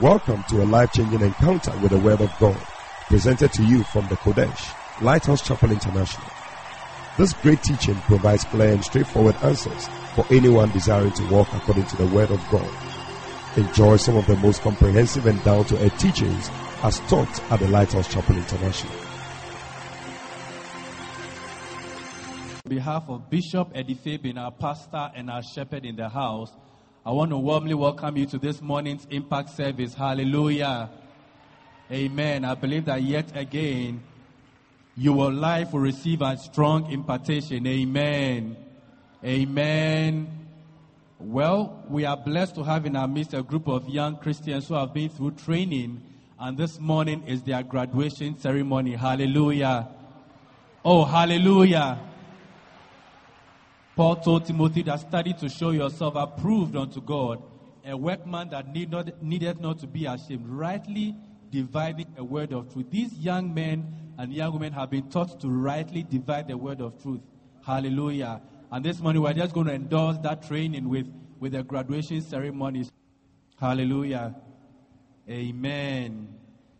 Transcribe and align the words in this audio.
Welcome 0.00 0.42
to 0.44 0.62
a 0.62 0.64
life 0.64 0.90
changing 0.92 1.20
encounter 1.20 1.76
with 1.76 1.90
the 1.90 1.98
Word 1.98 2.22
of 2.22 2.30
God, 2.38 2.56
presented 3.08 3.52
to 3.52 3.62
you 3.62 3.84
from 3.84 4.08
the 4.08 4.16
Qodesh, 4.16 4.74
Lighthouse 5.02 5.42
Chapel 5.42 5.72
International. 5.72 6.26
This 7.18 7.34
great 7.34 7.60
teaching 7.60 7.96
provides 8.08 8.42
clear 8.44 8.72
and 8.72 8.82
straightforward 8.82 9.36
answers 9.42 9.90
for 10.14 10.24
anyone 10.30 10.70
desiring 10.70 11.12
to 11.12 11.26
walk 11.26 11.52
according 11.52 11.84
to 11.84 11.96
the 11.98 12.06
Word 12.06 12.30
of 12.30 12.40
God. 12.48 12.72
Enjoy 13.58 13.96
some 13.98 14.16
of 14.16 14.26
the 14.26 14.36
most 14.36 14.62
comprehensive 14.62 15.26
and 15.26 15.44
down 15.44 15.66
to 15.66 15.76
earth 15.84 15.98
teachings 15.98 16.50
as 16.82 16.98
taught 17.00 17.52
at 17.52 17.60
the 17.60 17.68
Lighthouse 17.68 18.08
Chapel 18.08 18.38
International. 18.38 18.98
On 22.64 22.70
behalf 22.70 23.04
of 23.06 23.28
Bishop 23.28 23.68
Eddie 23.74 24.00
Fabian, 24.02 24.38
our 24.38 24.52
pastor 24.52 25.10
and 25.14 25.28
our 25.28 25.42
shepherd 25.42 25.84
in 25.84 25.96
the 25.96 26.08
house, 26.08 26.52
I 27.04 27.12
want 27.12 27.30
to 27.30 27.38
warmly 27.38 27.72
welcome 27.72 28.18
you 28.18 28.26
to 28.26 28.38
this 28.38 28.60
morning's 28.60 29.06
impact 29.08 29.48
service. 29.50 29.94
Hallelujah. 29.94 30.90
Amen. 31.90 32.44
I 32.44 32.54
believe 32.54 32.84
that 32.84 33.02
yet 33.02 33.34
again, 33.34 34.02
your 34.98 35.32
life 35.32 35.72
will 35.72 35.80
receive 35.80 36.20
a 36.20 36.36
strong 36.36 36.92
impartation. 36.92 37.66
Amen. 37.66 38.54
Amen. 39.24 40.28
Well, 41.18 41.82
we 41.88 42.04
are 42.04 42.18
blessed 42.18 42.56
to 42.56 42.64
have 42.64 42.84
in 42.84 42.94
our 42.96 43.08
midst 43.08 43.32
a 43.32 43.42
group 43.42 43.66
of 43.66 43.88
young 43.88 44.18
Christians 44.18 44.68
who 44.68 44.74
have 44.74 44.92
been 44.92 45.08
through 45.08 45.30
training, 45.32 46.02
and 46.38 46.58
this 46.58 46.78
morning 46.78 47.22
is 47.26 47.42
their 47.42 47.62
graduation 47.62 48.38
ceremony. 48.38 48.92
Hallelujah. 48.92 49.88
Oh, 50.84 51.06
hallelujah. 51.06 51.98
Paul 53.96 54.16
told 54.16 54.46
Timothy 54.46 54.82
that 54.82 55.00
study 55.00 55.32
to 55.34 55.48
show 55.48 55.70
yourself 55.70 56.14
approved 56.16 56.76
unto 56.76 57.00
God, 57.00 57.42
a 57.84 57.96
workman 57.96 58.50
that 58.50 58.72
need 58.72 58.90
not, 58.90 59.22
needed 59.22 59.60
not 59.60 59.78
to 59.80 59.86
be 59.86 60.06
ashamed, 60.06 60.46
rightly 60.48 61.14
dividing 61.50 62.06
a 62.16 62.24
word 62.24 62.52
of 62.52 62.72
truth. 62.72 62.86
These 62.90 63.14
young 63.14 63.52
men 63.52 63.92
and 64.18 64.32
young 64.32 64.52
women 64.52 64.72
have 64.72 64.90
been 64.90 65.10
taught 65.10 65.40
to 65.40 65.48
rightly 65.48 66.02
divide 66.02 66.48
the 66.48 66.56
word 66.56 66.80
of 66.80 67.02
truth. 67.02 67.20
Hallelujah. 67.64 68.40
And 68.70 68.84
this 68.84 69.00
morning 69.00 69.22
we're 69.22 69.32
just 69.32 69.52
going 69.52 69.66
to 69.66 69.74
endorse 69.74 70.18
that 70.18 70.46
training 70.46 70.88
with, 70.88 71.06
with 71.38 71.52
the 71.52 71.62
graduation 71.62 72.20
ceremonies. 72.20 72.92
Hallelujah. 73.58 74.36
Amen. 75.28 76.28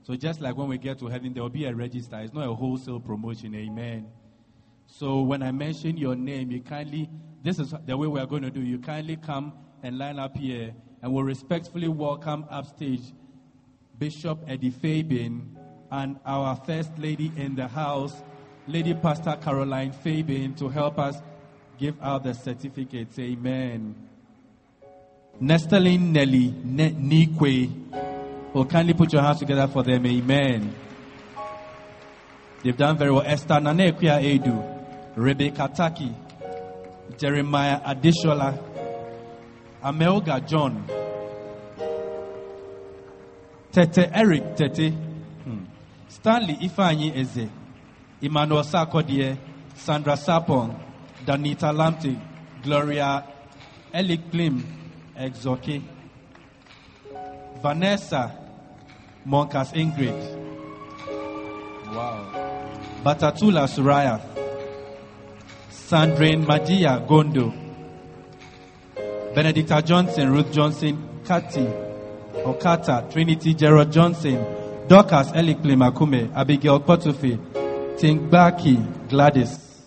So 0.02 0.14
just 0.14 0.40
like 0.40 0.56
when 0.56 0.68
we 0.68 0.78
get 0.78 0.98
to 1.00 1.06
heaven, 1.06 1.34
there 1.34 1.42
will 1.42 1.50
be 1.50 1.64
a 1.64 1.74
register. 1.74 2.18
It's 2.20 2.32
not 2.32 2.48
a 2.48 2.54
wholesale 2.54 3.00
promotion. 3.00 3.54
Amen. 3.54 4.08
So 4.98 5.22
when 5.22 5.42
I 5.42 5.50
mention 5.50 5.96
your 5.96 6.14
name, 6.14 6.50
you 6.50 6.60
kindly, 6.60 7.08
this 7.42 7.58
is 7.58 7.72
the 7.86 7.96
way 7.96 8.06
we 8.06 8.20
are 8.20 8.26
going 8.26 8.42
to 8.42 8.50
do. 8.50 8.60
You 8.60 8.78
kindly 8.78 9.16
come 9.16 9.52
and 9.82 9.96
line 9.98 10.18
up 10.18 10.36
here, 10.36 10.74
and 11.00 11.12
we'll 11.12 11.24
respectfully 11.24 11.88
welcome 11.88 12.44
upstage 12.50 13.12
Bishop 13.98 14.40
Eddie 14.46 14.70
Fabian 14.70 15.56
and 15.90 16.18
our 16.26 16.56
first 16.56 16.90
lady 16.98 17.32
in 17.36 17.54
the 17.54 17.68
house, 17.68 18.22
Lady 18.66 18.94
Pastor 18.94 19.38
Caroline 19.40 19.92
Fabian, 19.92 20.54
to 20.56 20.68
help 20.68 20.98
us 20.98 21.16
give 21.78 21.94
out 22.02 22.24
the 22.24 22.34
certificates. 22.34 23.18
Amen. 23.18 23.94
Nestalin 25.40 26.12
Nelly 26.12 26.54
ne- 26.62 26.92
Nikwe. 26.92 28.52
Well, 28.52 28.66
kindly 28.66 28.94
put 28.94 29.12
your 29.12 29.22
hands 29.22 29.38
together 29.38 29.66
for 29.68 29.82
them. 29.82 30.04
Amen. 30.04 30.74
They've 32.62 32.76
done 32.76 32.98
very 32.98 33.10
well. 33.10 33.22
Esther 33.24 33.54
Nanekwia 33.54 34.20
Edu. 34.22 34.69
Rebecca 35.20 35.68
Taki, 35.68 36.10
Jeremiah 37.18 37.80
Adishola, 37.84 38.58
Amelga 39.84 40.40
John, 40.48 40.82
Tete 43.70 44.08
Eric 44.14 44.56
Tete, 44.56 44.88
hmm. 45.44 45.64
Stanley 46.08 46.56
Ifanyi 46.62 47.14
Eze, 47.14 47.50
Emmanuel 48.22 48.64
Sakodie, 48.64 49.36
Sandra 49.74 50.14
Sapong, 50.16 50.74
Danita 51.26 51.70
Lamte, 51.70 52.18
Gloria 52.62 53.22
Elik 53.92 54.30
Klim, 54.30 54.64
Exoke, 55.18 55.82
Vanessa 57.62 58.32
Monkas 59.26 59.74
Ingrid, 59.74 60.16
wow, 61.94 62.24
Batatula 63.04 63.68
Suraya, 63.68 64.18
Sandrine 65.90 66.46
Magia 66.46 67.00
Gondo, 67.04 67.52
Benedicta 69.34 69.82
Johnson, 69.82 70.30
Ruth 70.30 70.52
Johnson, 70.52 70.96
Kati, 71.24 71.66
Okata, 72.44 73.10
Trinity 73.10 73.54
Gerald 73.54 73.90
Johnson, 73.90 74.36
Dorcas 74.86 75.32
Elikle 75.32 75.74
Makume, 75.74 76.32
Abigail 76.32 76.78
Kotufi, 76.78 77.36
Tingbaki 77.98 79.08
Gladys, 79.08 79.82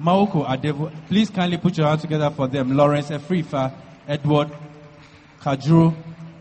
Maoko 0.00 0.46
Adevo. 0.46 0.92
Please 1.08 1.28
kindly 1.28 1.58
put 1.58 1.76
your 1.76 1.88
hands 1.88 2.02
together 2.02 2.30
for 2.30 2.46
them. 2.46 2.76
Lawrence 2.76 3.10
Efrifa, 3.10 3.72
Edward 4.06 4.48
Kajuru, 5.40 5.92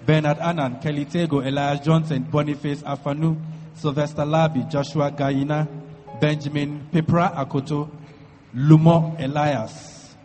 Bernard 0.05 0.37
Annan, 0.37 0.79
Kelly 0.79 1.05
Tego, 1.05 1.43
Elias 1.43 1.79
Johnson, 1.79 2.21
Boniface 2.21 2.83
Afanu, 2.83 3.35
Sylvester 3.73 4.21
Labi, 4.21 4.69
Joshua 4.69 5.09
Gaina, 5.09 5.67
Benjamin 6.21 6.87
Pepra 6.93 7.35
Akoto, 7.35 7.89
Lumo 8.57 9.15
Elias, 9.19 10.15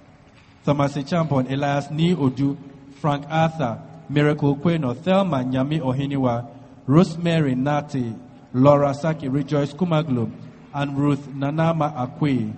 Thomas 0.65 0.95
Champon, 0.95 1.51
Elias 1.51 1.91
Ni 1.91 2.15
Odu, 2.15 2.57
Frank 2.99 3.27
Arthur, 3.29 3.79
Miracle 4.09 4.57
Queno, 4.57 4.97
Thelma 4.97 5.45
Nyami 5.45 5.81
Ohiniwa, 5.81 6.49
Rosemary 6.87 7.55
Nati, 7.55 8.15
Laura 8.55 8.95
Saki, 8.95 9.29
Rejoice 9.29 9.75
Kumaglo, 9.75 10.31
and 10.73 10.97
Ruth 10.97 11.29
Nanama 11.29 11.95
Akwe. 11.95 12.55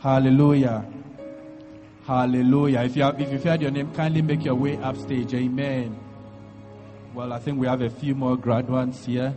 Hallelujah. 0.00 0.84
Hallelujah. 2.06 2.80
If 2.82 2.94
you 2.94 3.02
have, 3.04 3.18
if 3.18 3.32
you've 3.32 3.44
heard 3.44 3.62
your 3.62 3.70
name, 3.70 3.94
kindly 3.94 4.20
make 4.20 4.44
your 4.44 4.56
way 4.56 4.76
upstage. 4.76 5.32
Amen. 5.32 5.96
Well, 7.14 7.32
I 7.32 7.38
think 7.38 7.58
we 7.58 7.66
have 7.66 7.80
a 7.80 7.88
few 7.88 8.14
more 8.14 8.36
graduates 8.36 9.06
here. 9.06 9.34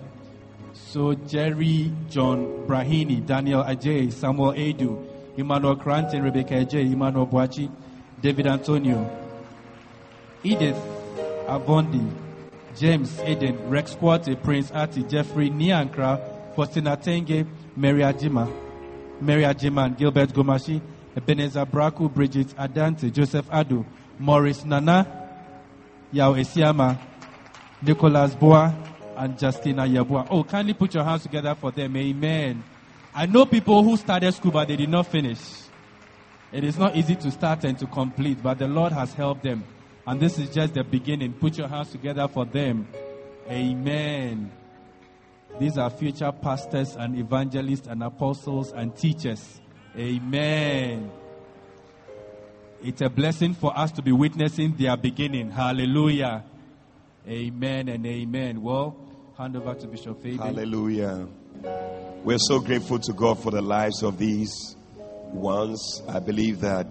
So 0.74 1.14
Jerry 1.14 1.94
John 2.09 2.68
Brahini, 2.68 3.26
Daniel 3.26 3.64
Ajay, 3.64 4.12
Samuel 4.12 4.52
Edu, 4.52 5.06
Emmanuel 5.38 5.75
Cranton, 5.75 6.24
Rebecca 6.24 6.66
J, 6.66 6.81
Emmanuel 6.81 7.28
Boachi, 7.28 7.70
David 8.20 8.48
Antonio, 8.48 9.09
Edith 10.44 10.75
Avondi, 11.48 12.12
James 12.75 13.20
Eden, 13.22 13.70
Rex 13.70 13.96
Quarte, 13.96 14.36
Prince 14.42 14.72
Ati, 14.72 15.03
Jeffrey 15.03 15.50
Niankra, 15.50 16.20
Faustina 16.56 16.97
Tenge, 16.97 17.46
Mary 17.76 18.02
Ajima, 18.02 18.52
Mary 19.22 19.44
Ajiman, 19.44 19.96
Gilbert 19.97 20.30
Gomashi, 20.30 20.81
Ebenezer 21.16 21.66
Braku, 21.66 22.12
Bridget 22.12 22.47
Adante, 22.58 23.12
Joseph 23.12 23.47
Adu, 23.50 23.86
Morris 24.20 24.66
Nana, 24.66 25.06
Yao 26.12 26.34
Esiama, 26.34 26.97
Nicholas 27.81 28.34
Boa, 28.36 28.76
and 29.18 29.40
Justina 29.40 29.84
Yabua. 29.84 30.28
Oh, 30.30 30.44
kindly 30.44 30.74
put 30.74 30.94
your 30.94 31.03
hands 31.03 31.24
together 31.24 31.56
for 31.56 31.72
them. 31.72 31.96
Amen. 31.96 32.64
I 33.17 33.25
know 33.25 33.47
people 33.47 33.81
who 33.81 33.97
started 33.97 34.31
school 34.33 34.51
but 34.51 34.67
they 34.67 34.75
did 34.75 34.89
not 34.89 35.07
finish. 35.07 35.39
It 36.51 36.63
is 36.63 36.78
not 36.78 36.95
easy 36.95 37.16
to 37.16 37.31
start 37.31 37.63
and 37.63 37.75
to 37.79 37.88
complete, 37.88 38.44
but 38.44 38.59
the 38.59 38.67
Lord 38.67 38.94
has 38.94 39.11
helped 39.16 39.41
them. 39.41 39.63
And 40.05 40.19
this 40.19 40.38
is 40.38 40.51
just 40.51 40.75
the 40.75 40.83
beginning. 40.83 41.33
Put 41.33 41.57
your 41.57 41.67
hands 41.67 41.89
together 41.89 42.28
for 42.28 42.45
them. 42.45 42.88
Amen. 43.50 44.51
These 45.59 45.79
are 45.79 45.89
future 45.89 46.31
pastors 46.31 46.95
and 46.95 47.17
evangelists 47.17 47.88
and 47.88 48.03
apostles 48.03 48.72
and 48.72 48.95
teachers. 48.95 49.61
Amen. 49.97 51.09
It's 52.84 53.01
a 53.01 53.09
blessing 53.09 53.55
for 53.55 53.75
us 53.75 53.91
to 53.94 54.03
be 54.03 54.11
witnessing 54.11 54.75
their 54.78 54.95
beginning. 54.95 55.49
Hallelujah. 55.49 56.44
Amen 57.28 57.89
and 57.89 58.05
amen. 58.05 58.61
Well, 58.61 58.96
hand 59.35 59.58
over 59.58 59.73
to 59.73 59.87
Bishop 59.87 60.22
Fabian. 60.22 60.37
Hallelujah. 60.37 61.28
We're 62.28 62.40
so 62.40 62.59
grateful 62.59 63.00
to 63.00 63.14
God 63.14 63.41
for 63.41 63.52
the 63.52 63.62
lives 63.62 64.03
of 64.03 64.18
these 64.18 64.76
ones. 65.32 66.03
I 66.09 66.20
believe 66.20 66.59
that 66.59 66.85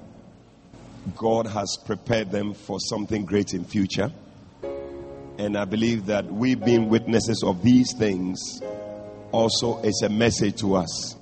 God 1.15 1.47
has 1.47 1.77
prepared 1.85 2.31
them 2.31 2.55
for 2.55 2.81
something 2.81 3.27
great 3.27 3.53
in 3.53 3.67
future. 3.67 4.11
And 5.37 5.59
I 5.59 5.67
believe 5.67 6.06
that 6.06 6.25
we 6.25 6.55
being 6.55 6.88
witnesses 6.88 7.43
of 7.44 7.62
these 7.62 7.93
things 7.99 8.62
also 9.31 9.83
is 9.83 10.00
a 10.03 10.09
message 10.09 10.59
to 10.61 10.77
us. 10.77 11.17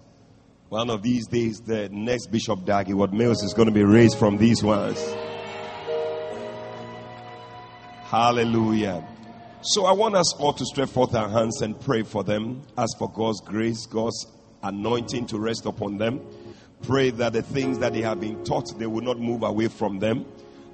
One 0.68 0.90
of 0.90 1.02
these 1.02 1.26
days, 1.26 1.58
the 1.58 1.88
next 1.88 2.28
Bishop 2.28 2.64
Dag 2.64 2.86
Heward 2.86 3.12
Mills 3.12 3.42
is 3.42 3.52
going 3.52 3.66
to 3.66 3.74
be 3.74 3.82
raised 3.82 4.16
from 4.16 4.38
these 4.38 4.62
ones. 4.62 5.04
Hallelujah. 8.04 9.04
So 9.66 9.86
I 9.86 9.92
want 9.92 10.14
us 10.14 10.34
all 10.34 10.52
to 10.52 10.64
stretch 10.66 10.90
forth 10.90 11.14
our 11.14 11.28
hands 11.28 11.62
and 11.62 11.80
pray 11.80 12.02
for 12.02 12.22
them. 12.22 12.62
Ask 12.76 12.98
for 12.98 13.10
God's 13.10 13.40
grace, 13.40 13.86
God's 13.86 14.26
anointing 14.62 15.26
to 15.28 15.38
rest 15.38 15.64
upon 15.64 15.96
them. 15.96 16.20
Pray 16.82 17.08
that 17.08 17.32
the 17.32 17.40
things 17.42 17.78
that 17.78 17.94
they 17.94 18.02
have 18.02 18.20
been 18.20 18.44
taught, 18.44 18.78
they 18.78 18.86
will 18.86 19.00
not 19.00 19.18
move 19.18 19.42
away 19.42 19.68
from 19.68 20.00
them. 20.00 20.26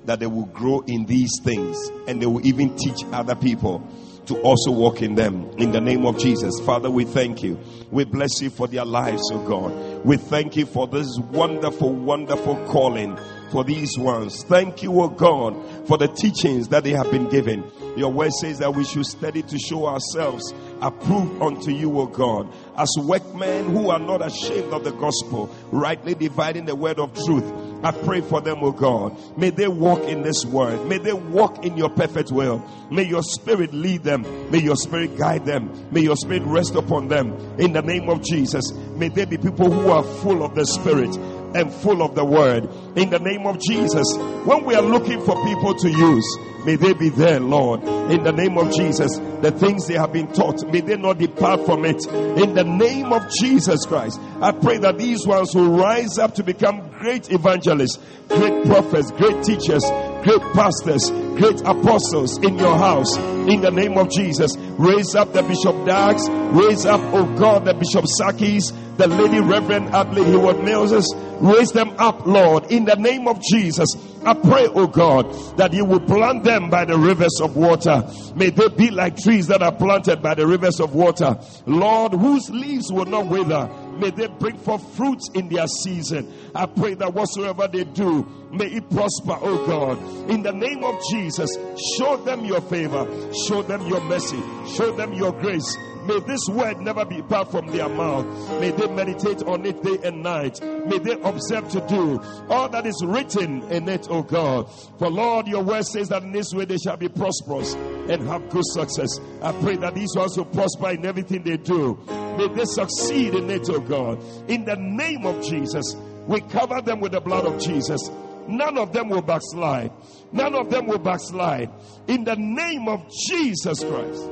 that 0.06 0.20
they 0.20 0.26
will 0.26 0.46
grow 0.46 0.80
in 0.86 1.04
these 1.06 1.30
things 1.42 1.76
and 2.06 2.20
they 2.20 2.26
will 2.26 2.44
even 2.46 2.76
teach 2.76 3.04
other 3.12 3.34
people 3.34 3.86
to 4.26 4.40
also 4.42 4.70
walk 4.70 5.02
in 5.02 5.14
them. 5.14 5.50
In 5.58 5.72
the 5.72 5.80
name 5.80 6.06
of 6.06 6.18
Jesus. 6.18 6.58
Father, 6.64 6.90
we 6.90 7.04
thank 7.04 7.42
you. 7.42 7.58
We 7.90 8.04
bless 8.04 8.40
you 8.40 8.50
for 8.50 8.68
their 8.68 8.84
lives, 8.84 9.22
oh 9.32 9.46
God. 9.46 10.04
We 10.04 10.16
thank 10.16 10.56
you 10.56 10.66
for 10.66 10.86
this 10.86 11.18
wonderful, 11.30 11.92
wonderful 11.92 12.56
calling 12.66 13.18
for 13.50 13.64
these 13.64 13.98
ones. 13.98 14.44
Thank 14.44 14.82
you, 14.82 15.00
O 15.00 15.08
God, 15.08 15.86
for 15.86 15.98
the 15.98 16.08
teachings 16.08 16.68
that 16.68 16.84
they 16.84 16.92
have 16.92 17.10
been 17.10 17.28
given. 17.28 17.70
Your 17.96 18.12
word 18.12 18.32
says 18.32 18.58
that 18.60 18.74
we 18.74 18.84
should 18.84 19.06
study 19.06 19.42
to 19.42 19.58
show 19.58 19.86
ourselves 19.86 20.54
approved 20.80 21.42
unto 21.42 21.70
you, 21.70 21.98
O 21.98 22.06
God, 22.06 22.52
as 22.76 22.88
workmen 22.98 23.70
who 23.70 23.90
are 23.90 23.98
not 23.98 24.24
ashamed 24.24 24.72
of 24.72 24.84
the 24.84 24.92
gospel, 24.92 25.54
rightly 25.70 26.14
dividing 26.14 26.64
the 26.64 26.74
word 26.74 26.98
of 26.98 27.12
truth. 27.14 27.44
I 27.82 27.92
pray 27.92 28.20
for 28.20 28.40
them, 28.40 28.62
O 28.62 28.72
God. 28.72 29.16
May 29.36 29.50
they 29.50 29.68
walk 29.68 30.02
in 30.02 30.22
this 30.22 30.44
word. 30.44 30.86
May 30.86 30.98
they 30.98 31.12
walk 31.12 31.64
in 31.64 31.76
your 31.76 31.88
perfect 31.88 32.30
will. 32.30 32.64
May 32.90 33.04
your 33.04 33.22
spirit 33.22 33.72
lead 33.72 34.02
them. 34.04 34.50
May 34.50 34.58
your 34.58 34.76
spirit 34.76 35.16
guide 35.16 35.46
them. 35.46 35.88
May 35.90 36.02
your 36.02 36.16
spirit 36.16 36.42
rest 36.44 36.74
upon 36.74 37.08
them. 37.08 37.32
In 37.58 37.72
the 37.72 37.82
name 37.82 38.08
of 38.08 38.22
Jesus, 38.22 38.70
may 38.72 39.08
they 39.08 39.24
be 39.24 39.38
people 39.38 39.70
who 39.70 39.90
are 39.90 40.02
full 40.02 40.42
of 40.44 40.54
the 40.54 40.66
spirit 40.66 41.16
and 41.54 41.72
full 41.72 42.02
of 42.02 42.14
the 42.14 42.24
word. 42.24 42.64
In 42.96 43.10
the 43.10 43.18
name 43.18 43.46
of 43.46 43.60
Jesus, 43.60 44.06
when 44.44 44.64
we 44.64 44.74
are 44.74 44.82
looking 44.82 45.20
for 45.24 45.34
people 45.44 45.74
to 45.74 45.90
use, 45.90 46.38
may 46.64 46.76
they 46.76 46.92
be 46.92 47.08
there, 47.08 47.40
Lord. 47.40 47.82
In 48.10 48.22
the 48.22 48.32
name 48.32 48.58
of 48.58 48.72
Jesus, 48.72 49.18
the 49.40 49.50
things 49.50 49.86
they 49.86 49.94
have 49.94 50.12
been 50.12 50.32
taught, 50.32 50.64
may 50.70 50.80
they 50.80 50.96
not 50.96 51.18
depart 51.18 51.64
from 51.66 51.84
it. 51.84 52.06
In 52.06 52.54
the 52.54 52.64
name 52.64 53.12
of 53.12 53.30
Jesus 53.40 53.84
Christ, 53.86 54.20
I 54.40 54.52
pray 54.52 54.78
that 54.78 54.98
these 54.98 55.26
ones 55.26 55.54
will 55.54 55.70
rise 55.70 56.18
up 56.18 56.34
to 56.36 56.42
become 56.42 56.90
great 56.98 57.30
evangelists, 57.30 57.98
great 58.28 58.66
prophets, 58.66 59.10
great 59.12 59.42
teachers, 59.42 59.84
great 60.22 60.42
pastors, 60.52 61.10
great 61.38 61.60
apostles 61.62 62.38
in 62.38 62.58
your 62.58 62.76
house. 62.76 63.16
In 63.16 63.60
the 63.60 63.70
name 63.70 63.96
of 63.96 64.10
Jesus, 64.10 64.56
raise 64.78 65.14
up 65.14 65.32
the 65.32 65.42
Bishop 65.42 65.86
Dags, 65.86 66.28
raise 66.52 66.84
up, 66.86 67.00
oh 67.14 67.26
God, 67.36 67.64
the 67.64 67.74
Bishop 67.74 68.04
Sakis, 68.06 68.72
the 68.96 69.06
Lady 69.08 69.40
Reverend 69.40 69.94
Adelaide 69.94 70.26
Heward 70.26 70.62
Mills, 70.62 71.14
raise 71.40 71.72
them 71.72 71.94
up, 71.98 72.26
Lord, 72.26 72.70
in 72.70 72.84
the 72.84 72.96
name 72.96 73.26
of 73.26 73.40
Jesus. 73.42 73.88
I 74.24 74.34
pray, 74.34 74.66
oh 74.66 74.86
God, 74.86 75.32
that 75.56 75.72
you 75.72 75.86
will 75.86 76.00
plant 76.00 76.44
them 76.44 76.68
by 76.68 76.84
the 76.84 76.98
rivers 76.98 77.40
of 77.40 77.56
water. 77.56 78.04
May 78.34 78.50
they 78.50 78.68
be 78.68 78.90
like 78.90 79.16
trees 79.16 79.46
that 79.46 79.62
are 79.62 79.72
planted 79.74 80.20
by 80.20 80.34
the 80.34 80.46
rivers 80.46 80.80
of 80.80 80.94
water. 80.94 81.38
Lord, 81.64 82.12
whose 82.12 82.50
leaves 82.50 82.92
will 82.92 83.06
not 83.06 83.26
wither 83.26 83.70
May 84.00 84.10
they 84.10 84.28
bring 84.28 84.56
forth 84.56 84.96
fruits 84.96 85.28
in 85.34 85.48
their 85.48 85.66
season. 85.66 86.32
I 86.54 86.66
pray 86.66 86.94
that 86.94 87.12
whatsoever 87.12 87.68
they 87.68 87.84
do, 87.84 88.24
may 88.50 88.66
it 88.66 88.90
prosper, 88.90 89.36
oh 89.40 89.66
God. 89.66 90.30
In 90.30 90.42
the 90.42 90.52
name 90.52 90.82
of 90.84 90.98
Jesus, 91.10 91.50
show 91.98 92.16
them 92.16 92.44
your 92.44 92.60
favor, 92.62 93.06
show 93.46 93.62
them 93.62 93.86
your 93.86 94.00
mercy, 94.00 94.40
show 94.74 94.92
them 94.96 95.12
your 95.12 95.32
grace. 95.32 95.76
May 96.06 96.18
this 96.20 96.48
word 96.48 96.80
never 96.80 97.04
be 97.04 97.18
apart 97.18 97.50
from 97.50 97.66
their 97.66 97.88
mouth. 97.88 98.24
May 98.58 98.70
they 98.70 98.88
meditate 98.88 99.42
on 99.42 99.66
it 99.66 99.82
day 99.82 99.98
and 100.02 100.22
night. 100.22 100.60
May 100.62 100.98
they 100.98 101.20
observe 101.20 101.68
to 101.70 101.86
do 101.86 102.20
all 102.48 102.70
that 102.70 102.86
is 102.86 103.04
written 103.04 103.62
in 103.70 103.88
it, 103.88 104.08
O 104.10 104.22
God. 104.22 104.70
For 104.98 105.10
Lord, 105.10 105.46
your 105.46 105.62
word 105.62 105.84
says 105.84 106.08
that 106.08 106.22
in 106.22 106.32
this 106.32 106.54
way 106.54 106.64
they 106.64 106.78
shall 106.78 106.96
be 106.96 107.08
prosperous 107.08 107.74
and 108.10 108.26
have 108.28 108.50
good 108.50 108.64
success. 108.66 109.20
I 109.40 109.52
pray 109.60 109.76
that 109.76 109.94
these 109.94 110.10
will 110.14 110.44
prosper 110.46 110.90
in 110.90 111.06
everything 111.06 111.42
they 111.44 111.56
do. 111.56 111.98
May 112.36 112.48
they 112.48 112.64
succeed 112.64 113.34
in 113.34 113.48
it, 113.50 113.70
O 113.70 113.80
God. 113.80 114.20
In 114.50 114.64
the 114.64 114.76
name 114.76 115.24
of 115.24 115.42
Jesus, 115.42 115.94
we 116.26 116.40
cover 116.40 116.80
them 116.82 117.00
with 117.00 117.12
the 117.12 117.20
blood 117.20 117.46
of 117.46 117.60
Jesus. 117.60 118.10
None 118.48 118.78
of 118.78 118.92
them 118.92 119.10
will 119.10 119.22
backslide. 119.22 119.92
None 120.32 120.54
of 120.54 120.70
them 120.70 120.86
will 120.86 120.98
backslide. 120.98 121.70
In 122.08 122.24
the 122.24 122.36
name 122.36 122.88
of 122.88 123.08
Jesus 123.28 123.84
Christ. 123.84 124.28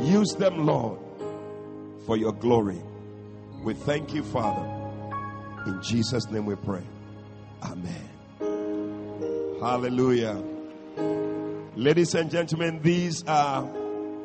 Use 0.00 0.34
them, 0.38 0.64
Lord, 0.64 0.98
for 2.06 2.16
your 2.16 2.32
glory. 2.32 2.80
We 3.64 3.74
thank 3.74 4.14
you, 4.14 4.22
Father. 4.22 4.64
In 5.66 5.82
Jesus' 5.82 6.30
name 6.30 6.46
we 6.46 6.54
pray. 6.54 6.82
Amen. 7.62 8.08
Hallelujah. 9.60 10.42
Ladies 11.80 12.14
and 12.14 12.30
gentlemen, 12.30 12.82
these 12.82 13.24
are 13.26 13.66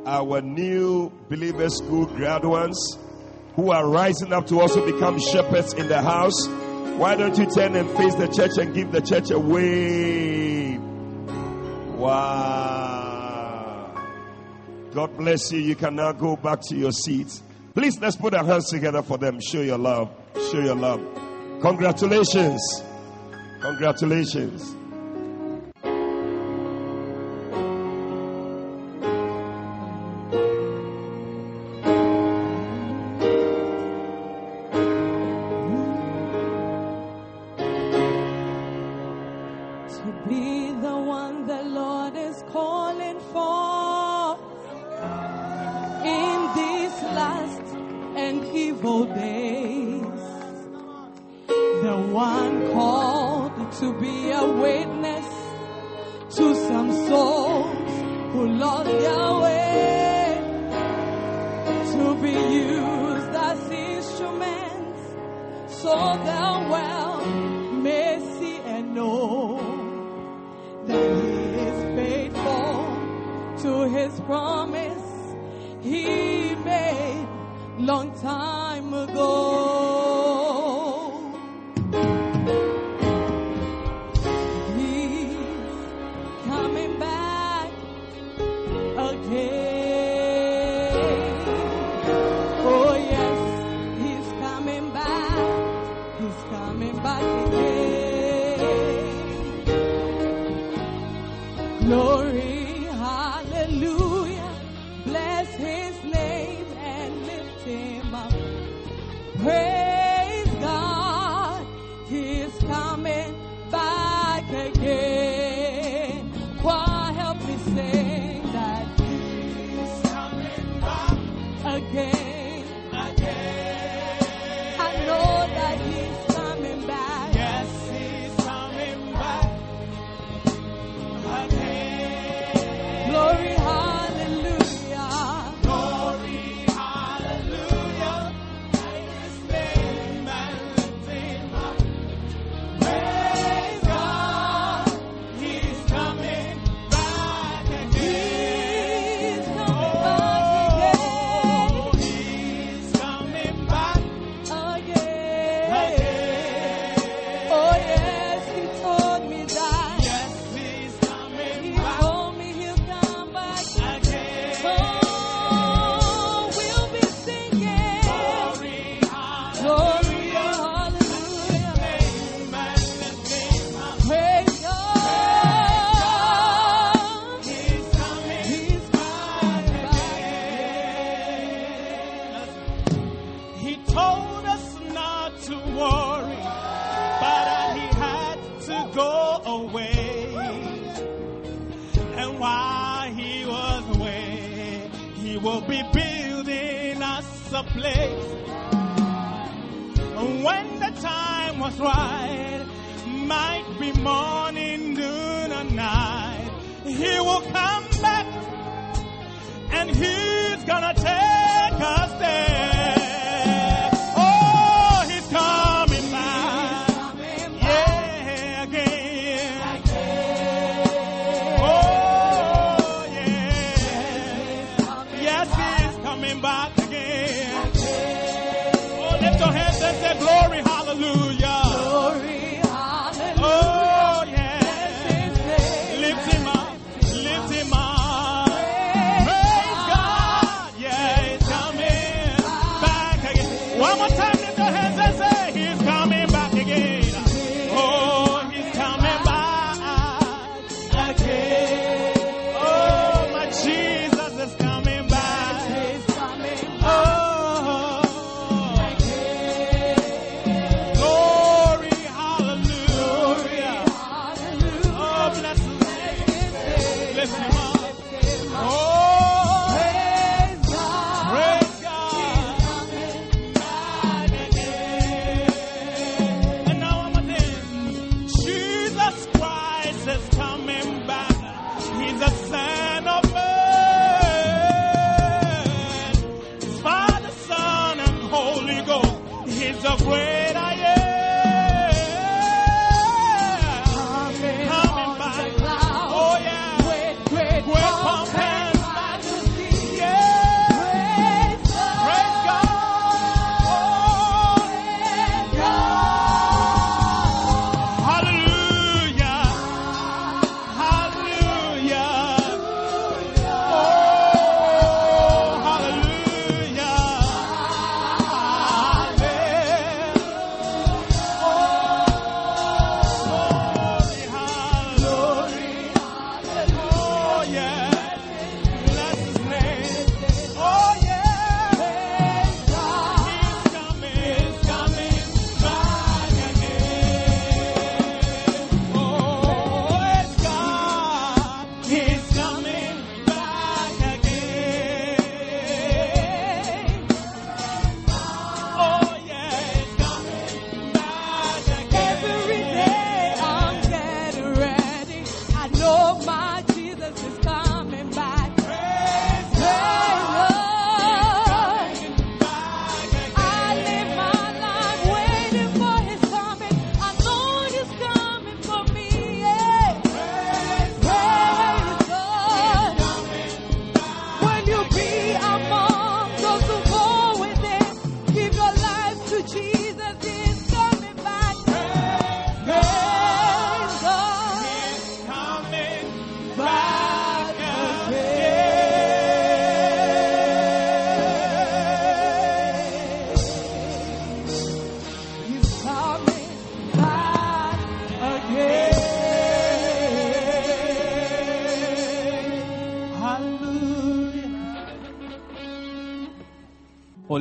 our 0.06 0.42
new 0.42 1.10
believer 1.30 1.69
school 1.69 2.06
graduates 2.06 2.98
who 3.56 3.72
are 3.72 3.88
rising 3.88 4.34
up 4.34 4.46
to 4.48 4.60
also 4.60 4.86
become 4.86 5.18
shepherds 5.18 5.72
in 5.72 5.88
the 5.88 6.02
house. 6.02 6.50
Why 6.98 7.16
don't 7.16 7.38
you 7.38 7.50
turn 7.50 7.78
and 7.78 7.90
face 7.92 8.13
the 8.16 8.28
church 8.28 8.57
and 8.57 8.75
give 8.75 8.92
the 8.92 9.00
church 9.00 9.31
a 9.31 9.40
wave? 9.40 10.81
Wow. 11.98 14.04
God 14.92 15.16
bless 15.16 15.50
you. 15.54 15.62
You 15.62 15.78
can 15.78 15.96
now 15.96 16.12
go 16.12 16.36
back 16.36 16.60
to 16.63 16.75
your 16.75 16.92
seats. 16.92 17.42
Please 17.74 17.98
let's 18.01 18.18
put 18.18 18.34
our 18.34 18.44
hands 18.44 18.69
together 18.69 19.01
for 19.01 19.18
them. 19.18 19.40
Show 19.40 19.62
your 19.62 19.78
love. 19.78 20.12
Show 20.51 20.60
your 20.60 20.75
love. 20.75 21.00
Congratulations. 21.62 22.84
Congratulations. 23.62 24.75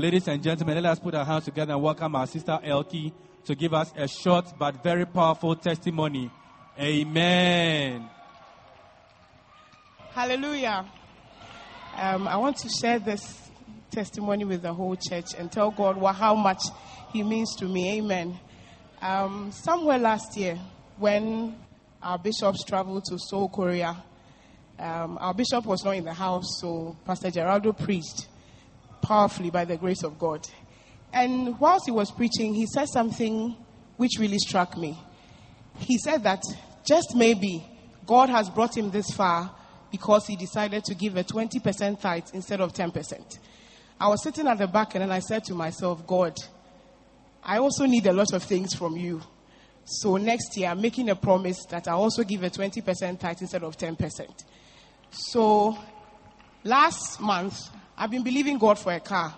Ladies 0.00 0.26
and 0.26 0.42
gentlemen, 0.42 0.82
let 0.82 0.92
us 0.92 0.98
put 0.98 1.14
our 1.14 1.24
hands 1.24 1.44
together 1.44 1.72
and 1.72 1.80
welcome 1.80 2.16
our 2.16 2.26
sister 2.26 2.58
Elkie 2.64 3.12
to 3.44 3.54
give 3.54 3.72
us 3.72 3.92
a 3.96 4.08
short 4.08 4.46
but 4.58 4.82
very 4.82 5.06
powerful 5.06 5.54
testimony. 5.54 6.30
Amen. 6.78 8.10
Hallelujah. 10.10 10.84
Um, 11.96 12.26
I 12.26 12.36
want 12.36 12.56
to 12.58 12.68
share 12.68 12.98
this 12.98 13.50
testimony 13.90 14.44
with 14.44 14.62
the 14.62 14.72
whole 14.72 14.96
church 14.96 15.26
and 15.38 15.50
tell 15.52 15.70
God 15.70 15.96
how 16.14 16.34
much 16.34 16.62
He 17.12 17.22
means 17.22 17.54
to 17.56 17.66
me. 17.66 17.98
Amen. 17.98 18.36
Um, 19.00 19.52
somewhere 19.52 19.98
last 19.98 20.36
year, 20.36 20.58
when 20.98 21.56
our 22.02 22.18
bishops 22.18 22.64
traveled 22.64 23.04
to 23.04 23.18
Seoul, 23.18 23.48
Korea, 23.48 24.02
um, 24.76 25.18
our 25.20 25.34
bishop 25.34 25.64
was 25.64 25.84
not 25.84 25.92
in 25.92 26.04
the 26.04 26.12
house, 26.12 26.58
so 26.60 26.96
Pastor 27.04 27.30
Geraldo 27.30 27.78
preached 27.78 28.26
powerfully 29.04 29.50
by 29.50 29.64
the 29.64 29.76
grace 29.76 30.02
of 30.02 30.18
God. 30.18 30.48
And 31.12 31.60
whilst 31.60 31.86
he 31.86 31.92
was 31.92 32.10
preaching, 32.10 32.54
he 32.54 32.66
said 32.66 32.88
something 32.88 33.56
which 33.96 34.12
really 34.18 34.38
struck 34.38 34.76
me. 34.76 34.98
He 35.78 35.98
said 35.98 36.24
that 36.24 36.42
just 36.84 37.14
maybe 37.14 37.64
God 38.06 38.28
has 38.30 38.50
brought 38.50 38.76
him 38.76 38.90
this 38.90 39.10
far 39.10 39.54
because 39.90 40.26
he 40.26 40.34
decided 40.36 40.84
to 40.84 40.94
give 40.94 41.16
a 41.16 41.22
20% 41.22 42.00
tithe 42.00 42.24
instead 42.32 42.60
of 42.60 42.72
10%. 42.72 43.38
I 44.00 44.08
was 44.08 44.22
sitting 44.22 44.48
at 44.48 44.58
the 44.58 44.66
back 44.66 44.94
and 44.94 45.02
then 45.02 45.12
I 45.12 45.20
said 45.20 45.44
to 45.44 45.54
myself, 45.54 46.04
God, 46.06 46.36
I 47.42 47.58
also 47.58 47.86
need 47.86 48.06
a 48.06 48.12
lot 48.12 48.32
of 48.32 48.42
things 48.42 48.74
from 48.74 48.96
you. 48.96 49.22
So 49.84 50.16
next 50.16 50.56
year, 50.56 50.70
I'm 50.70 50.80
making 50.80 51.10
a 51.10 51.16
promise 51.16 51.64
that 51.66 51.86
I'll 51.86 52.00
also 52.00 52.24
give 52.24 52.42
a 52.42 52.50
20% 52.50 53.20
tithe 53.20 53.36
instead 53.40 53.62
of 53.62 53.76
10%. 53.76 54.26
So 55.10 55.78
last 56.64 57.20
month, 57.20 57.68
I've 57.96 58.10
been 58.10 58.22
believing 58.22 58.58
God 58.58 58.78
for 58.78 58.92
a 58.92 59.00
car. 59.00 59.34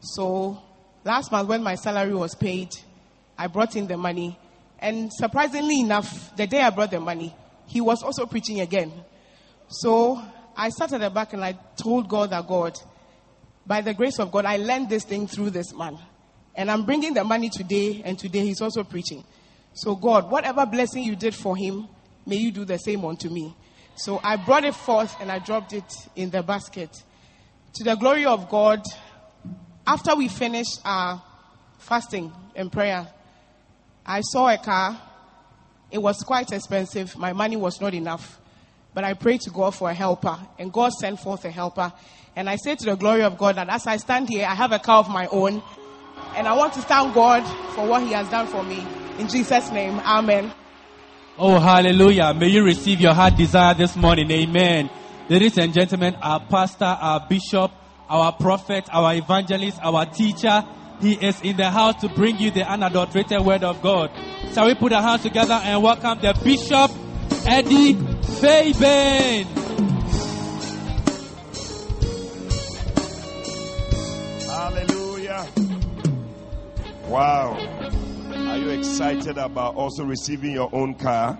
So 0.00 0.62
last 1.04 1.30
month, 1.30 1.48
when 1.48 1.62
my 1.62 1.74
salary 1.76 2.14
was 2.14 2.34
paid, 2.34 2.70
I 3.38 3.46
brought 3.46 3.76
in 3.76 3.86
the 3.86 3.96
money. 3.96 4.38
And 4.78 5.12
surprisingly 5.12 5.80
enough, 5.80 6.36
the 6.36 6.46
day 6.46 6.60
I 6.60 6.70
brought 6.70 6.90
the 6.90 7.00
money, 7.00 7.34
he 7.66 7.80
was 7.80 8.02
also 8.02 8.26
preaching 8.26 8.60
again. 8.60 8.92
So 9.68 10.22
I 10.56 10.70
sat 10.70 10.92
at 10.92 11.00
the 11.00 11.10
back 11.10 11.32
and 11.32 11.44
I 11.44 11.58
told 11.76 12.08
God 12.08 12.30
that 12.30 12.46
God, 12.46 12.76
by 13.66 13.80
the 13.80 13.94
grace 13.94 14.18
of 14.18 14.30
God, 14.30 14.44
I 14.44 14.56
learned 14.56 14.90
this 14.90 15.04
thing 15.04 15.26
through 15.26 15.50
this 15.50 15.72
man. 15.72 15.98
And 16.54 16.70
I'm 16.70 16.84
bringing 16.84 17.14
the 17.14 17.24
money 17.24 17.50
today, 17.50 18.02
and 18.04 18.16
today 18.16 18.40
he's 18.40 18.60
also 18.60 18.84
preaching. 18.84 19.24
So, 19.72 19.96
God, 19.96 20.30
whatever 20.30 20.64
blessing 20.66 21.02
you 21.02 21.16
did 21.16 21.34
for 21.34 21.56
him, 21.56 21.88
may 22.26 22.36
you 22.36 22.52
do 22.52 22.64
the 22.64 22.78
same 22.78 23.04
unto 23.04 23.28
me. 23.28 23.56
So 23.96 24.20
I 24.22 24.36
brought 24.36 24.64
it 24.64 24.74
forth 24.74 25.14
and 25.20 25.30
I 25.30 25.38
dropped 25.38 25.72
it 25.72 25.92
in 26.16 26.30
the 26.30 26.42
basket. 26.42 27.02
To 27.74 27.84
the 27.84 27.96
glory 27.96 28.24
of 28.24 28.48
God, 28.48 28.82
after 29.86 30.14
we 30.14 30.28
finished 30.28 30.80
our 30.84 31.22
fasting 31.78 32.32
and 32.54 32.70
prayer, 32.70 33.06
I 34.06 34.20
saw 34.20 34.48
a 34.48 34.58
car. 34.58 35.00
It 35.90 35.98
was 35.98 36.18
quite 36.22 36.52
expensive. 36.52 37.16
My 37.16 37.32
money 37.32 37.56
was 37.56 37.80
not 37.80 37.92
enough. 37.94 38.40
But 38.94 39.02
I 39.02 39.14
prayed 39.14 39.40
to 39.42 39.50
God 39.50 39.74
for 39.74 39.90
a 39.90 39.94
helper, 39.94 40.38
and 40.56 40.72
God 40.72 40.92
sent 40.92 41.18
forth 41.18 41.44
a 41.44 41.50
helper. 41.50 41.92
And 42.36 42.48
I 42.48 42.56
say 42.56 42.76
to 42.76 42.84
the 42.84 42.96
glory 42.96 43.22
of 43.22 43.36
God 43.36 43.56
that 43.56 43.68
as 43.68 43.86
I 43.86 43.96
stand 43.96 44.28
here, 44.28 44.46
I 44.46 44.54
have 44.54 44.70
a 44.70 44.78
car 44.78 45.00
of 45.00 45.08
my 45.08 45.26
own. 45.26 45.62
And 46.36 46.46
I 46.46 46.52
want 46.52 46.74
to 46.74 46.82
thank 46.82 47.12
God 47.12 47.42
for 47.74 47.86
what 47.86 48.02
He 48.04 48.12
has 48.12 48.28
done 48.28 48.46
for 48.46 48.62
me. 48.62 48.86
In 49.18 49.28
Jesus' 49.28 49.70
name, 49.72 49.98
Amen. 50.00 50.52
Oh, 51.36 51.58
hallelujah. 51.58 52.32
May 52.34 52.48
you 52.48 52.64
receive 52.64 53.00
your 53.00 53.14
heart 53.14 53.36
desire 53.36 53.74
this 53.74 53.96
morning. 53.96 54.30
Amen. 54.30 54.88
Ladies 55.26 55.56
and 55.56 55.72
gentlemen, 55.72 56.14
our 56.16 56.38
pastor, 56.38 56.84
our 56.84 57.26
bishop, 57.26 57.70
our 58.10 58.30
prophet, 58.32 58.84
our 58.92 59.14
evangelist, 59.14 59.78
our 59.82 60.04
teacher, 60.04 60.62
he 61.00 61.14
is 61.14 61.40
in 61.40 61.56
the 61.56 61.70
house 61.70 61.98
to 62.02 62.10
bring 62.10 62.38
you 62.38 62.50
the 62.50 62.62
unadulterated 62.62 63.40
word 63.40 63.64
of 63.64 63.80
God. 63.80 64.10
Shall 64.52 64.66
we 64.66 64.74
put 64.74 64.92
our 64.92 65.00
hands 65.00 65.22
together 65.22 65.54
and 65.54 65.82
welcome 65.82 66.20
the 66.20 66.38
bishop, 66.44 66.90
Eddie 67.46 67.94
Fabian? 68.38 69.46
Hallelujah. 74.46 75.46
Wow. 77.08 77.56
Are 78.34 78.58
you 78.58 78.68
excited 78.78 79.38
about 79.38 79.76
also 79.76 80.04
receiving 80.04 80.52
your 80.52 80.68
own 80.74 80.96
car? 80.96 81.38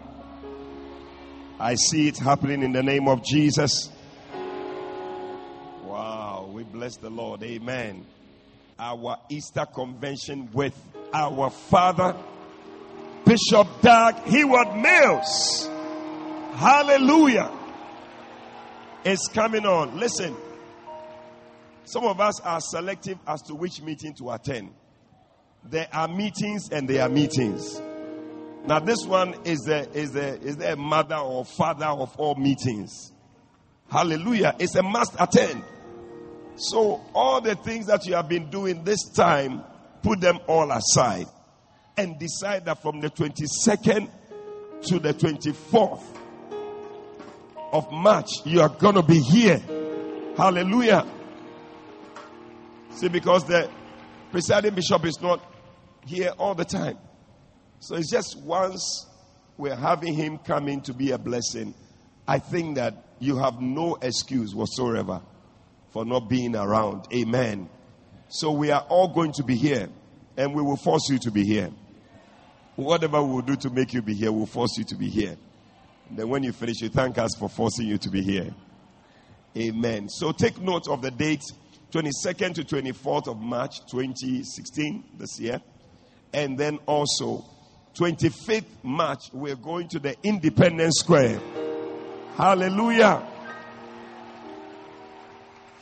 I 1.58 1.76
see 1.76 2.08
it 2.08 2.18
happening 2.18 2.62
in 2.62 2.72
the 2.72 2.82
name 2.82 3.08
of 3.08 3.24
Jesus. 3.24 3.90
Wow. 5.84 6.50
We 6.52 6.62
bless 6.62 6.96
the 6.96 7.10
Lord. 7.10 7.42
Amen. 7.42 8.06
Our 8.78 9.18
Easter 9.28 9.66
convention 9.66 10.48
with 10.52 10.74
our 11.12 11.50
father, 11.50 12.16
Bishop 13.24 13.68
Dag 13.82 14.16
Heward 14.26 14.76
Mills. 14.76 15.68
Hallelujah. 16.54 17.50
It's 19.04 19.28
coming 19.28 19.66
on. 19.66 19.98
Listen. 19.98 20.36
Some 21.84 22.04
of 22.04 22.20
us 22.20 22.40
are 22.40 22.60
selective 22.60 23.18
as 23.26 23.42
to 23.42 23.54
which 23.54 23.82
meeting 23.82 24.14
to 24.14 24.30
attend. 24.30 24.72
There 25.64 25.88
are 25.92 26.08
meetings 26.08 26.70
and 26.70 26.88
there 26.88 27.02
are 27.02 27.08
meetings. 27.08 27.80
Now, 28.66 28.78
this 28.78 29.04
one 29.04 29.34
is 29.44 29.60
the 29.60 29.90
is 29.92 30.12
the 30.12 30.40
is 30.40 30.56
the 30.56 30.74
mother 30.76 31.16
or 31.16 31.44
father 31.44 31.84
of 31.84 32.16
all 32.16 32.34
meetings. 32.34 33.12
Hallelujah! 33.90 34.56
It's 34.58 34.74
a 34.74 34.82
must 34.82 35.14
attend. 35.20 35.62
So, 36.56 37.04
all 37.14 37.42
the 37.42 37.56
things 37.56 37.86
that 37.86 38.06
you 38.06 38.14
have 38.14 38.28
been 38.28 38.48
doing 38.48 38.82
this 38.82 39.10
time, 39.10 39.62
put 40.02 40.20
them 40.20 40.38
all 40.46 40.70
aside, 40.70 41.26
and 41.98 42.18
decide 42.18 42.64
that 42.64 42.80
from 42.80 43.00
the 43.00 43.10
twenty 43.10 43.44
second 43.46 44.10
to 44.86 44.98
the 44.98 45.12
twenty 45.12 45.52
fourth 45.52 46.02
of 47.70 47.92
March, 47.92 48.30
you 48.46 48.62
are 48.62 48.70
going 48.70 48.94
to 48.94 49.02
be 49.02 49.18
here. 49.18 49.60
Hallelujah! 50.38 51.06
See, 52.94 53.08
because 53.08 53.44
the 53.44 53.68
presiding 54.30 54.74
bishop 54.74 55.04
is 55.04 55.20
not 55.20 55.44
here 56.06 56.32
all 56.38 56.54
the 56.54 56.64
time. 56.64 56.96
So 57.84 57.96
it's 57.96 58.10
just 58.10 58.38
once 58.38 59.06
we're 59.58 59.76
having 59.76 60.14
him 60.14 60.38
come 60.38 60.68
in 60.68 60.80
to 60.82 60.94
be 60.94 61.10
a 61.10 61.18
blessing, 61.18 61.74
I 62.26 62.38
think 62.38 62.76
that 62.76 62.94
you 63.18 63.36
have 63.36 63.60
no 63.60 63.98
excuse 64.00 64.54
whatsoever 64.54 65.20
for 65.92 66.06
not 66.06 66.30
being 66.30 66.56
around. 66.56 67.06
Amen. 67.12 67.68
So 68.28 68.52
we 68.52 68.70
are 68.70 68.80
all 68.88 69.08
going 69.08 69.32
to 69.32 69.42
be 69.42 69.54
here 69.54 69.90
and 70.38 70.54
we 70.54 70.62
will 70.62 70.78
force 70.78 71.10
you 71.10 71.18
to 71.18 71.30
be 71.30 71.44
here. 71.44 71.70
Whatever 72.76 73.22
we 73.22 73.34
will 73.34 73.42
do 73.42 73.56
to 73.56 73.68
make 73.68 73.92
you 73.92 74.00
be 74.00 74.14
here, 74.14 74.32
we'll 74.32 74.46
force 74.46 74.78
you 74.78 74.84
to 74.84 74.96
be 74.96 75.10
here. 75.10 75.36
And 76.08 76.18
then 76.18 76.30
when 76.30 76.42
you 76.42 76.52
finish, 76.52 76.80
you 76.80 76.88
thank 76.88 77.18
us 77.18 77.32
for 77.38 77.50
forcing 77.50 77.86
you 77.86 77.98
to 77.98 78.08
be 78.08 78.22
here. 78.22 78.54
Amen. 79.58 80.08
So 80.08 80.32
take 80.32 80.58
note 80.58 80.88
of 80.88 81.02
the 81.02 81.10
date 81.10 81.42
22nd 81.92 82.54
to 82.54 82.64
24th 82.64 83.28
of 83.28 83.38
March 83.40 83.80
2016, 83.90 85.04
this 85.18 85.38
year. 85.38 85.60
And 86.32 86.56
then 86.56 86.78
also 86.86 87.44
25th 87.94 88.64
March, 88.82 89.30
we're 89.32 89.54
going 89.54 89.86
to 89.88 90.00
the 90.00 90.16
Independence 90.24 90.98
Square. 90.98 91.40
Hallelujah. 92.36 93.24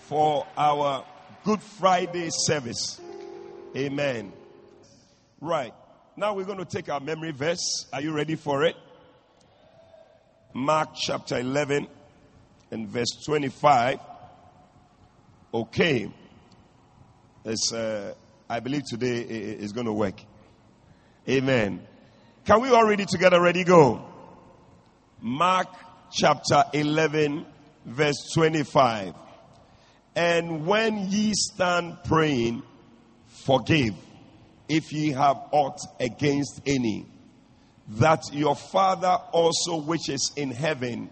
For 0.02 0.46
our 0.56 1.06
Good 1.42 1.62
Friday 1.62 2.28
service. 2.30 3.00
Amen. 3.74 4.32
Right. 5.40 5.72
Now 6.14 6.34
we're 6.34 6.44
going 6.44 6.58
to 6.58 6.66
take 6.66 6.90
our 6.90 7.00
memory 7.00 7.32
verse. 7.32 7.86
Are 7.94 8.02
you 8.02 8.12
ready 8.12 8.34
for 8.34 8.64
it? 8.64 8.76
Mark 10.52 10.90
chapter 10.94 11.38
11 11.38 11.88
and 12.70 12.88
verse 12.88 13.22
25. 13.24 13.98
Okay. 15.54 16.10
It's, 17.46 17.72
uh, 17.72 18.12
I 18.50 18.60
believe 18.60 18.82
today 18.84 19.16
is 19.16 19.72
going 19.72 19.86
to 19.86 19.94
work. 19.94 20.20
Amen. 21.26 21.86
Can 22.44 22.60
we 22.60 22.70
all 22.70 22.84
read 22.84 22.98
it 22.98 23.08
together? 23.08 23.40
Ready, 23.40 23.62
go. 23.62 24.04
Mark 25.20 25.68
chapter 26.10 26.64
11, 26.72 27.46
verse 27.86 28.30
25. 28.34 29.14
And 30.16 30.66
when 30.66 31.08
ye 31.08 31.32
stand 31.34 31.98
praying, 32.04 32.64
forgive 33.46 33.94
if 34.68 34.92
ye 34.92 35.10
have 35.10 35.36
aught 35.52 35.78
against 36.00 36.60
any, 36.66 37.06
that 37.88 38.22
your 38.32 38.56
Father 38.56 39.18
also 39.32 39.76
which 39.76 40.08
is 40.08 40.32
in 40.36 40.50
heaven 40.50 41.10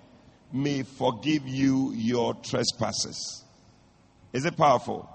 may 0.52 0.82
forgive 0.82 1.46
you 1.46 1.92
your 1.94 2.34
trespasses. 2.34 3.44
Is 4.32 4.44
it 4.44 4.56
powerful? 4.56 5.08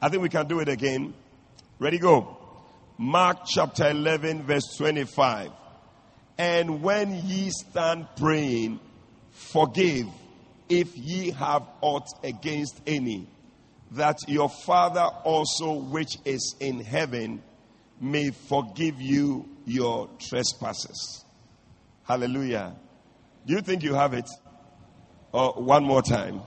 I 0.00 0.10
think 0.10 0.22
we 0.22 0.28
can 0.28 0.46
do 0.46 0.60
it 0.60 0.68
again. 0.68 1.14
Ready, 1.78 1.98
go. 1.98 2.37
Mark 3.00 3.46
chapter 3.46 3.88
11, 3.88 4.42
verse 4.42 4.76
25. 4.76 5.52
And 6.36 6.82
when 6.82 7.14
ye 7.24 7.48
stand 7.50 8.08
praying, 8.16 8.80
forgive 9.30 10.06
if 10.68 10.96
ye 10.96 11.30
have 11.30 11.62
aught 11.80 12.08
against 12.24 12.80
any, 12.88 13.28
that 13.92 14.16
your 14.26 14.48
Father 14.48 15.08
also 15.24 15.74
which 15.74 16.16
is 16.24 16.56
in 16.58 16.80
heaven 16.80 17.40
may 18.00 18.30
forgive 18.30 19.00
you 19.00 19.48
your 19.64 20.10
trespasses. 20.18 21.24
Hallelujah. 22.02 22.74
Do 23.46 23.54
you 23.54 23.60
think 23.60 23.84
you 23.84 23.94
have 23.94 24.12
it? 24.12 24.28
Or 25.30 25.52
one 25.52 25.84
more 25.84 26.02
time? 26.02 26.40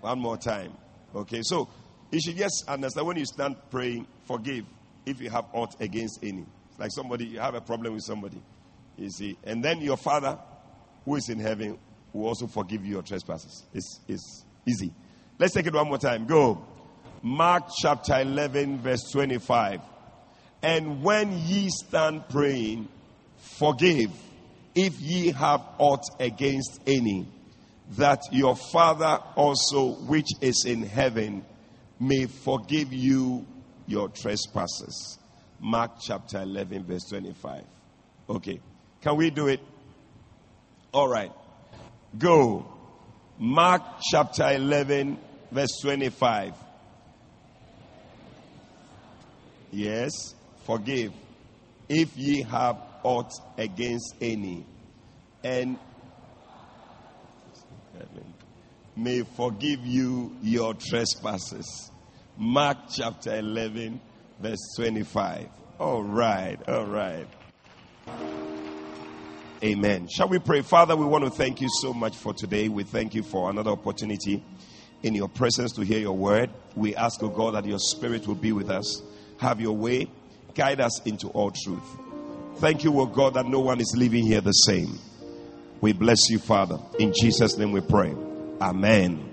One 0.00 0.18
more 0.18 0.36
time. 0.38 0.72
Okay, 1.14 1.42
so 1.42 1.68
you 2.10 2.20
should 2.20 2.36
just 2.36 2.64
understand 2.66 3.06
when 3.06 3.16
you 3.16 3.26
stand 3.26 3.56
praying, 3.70 4.08
forgive 4.26 4.64
if 5.06 5.20
you 5.20 5.30
have 5.30 5.46
aught 5.52 5.80
against 5.80 6.18
any. 6.22 6.44
It's 6.70 6.78
like 6.78 6.90
somebody, 6.90 7.24
you 7.26 7.38
have 7.38 7.54
a 7.54 7.60
problem 7.60 7.94
with 7.94 8.02
somebody, 8.02 8.42
you 8.98 9.08
see. 9.08 9.38
And 9.44 9.64
then 9.64 9.80
your 9.80 9.96
Father 9.96 10.36
who 11.04 11.14
is 11.14 11.28
in 11.28 11.38
heaven 11.38 11.78
will 12.12 12.26
also 12.26 12.46
forgive 12.48 12.84
you 12.84 12.94
your 12.94 13.02
trespasses. 13.02 13.64
It's, 13.72 14.00
it's 14.08 14.44
easy. 14.66 14.92
Let's 15.38 15.54
take 15.54 15.66
it 15.66 15.74
one 15.74 15.88
more 15.88 15.98
time. 15.98 16.26
Go. 16.26 16.64
Mark 17.22 17.64
chapter 17.80 18.20
11, 18.20 18.80
verse 18.80 19.10
25. 19.12 19.80
And 20.62 21.02
when 21.02 21.32
ye 21.46 21.68
stand 21.70 22.28
praying, 22.28 22.88
forgive 23.36 24.10
if 24.74 25.00
ye 25.00 25.30
have 25.32 25.62
aught 25.78 26.04
against 26.20 26.80
any, 26.86 27.26
that 27.96 28.20
your 28.32 28.56
Father 28.56 29.20
also, 29.36 29.92
which 30.06 30.28
is 30.40 30.64
in 30.66 30.82
heaven, 30.82 31.44
may 32.00 32.26
forgive 32.26 32.92
you 32.92 33.46
your 33.86 34.08
trespasses. 34.08 35.18
Mark 35.60 35.92
chapter 36.00 36.42
11, 36.42 36.84
verse 36.84 37.04
25. 37.08 37.64
Okay. 38.28 38.60
Can 39.00 39.16
we 39.16 39.30
do 39.30 39.48
it? 39.48 39.60
All 40.92 41.08
right. 41.08 41.32
Go. 42.18 42.66
Mark 43.38 43.82
chapter 44.10 44.50
11, 44.52 45.18
verse 45.50 45.78
25. 45.82 46.54
Yes. 49.70 50.12
Forgive 50.64 51.12
if 51.88 52.16
ye 52.16 52.42
have 52.42 52.78
aught 53.02 53.32
against 53.56 54.14
any. 54.20 54.66
And 55.44 55.78
may 58.96 59.22
forgive 59.22 59.86
you 59.86 60.34
your 60.42 60.74
trespasses. 60.74 61.90
Mark 62.36 62.78
chapter 62.94 63.36
11, 63.36 64.00
verse 64.40 64.74
25. 64.76 65.48
All 65.78 66.02
right, 66.02 66.58
all 66.68 66.86
right. 66.86 67.26
Amen. 69.64 70.06
Shall 70.08 70.28
we 70.28 70.38
pray? 70.38 70.60
Father, 70.60 70.94
we 70.96 71.06
want 71.06 71.24
to 71.24 71.30
thank 71.30 71.62
you 71.62 71.68
so 71.80 71.94
much 71.94 72.16
for 72.16 72.34
today. 72.34 72.68
We 72.68 72.84
thank 72.84 73.14
you 73.14 73.22
for 73.22 73.48
another 73.48 73.70
opportunity 73.70 74.42
in 75.02 75.14
your 75.14 75.28
presence 75.28 75.72
to 75.72 75.82
hear 75.82 75.98
your 75.98 76.16
word. 76.16 76.50
We 76.74 76.94
ask, 76.94 77.22
O 77.22 77.28
God, 77.28 77.54
that 77.54 77.64
your 77.64 77.78
spirit 77.78 78.26
will 78.26 78.34
be 78.34 78.52
with 78.52 78.70
us. 78.70 79.02
Have 79.38 79.60
your 79.60 79.74
way. 79.74 80.10
Guide 80.54 80.80
us 80.80 81.00
into 81.06 81.28
all 81.28 81.50
truth. 81.50 81.96
Thank 82.58 82.84
you, 82.84 82.98
O 83.00 83.06
God, 83.06 83.34
that 83.34 83.46
no 83.46 83.60
one 83.60 83.80
is 83.80 83.94
leaving 83.96 84.24
here 84.26 84.40
the 84.40 84.52
same. 84.52 84.98
We 85.80 85.92
bless 85.92 86.28
you, 86.28 86.38
Father. 86.38 86.78
In 86.98 87.12
Jesus' 87.18 87.56
name 87.56 87.72
we 87.72 87.80
pray. 87.80 88.14
Amen. 88.60 89.25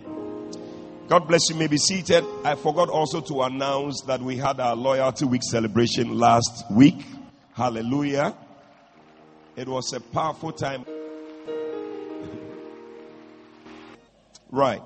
God 1.08 1.28
bless 1.28 1.50
you. 1.50 1.56
May 1.56 1.68
be 1.68 1.78
seated. 1.78 2.24
I 2.46 2.56
forgot 2.56 2.90
also 2.90 3.20
to 3.20 3.42
announce 3.42 4.02
that 4.08 4.22
we 4.22 4.38
had 4.38 4.62
our 4.62 4.76
Loyalty 4.76 5.26
Week 5.26 5.44
celebration 5.44 6.18
last 6.18 6.64
week. 6.72 7.06
Hallelujah. 7.54 8.34
It 9.58 9.68
was 9.68 9.92
a 9.94 10.00
powerful 10.00 10.54
time. 10.54 10.86
right. 14.50 14.82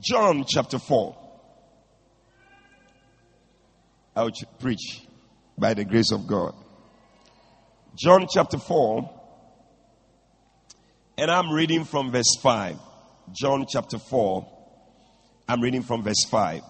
John 0.00 0.46
chapter 0.48 0.78
4. 0.78 1.16
I 4.16 4.22
will 4.22 4.32
preach 4.58 5.02
by 5.58 5.74
the 5.74 5.84
grace 5.84 6.12
of 6.12 6.26
God. 6.26 6.54
John 7.94 8.26
chapter 8.32 8.58
4. 8.58 9.10
And 11.18 11.30
I'm 11.30 11.52
reading 11.52 11.84
from 11.84 12.10
verse 12.10 12.36
5. 12.40 12.78
John 13.32 13.66
chapter 13.68 13.98
4. 13.98 14.53
I'm 15.48 15.60
reading 15.60 15.82
from 15.82 16.02
verse 16.02 16.24
5. 16.30 16.62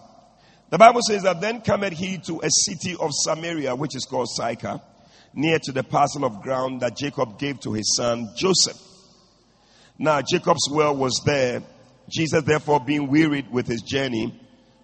The 0.71 0.79
Bible 0.79 1.01
says 1.07 1.23
that 1.23 1.41
then 1.41 1.61
cometh 1.61 1.93
he 1.93 2.19
to 2.19 2.41
a 2.41 2.51
city 2.51 2.97
of 2.99 3.11
Samaria, 3.13 3.77
which 3.77 3.95
is 3.95 4.05
called 4.05 4.29
Sychar, 4.29 4.81
near 5.33 5.59
to 5.61 5.73
the 5.73 5.85
parcel 5.85 6.25
of 6.25 6.43
ground 6.43 6.81
that 6.81 6.97
Jacob 6.97 7.39
gave 7.39 7.61
to 7.61 7.73
his 7.73 7.95
son 7.97 8.31
Joseph. 8.37 8.81
Now 9.99 10.21
Jacob's 10.23 10.69
well 10.71 10.97
was 10.97 11.23
there. 11.25 11.63
Jesus, 12.09 12.43
therefore, 12.43 12.81
being 12.81 13.09
wearied 13.09 13.51
with 13.51 13.67
his 13.67 13.83
journey, 13.83 14.39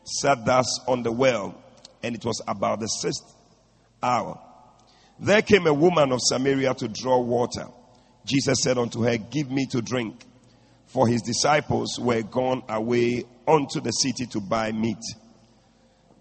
sat 0.05 0.45
thus 0.45 0.79
on 0.87 1.03
the 1.03 1.13
well, 1.13 1.55
and 2.03 2.15
it 2.15 2.25
was 2.25 2.41
about 2.47 2.81
the 2.81 2.87
sixth 2.87 3.25
hour. 4.03 4.41
There 5.19 5.43
came 5.43 5.67
a 5.67 5.75
woman 5.75 6.13
of 6.13 6.21
Samaria 6.23 6.75
to 6.75 6.89
draw 6.89 7.21
water. 7.21 7.67
Jesus 8.25 8.63
said 8.63 8.79
unto 8.79 9.03
her, 9.03 9.19
Give 9.19 9.51
me 9.51 9.67
to 9.67 9.83
drink. 9.83 10.25
For 10.87 11.07
his 11.07 11.23
disciples 11.23 11.99
were 12.01 12.23
gone 12.23 12.63
away 12.69 13.25
unto 13.51 13.81
the 13.81 13.91
city 13.91 14.27
to 14.27 14.41
buy 14.41 14.73
meat. 14.73 15.03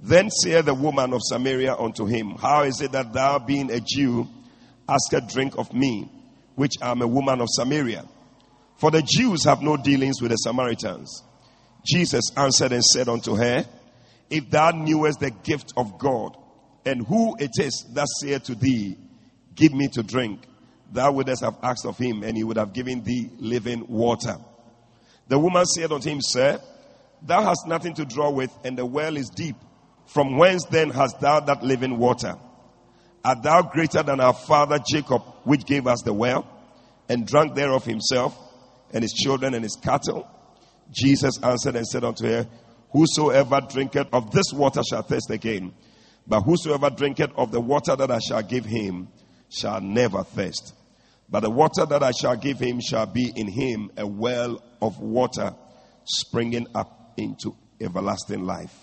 Then 0.02 0.30
said 0.30 0.66
the 0.66 0.74
woman 0.74 1.14
of 1.14 1.22
Samaria 1.24 1.76
unto 1.76 2.06
him, 2.06 2.36
How 2.40 2.64
is 2.64 2.82
it 2.82 2.94
that 2.94 3.14
thou, 3.14 3.40
being 3.40 3.72
a 3.72 3.80
Jew, 3.80 4.28
askest 4.88 5.34
drink 5.34 5.58
of 5.58 5.74
me, 5.74 6.10
which 6.56 6.76
am 6.82 7.02
a 7.02 7.08
woman 7.08 7.42
of 7.42 7.48
Samaria? 7.52 8.06
For 8.78 8.92
the 8.92 9.02
Jews 9.02 9.44
have 9.44 9.62
no 9.62 9.76
dealings 9.76 10.22
with 10.22 10.32
the 10.32 10.38
Samaritans. 10.38 11.24
Jesus 11.86 12.32
answered 12.36 12.72
and 12.72 12.84
said 12.84 13.10
unto 13.10 13.36
her, 13.36 13.66
If 14.30 14.50
thou 14.50 14.72
knewest 14.72 15.20
the 15.20 15.32
gift 15.32 15.74
of 15.76 15.98
God, 16.00 16.38
and 16.86 17.06
who 17.06 17.36
it 17.38 17.52
is 17.60 17.86
that 17.94 18.08
saith 18.22 18.44
to 18.44 18.56
thee, 18.56 18.98
Give 19.54 19.74
me 19.74 19.90
to 19.90 20.04
drink, 20.04 20.42
thou 20.92 21.12
wouldst 21.12 21.44
have 21.44 21.58
asked 21.62 21.86
of 21.86 21.98
him, 21.98 22.24
and 22.24 22.38
he 22.38 22.46
would 22.46 22.58
have 22.58 22.72
given 22.72 23.04
thee 23.04 23.30
living 23.38 23.86
water. 23.90 24.38
The 25.28 25.38
woman 25.38 25.66
said 25.66 25.92
unto 25.92 26.10
him, 26.10 26.20
Sir, 26.22 26.62
thou 27.22 27.44
hast 27.44 27.68
nothing 27.68 27.94
to 27.96 28.06
draw 28.06 28.30
with, 28.30 28.52
and 28.64 28.78
the 28.78 28.86
well 28.86 29.18
is 29.18 29.30
deep. 29.30 29.56
From 30.08 30.38
whence 30.38 30.66
then 30.66 30.90
hast 30.90 31.20
thou 31.20 31.40
that 31.42 31.64
living 31.64 31.98
water? 31.98 32.36
Art 33.24 33.44
thou 33.44 33.62
greater 33.62 34.02
than 34.02 34.20
our 34.20 34.34
father 34.34 34.80
Jacob, 34.90 35.22
which 35.44 35.66
gave 35.66 35.88
us 35.88 36.02
the 36.04 36.14
well, 36.14 36.48
and 37.08 37.28
drank 37.28 37.56
thereof 37.56 37.86
himself, 37.86 38.38
and 38.92 39.04
his 39.04 39.14
children, 39.14 39.54
and 39.54 39.64
his 39.64 39.76
cattle? 39.76 40.28
Jesus 40.92 41.38
answered 41.44 41.76
and 41.76 41.86
said 41.86 42.04
unto 42.04 42.26
her, 42.26 42.48
Whosoever 42.92 43.62
drinketh 43.62 44.08
of 44.12 44.32
this 44.32 44.52
water 44.52 44.82
shall 44.90 45.04
thirst 45.04 45.30
again, 45.30 45.74
but 46.28 46.42
whosoever 46.42 46.90
drinketh 46.90 47.32
of 47.36 47.52
the 47.52 47.62
water 47.62 47.96
that 47.96 48.10
I 48.10 48.20
shall 48.20 48.42
give 48.42 48.66
him 48.66 49.10
shall 49.50 49.82
never 49.82 50.24
thirst. 50.24 50.74
But 51.30 51.42
the 51.42 51.52
water 51.52 51.86
that 51.86 52.02
I 52.02 52.12
shall 52.12 52.36
give 52.36 52.60
him 52.60 52.80
shall 52.82 53.06
be 53.06 53.32
in 53.36 53.48
him 53.48 53.92
a 53.96 54.08
well 54.08 54.64
of 54.82 55.00
water 55.00 55.54
springing 56.04 56.66
up 56.74 56.99
into 57.24 57.56
everlasting 57.80 58.44
life. 58.44 58.74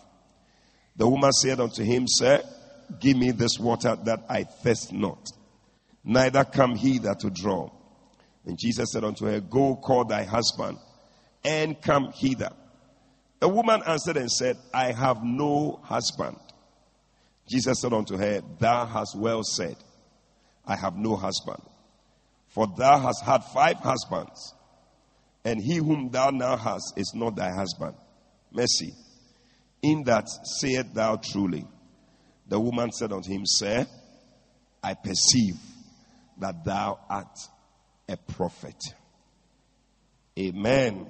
The 0.97 1.09
woman 1.09 1.33
said 1.33 1.61
unto 1.61 1.83
him, 1.83 2.05
Sir, 2.07 2.43
give 3.01 3.17
me 3.17 3.33
this 3.33 3.59
water 3.59 3.97
that 4.05 4.25
I 4.29 4.45
thirst 4.45 4.93
not, 4.93 5.29
neither 6.05 6.45
come 6.45 6.77
hither 6.77 7.15
to 7.15 7.31
draw. 7.31 7.71
And 8.45 8.59
Jesus 8.59 8.93
said 8.93 9.05
unto 9.05 9.27
her, 9.27 9.41
Go 9.41 9.77
call 9.77 10.05
thy 10.05 10.23
husband 10.23 10.79
and 11.45 11.81
come 11.81 12.13
hither. 12.15 12.51
The 13.41 13.49
woman 13.49 13.83
answered 13.87 14.17
and 14.17 14.31
said, 14.31 14.57
I 14.73 14.93
have 14.93 15.23
no 15.23 15.81
husband. 15.83 16.39
Jesus 17.49 17.81
said 17.81 17.93
unto 17.93 18.17
her, 18.17 18.41
Thou 18.59 18.87
hast 18.87 19.17
well 19.17 19.43
said, 19.43 19.77
I 20.67 20.77
have 20.77 20.97
no 20.97 21.17
husband. 21.17 21.63
For 22.49 22.67
thou 22.67 22.99
hast 22.99 23.23
had 23.23 23.45
five 23.45 23.77
husbands, 23.77 24.55
and 25.45 25.61
he 25.61 25.77
whom 25.77 26.09
thou 26.11 26.31
now 26.31 26.57
hast 26.57 26.95
is 26.97 27.13
not 27.15 27.37
thy 27.37 27.51
husband. 27.51 27.95
Mercy. 28.57 28.95
In 29.83 30.03
that 30.05 30.29
sayest 30.61 30.95
thou 30.95 31.17
truly. 31.17 31.65
The 32.49 32.59
woman 32.59 32.91
said 32.91 33.13
unto 33.13 33.31
him, 33.31 33.43
Sir, 33.45 33.87
I 34.83 34.95
perceive 34.95 35.57
that 36.39 36.65
thou 36.65 36.99
art 37.09 37.39
a 38.09 38.17
prophet. 38.17 38.83
Amen. 40.39 41.07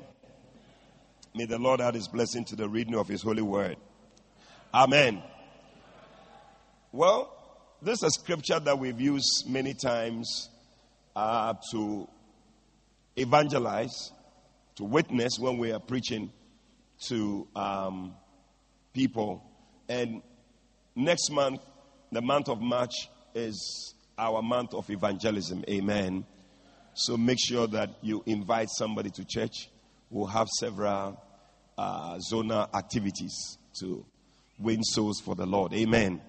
May 1.35 1.45
the 1.47 1.59
Lord 1.59 1.81
add 1.81 1.95
his 1.95 2.09
blessing 2.09 2.45
to 2.47 2.57
the 2.57 2.69
reading 2.69 2.95
of 2.95 3.09
his 3.09 3.23
holy 3.23 3.43
word. 3.43 3.77
Amen. 4.73 5.23
Well, 6.93 7.33
this 7.83 7.99
is 7.99 8.03
a 8.05 8.11
scripture 8.11 8.59
that 8.59 8.79
we've 8.79 9.01
used 9.01 9.45
many 9.49 9.75
times 9.75 10.49
uh, 11.15 11.55
to 11.73 12.09
evangelize, 13.17 14.13
to 14.77 14.85
witness 14.85 15.39
when 15.39 15.59
we 15.59 15.73
are 15.73 15.81
preaching 15.81 16.33
to 17.09 17.47
um, 17.55 18.15
people. 18.93 19.43
And 19.89 20.23
next 20.95 21.31
month, 21.31 21.61
the 22.11 22.23
month 22.23 22.49
of 22.49 22.61
March, 22.61 22.95
is 23.35 23.95
our 24.19 24.41
month 24.43 24.73
of 24.73 24.89
evangelism. 24.89 25.65
Amen. 25.69 26.25
So 26.95 27.17
make 27.17 27.39
sure 27.39 27.67
that 27.69 27.91
you 28.01 28.23
invite 28.25 28.69
somebody 28.71 29.11
to 29.11 29.25
church. 29.25 29.69
We'll 30.11 30.27
have 30.27 30.49
several 30.49 31.21
uh, 31.77 32.19
zonal 32.33 32.75
activities 32.75 33.59
to 33.81 34.05
win 34.59 34.83
souls 34.83 35.21
for 35.21 35.35
the 35.35 35.45
Lord. 35.45 35.75
Amen. 35.75 36.23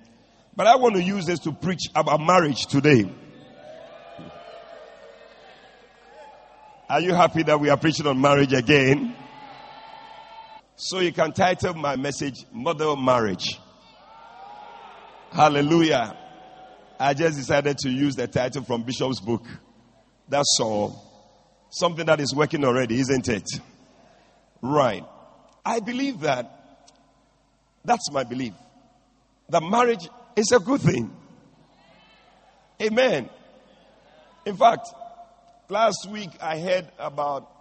But 0.55 0.67
I 0.67 0.75
want 0.75 0.95
to 0.95 1.01
use 1.01 1.25
this 1.25 1.39
to 1.39 1.53
preach 1.53 1.83
about 1.95 2.19
marriage 2.19 2.65
today. 2.65 3.09
Are 6.89 7.01
you 7.01 7.13
happy 7.13 7.43
that 7.43 7.59
we 7.59 7.69
are 7.69 7.77
preaching 7.77 8.07
on 8.07 8.19
marriage 8.19 8.53
again? 8.53 9.15
So 10.79 10.99
you 10.99 11.11
can 11.11 11.31
title 11.31 11.73
my 11.73 11.95
message 11.95 12.45
Model 12.53 12.95
Marriage. 12.95 13.59
Hallelujah. 15.31 16.15
I 16.99 17.15
just 17.15 17.35
decided 17.35 17.79
to 17.79 17.89
use 17.89 18.15
the 18.15 18.27
title 18.27 18.63
from 18.63 18.83
Bishop's 18.83 19.19
book. 19.19 19.43
That's 20.29 20.59
all. 20.61 21.03
Something 21.71 22.05
that 22.05 22.19
is 22.19 22.31
working 22.35 22.63
already, 22.63 22.99
isn't 22.99 23.27
it? 23.27 23.49
Right. 24.61 25.03
I 25.65 25.79
believe 25.79 26.19
that 26.19 26.85
that's 27.83 28.11
my 28.11 28.23
belief. 28.23 28.53
That 29.49 29.63
marriage 29.63 30.07
is 30.35 30.51
a 30.51 30.59
good 30.59 30.81
thing. 30.81 31.11
Amen. 32.79 33.31
In 34.45 34.55
fact, 34.55 34.87
last 35.69 36.07
week 36.11 36.29
I 36.39 36.59
heard 36.59 36.87
about 36.99 37.51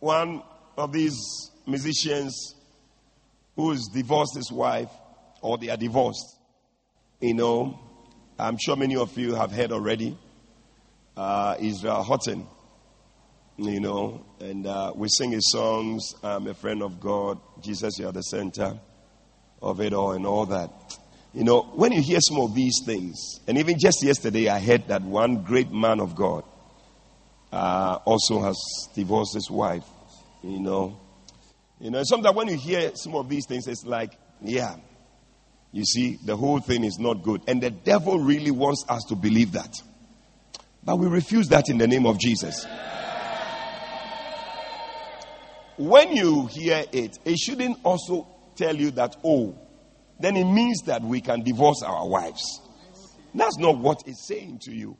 one 0.00 0.42
of 0.76 0.92
these 0.92 1.16
musicians 1.66 2.54
who's 3.56 3.88
divorced 3.88 4.36
his 4.36 4.52
wife 4.52 4.90
or 5.40 5.58
they 5.58 5.70
are 5.70 5.76
divorced. 5.76 6.36
You 7.20 7.34
know, 7.34 7.78
I'm 8.38 8.58
sure 8.58 8.76
many 8.76 8.96
of 8.96 9.16
you 9.16 9.34
have 9.34 9.52
heard 9.52 9.72
already. 9.72 10.16
Uh, 11.16 11.56
Israel 11.58 12.02
Houghton, 12.02 12.46
you 13.56 13.80
know, 13.80 14.24
and 14.38 14.66
uh, 14.66 14.92
we 14.94 15.08
sing 15.08 15.30
his 15.32 15.50
songs. 15.50 16.14
I'm 16.22 16.46
a 16.46 16.52
friend 16.52 16.82
of 16.82 17.00
God. 17.00 17.38
Jesus, 17.62 17.98
you 17.98 18.06
are 18.06 18.12
the 18.12 18.22
center 18.22 18.78
of 19.62 19.80
it 19.80 19.94
all, 19.94 20.12
and 20.12 20.26
all 20.26 20.44
that. 20.46 20.70
You 21.32 21.44
know, 21.44 21.62
when 21.62 21.92
you 21.92 22.02
hear 22.02 22.20
some 22.20 22.38
of 22.38 22.54
these 22.54 22.82
things, 22.84 23.40
and 23.46 23.56
even 23.56 23.78
just 23.78 24.02
yesterday, 24.02 24.48
I 24.48 24.60
heard 24.60 24.88
that 24.88 25.00
one 25.00 25.42
great 25.42 25.72
man 25.72 26.00
of 26.00 26.14
God 26.14 26.44
uh, 27.50 27.98
also 28.04 28.40
has 28.42 28.56
divorced 28.94 29.34
his 29.34 29.50
wife. 29.50 29.84
You 30.42 30.60
know, 30.60 31.00
you 31.80 31.90
know. 31.90 32.02
Sometimes 32.04 32.36
when 32.36 32.48
you 32.48 32.56
hear 32.56 32.92
some 32.94 33.14
of 33.14 33.28
these 33.28 33.46
things, 33.46 33.66
it's 33.66 33.84
like, 33.84 34.16
yeah, 34.40 34.76
you 35.72 35.84
see, 35.84 36.18
the 36.24 36.36
whole 36.36 36.60
thing 36.60 36.84
is 36.84 36.98
not 36.98 37.22
good, 37.22 37.42
and 37.46 37.62
the 37.62 37.70
devil 37.70 38.18
really 38.18 38.50
wants 38.50 38.84
us 38.88 39.04
to 39.08 39.16
believe 39.16 39.52
that, 39.52 39.74
but 40.84 40.98
we 40.98 41.06
refuse 41.06 41.48
that 41.48 41.68
in 41.68 41.78
the 41.78 41.86
name 41.86 42.06
of 42.06 42.18
Jesus. 42.18 42.66
when 45.76 46.16
you 46.16 46.46
hear 46.46 46.84
it, 46.92 47.18
it 47.24 47.38
shouldn't 47.38 47.78
also 47.84 48.26
tell 48.56 48.74
you 48.74 48.90
that, 48.92 49.16
oh, 49.24 49.58
then 50.18 50.36
it 50.36 50.44
means 50.44 50.80
that 50.86 51.02
we 51.02 51.20
can 51.20 51.42
divorce 51.42 51.82
our 51.84 52.08
wives. 52.08 52.42
That's 53.34 53.58
not 53.58 53.78
what 53.78 54.02
it's 54.06 54.26
saying 54.26 54.60
to 54.62 54.72
you. 54.72 54.96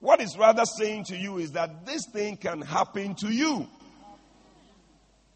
What 0.00 0.20
it's 0.20 0.38
rather 0.38 0.64
saying 0.64 1.04
to 1.04 1.16
you 1.16 1.38
is 1.38 1.52
that 1.52 1.84
this 1.84 2.02
thing 2.12 2.36
can 2.36 2.62
happen 2.62 3.14
to 3.16 3.28
you. 3.28 3.66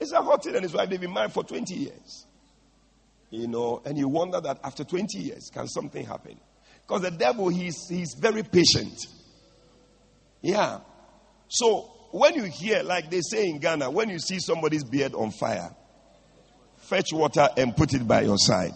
It's 0.01 0.13
a 0.13 0.23
hot 0.23 0.47
and 0.47 0.63
his 0.63 0.73
wife, 0.73 0.89
they've 0.89 1.01
been 1.01 1.13
married 1.13 1.33
for 1.33 1.45
20 1.45 1.75
years. 1.75 2.27
You 3.31 3.47
know, 3.47 3.83
and 3.85 3.97
you 3.97 4.09
wonder 4.09 4.41
that 4.41 4.59
after 4.65 4.83
20 4.83 5.19
years, 5.19 5.51
can 5.53 5.69
something 5.69 6.05
happen? 6.05 6.41
Because 6.83 7.03
the 7.03 7.11
devil, 7.11 7.49
he's, 7.49 7.77
he's 7.89 8.17
very 8.19 8.43
patient. 8.43 8.99
Yeah. 10.41 10.81
So 11.49 11.83
when 12.11 12.35
you 12.35 12.45
hear, 12.45 12.83
like 12.83 13.11
they 13.11 13.21
say 13.21 13.49
in 13.49 13.59
Ghana, 13.59 13.91
when 13.91 14.09
you 14.09 14.19
see 14.19 14.39
somebody's 14.41 14.85
beard 14.85 15.15
on 15.15 15.31
fire, 15.31 15.71
fetch 16.77 17.13
water 17.13 17.49
and 17.57 17.77
put 17.77 17.95
it 17.95 18.07
by 18.09 18.23
your 18.23 18.39
side 18.39 18.73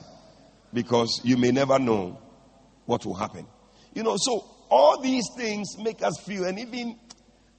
because 0.72 1.20
you 1.24 1.36
may 1.36 1.50
never 1.50 1.78
know 1.78 2.20
what 2.86 3.04
will 3.04 3.14
happen. 3.14 3.46
You 3.94 4.02
know, 4.02 4.16
so 4.18 4.44
all 4.70 5.00
these 5.00 5.24
things 5.36 5.78
make 5.78 6.02
us 6.02 6.18
feel, 6.20 6.44
and 6.44 6.58
even 6.58 6.98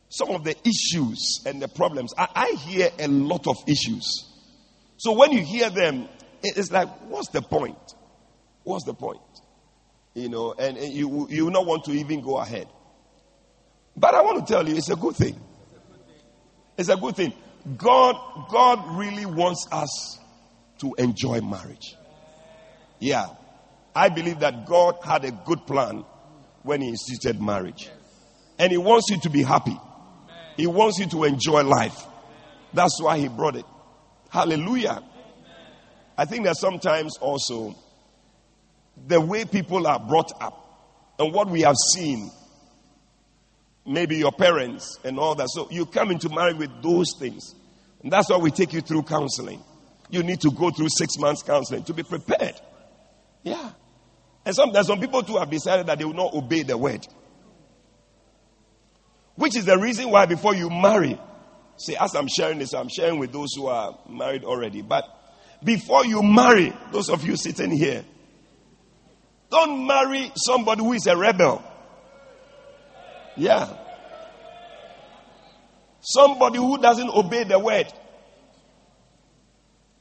some 0.10 0.30
of 0.30 0.44
the 0.44 0.56
issues 0.64 1.42
and 1.46 1.62
the 1.62 1.68
problems. 1.68 2.14
I, 2.18 2.28
I 2.36 2.48
hear 2.58 2.90
a 3.00 3.08
lot 3.08 3.48
of 3.48 3.58
issues. 3.68 4.06
So 4.98 5.14
when 5.14 5.32
you 5.32 5.42
hear 5.42 5.70
them, 5.70 6.08
it's 6.44 6.72
like, 6.72 6.88
what's 7.10 7.30
the 7.30 7.42
point? 7.42 7.78
What's 8.64 8.86
the 8.86 8.94
point? 8.94 9.22
You 10.14 10.30
know, 10.30 10.54
and, 10.58 10.78
and 10.78 10.94
you 10.94 11.28
you 11.30 11.50
not 11.50 11.66
want 11.66 11.84
to 11.86 11.92
even 11.92 12.22
go 12.22 12.38
ahead. 12.38 12.68
But 13.98 14.14
I 14.14 14.22
want 14.22 14.46
to 14.46 14.54
tell 14.54 14.68
you, 14.68 14.76
it's 14.76 14.90
a 14.90 14.96
good 14.96 15.16
thing. 15.16 15.40
It's 16.78 16.90
a 16.90 16.98
good 16.98 17.16
thing. 17.16 17.34
God, 17.78 18.16
God 18.50 18.98
really 18.98 19.26
wants 19.26 19.68
us 19.72 20.20
to 20.80 20.94
enjoy 20.98 21.42
marriage. 21.42 21.96
Yeah. 23.00 23.28
I 23.96 24.10
believe 24.10 24.40
that 24.40 24.66
God 24.66 24.98
had 25.04 25.24
a 25.24 25.32
good 25.32 25.66
plan 25.66 26.04
when 26.64 26.82
He 26.82 26.90
instituted 26.90 27.42
marriage. 27.42 27.90
And 28.60 28.72
He 28.72 28.78
wants 28.78 29.10
you 29.10 29.20
to 29.22 29.30
be 29.30 29.42
happy. 29.42 29.78
He 30.58 30.68
wants 30.68 31.00
you 31.00 31.08
to 31.08 31.24
enjoy 31.26 31.64
life. 31.64 32.04
That's 32.74 33.02
why 33.02 33.18
He 33.18 33.28
brought 33.28 33.56
it. 33.56 33.66
Hallelujah. 34.30 35.04
I 36.18 36.26
think 36.26 36.46
that 36.46 36.58
sometimes 36.58 37.18
also 37.18 37.76
the 39.08 39.20
way 39.20 39.46
people 39.46 39.86
are 39.88 40.00
brought 40.00 40.32
up 40.42 40.62
and 41.20 41.34
what 41.34 41.50
we 41.50 41.62
have 41.62 41.76
seen, 41.94 42.32
maybe 43.86 44.18
your 44.18 44.32
parents 44.32 45.00
and 45.04 45.20
all 45.20 45.36
that. 45.36 45.50
So 45.50 45.68
you 45.72 45.86
come 45.86 46.12
into 46.12 46.30
marriage 46.30 46.58
with 46.58 46.82
those 46.82 47.08
things. 47.20 47.56
And 48.02 48.12
that's 48.12 48.30
why 48.30 48.38
we 48.38 48.52
take 48.52 48.74
you 48.74 48.82
through 48.82 49.04
counseling. 49.04 49.64
You 50.10 50.24
need 50.24 50.42
to 50.42 50.52
go 50.52 50.70
through 50.70 50.90
six 50.90 51.18
months 51.18 51.42
counseling 51.42 51.84
to 51.86 51.94
be 51.94 52.04
prepared. 52.04 52.60
Yeah. 53.44 53.72
And 54.46 54.56
some, 54.56 54.72
there's 54.72 54.88
some 54.88 55.00
people 55.00 55.24
too 55.24 55.38
have 55.38 55.50
decided 55.50 55.88
that 55.88 55.98
they 55.98 56.06
will 56.06 56.14
not 56.14 56.34
obey 56.34 56.64
the 56.64 56.78
word. 56.78 57.06
Which 59.36 59.56
is 59.58 59.66
the 59.66 59.78
reason 59.78 60.10
why 60.10 60.26
before 60.26 60.56
you 60.56 60.70
marry, 60.70 61.20
see, 61.78 61.96
as 61.98 62.16
I'm 62.16 62.28
sharing 62.28 62.60
this, 62.60 62.74
I'm 62.74 62.90
sharing 62.90 63.20
with 63.20 63.34
those 63.34 63.50
who 63.56 63.68
are 63.68 63.98
married 64.10 64.44
already. 64.44 64.82
But 64.82 65.04
before 65.64 66.06
you 66.06 66.22
marry, 66.24 66.74
those 66.92 67.10
of 67.10 67.26
you 67.26 67.36
sitting 67.36 67.72
here, 67.72 68.06
don't 69.50 69.86
marry 69.86 70.32
somebody 70.36 70.84
who 70.84 70.94
is 70.94 71.08
a 71.08 71.16
rebel. 71.16 71.64
Yeah. 73.36 73.74
Somebody 76.02 76.58
who 76.58 76.78
doesn't 76.78 77.10
obey 77.10 77.44
the 77.44 77.60
word. 77.60 77.88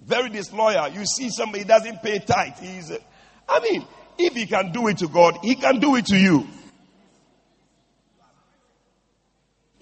Very 0.01 0.29
disloyal. 0.29 0.89
You 0.89 1.07
see 1.07 1.31
somebody 1.31 1.65
doesn't 1.65 2.03
pay 2.03 2.19
tithe. 2.19 2.59
He's, 2.61 2.93
I 3.49 3.61
mean, 3.61 3.87
if 4.19 4.35
he 4.35 4.47
can 4.47 4.71
do 4.71 4.89
it 4.89 4.99
to 4.99 5.09
God, 5.09 5.39
he 5.43 5.55
can 5.55 5.81
do 5.81 5.97
it 5.97 6.07
to 6.07 6.17
you. 6.17 6.47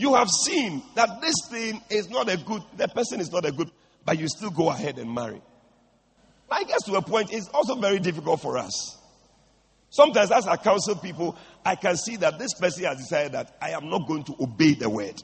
You 0.03 0.15
have 0.15 0.29
seen 0.31 0.83
that 0.97 1.21
this 1.21 1.37
thing 1.49 1.81
is 1.89 2.11
not 2.11 2.29
a 2.29 2.37
good, 2.37 2.61
the 2.77 2.89
person 2.89 3.21
is 3.21 3.31
not 3.31 3.45
a 3.45 3.53
good, 3.53 3.71
but 4.05 4.19
you 4.19 4.27
still 4.27 4.51
go 4.51 4.69
ahead 4.69 4.99
and 4.99 5.15
marry. 5.15 5.41
I 6.51 6.65
guess 6.65 6.83
to 6.87 6.95
a 6.97 7.03
point, 7.03 7.33
it's 7.33 7.49
also 7.51 7.77
very 7.77 8.01
difficult 8.01 8.41
for 8.41 8.59
us. 8.59 8.99
Sometimes, 9.91 10.33
as 10.33 10.49
I 10.49 10.57
counsel 10.57 10.97
people, 10.97 11.39
I 11.65 11.77
can 11.77 11.97
see 11.97 12.17
that 12.17 12.37
this 12.41 12.53
person 12.55 12.83
has 12.83 12.99
decided 12.99 13.31
that 13.33 13.57
I 13.63 13.71
am 13.71 13.89
not 13.91 14.09
going 14.09 14.25
to 14.25 14.35
obey 14.41 14.75
the 14.75 14.91
word. 14.91 15.23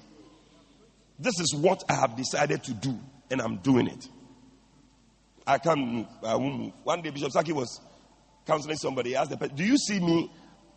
This 1.19 1.41
is 1.41 1.57
what 1.57 1.83
I 1.89 1.95
have 1.95 2.17
decided 2.17 2.63
to 2.63 2.75
do, 2.75 2.97
and 3.33 3.43
I'm 3.43 3.57
doing 3.57 3.89
it. 3.89 4.07
I 5.45 5.59
can't 5.59 5.81
move. 5.81 6.07
I 6.23 6.37
won't 6.37 6.57
move. 6.57 6.73
One 6.85 7.03
day, 7.03 7.11
Bishop 7.11 7.33
Saki 7.33 7.51
was 7.51 7.81
counseling 8.47 8.77
somebody. 8.77 9.11
He 9.11 9.17
asked 9.17 9.31
the 9.31 9.39
person, 9.39 9.57
Do 9.57 9.65
you 9.65 9.77
see 9.77 9.99
me 9.99 10.31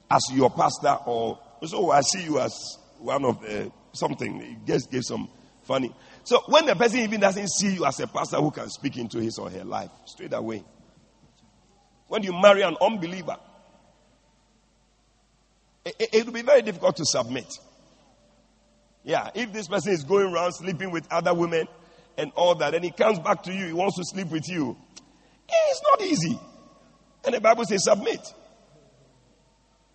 as 0.10 0.24
your 0.34 0.50
pastor? 0.50 0.98
Or 1.06 1.38
so 1.64 1.92
I 1.92 2.02
see 2.02 2.24
you 2.24 2.40
as 2.40 2.52
one 2.98 3.26
of 3.26 3.40
the 3.42 3.72
something. 3.94 4.40
He 4.40 4.58
just 4.66 4.92
gave 4.92 5.04
some 5.04 5.30
funny. 5.64 5.94
So 6.24 6.42
when 6.48 6.66
the 6.66 6.76
person 6.76 7.00
even 7.00 7.20
doesn't 7.20 7.50
see 7.50 7.76
you 7.76 7.86
as 7.86 8.00
a 8.00 8.08
pastor 8.08 8.38
who 8.38 8.52
can 8.52 8.70
speak 8.70 8.98
into 8.98 9.20
his 9.20 9.38
or 9.38 9.50
her 9.50 9.64
life, 9.64 9.90
straight 10.06 10.34
away. 10.34 10.64
When 12.08 12.24
you 12.24 12.34
marry 12.34 12.62
an 12.62 12.76
unbeliever, 12.82 13.38
it, 15.86 15.96
it, 15.98 16.10
it 16.14 16.26
will 16.26 16.34
be 16.34 16.42
very 16.42 16.62
difficult 16.62 16.98
to 16.98 17.06
submit. 17.06 17.48
Yeah, 19.04 19.30
if 19.34 19.52
this 19.52 19.68
person 19.68 19.94
is 19.94 20.04
going 20.04 20.32
around 20.34 20.54
sleeping 20.54 20.92
with 20.92 21.08
other 21.12 21.34
women 21.34 21.68
and 22.18 22.32
all 22.36 22.56
that, 22.56 22.76
and 22.76 22.84
he 22.84 22.92
comes 22.92 23.18
back 23.20 23.44
to 23.44 23.54
you, 23.54 23.66
he 23.68 23.74
wants 23.74 23.98
to 23.98 24.04
sleep 24.04 24.28
with 24.30 24.48
you, 24.48 24.78
it's 25.48 25.82
not 25.84 26.02
easy. 26.02 26.40
And 27.24 27.36
the 27.36 27.42
Bible 27.42 27.66
says, 27.66 27.84
submit. 27.84 28.22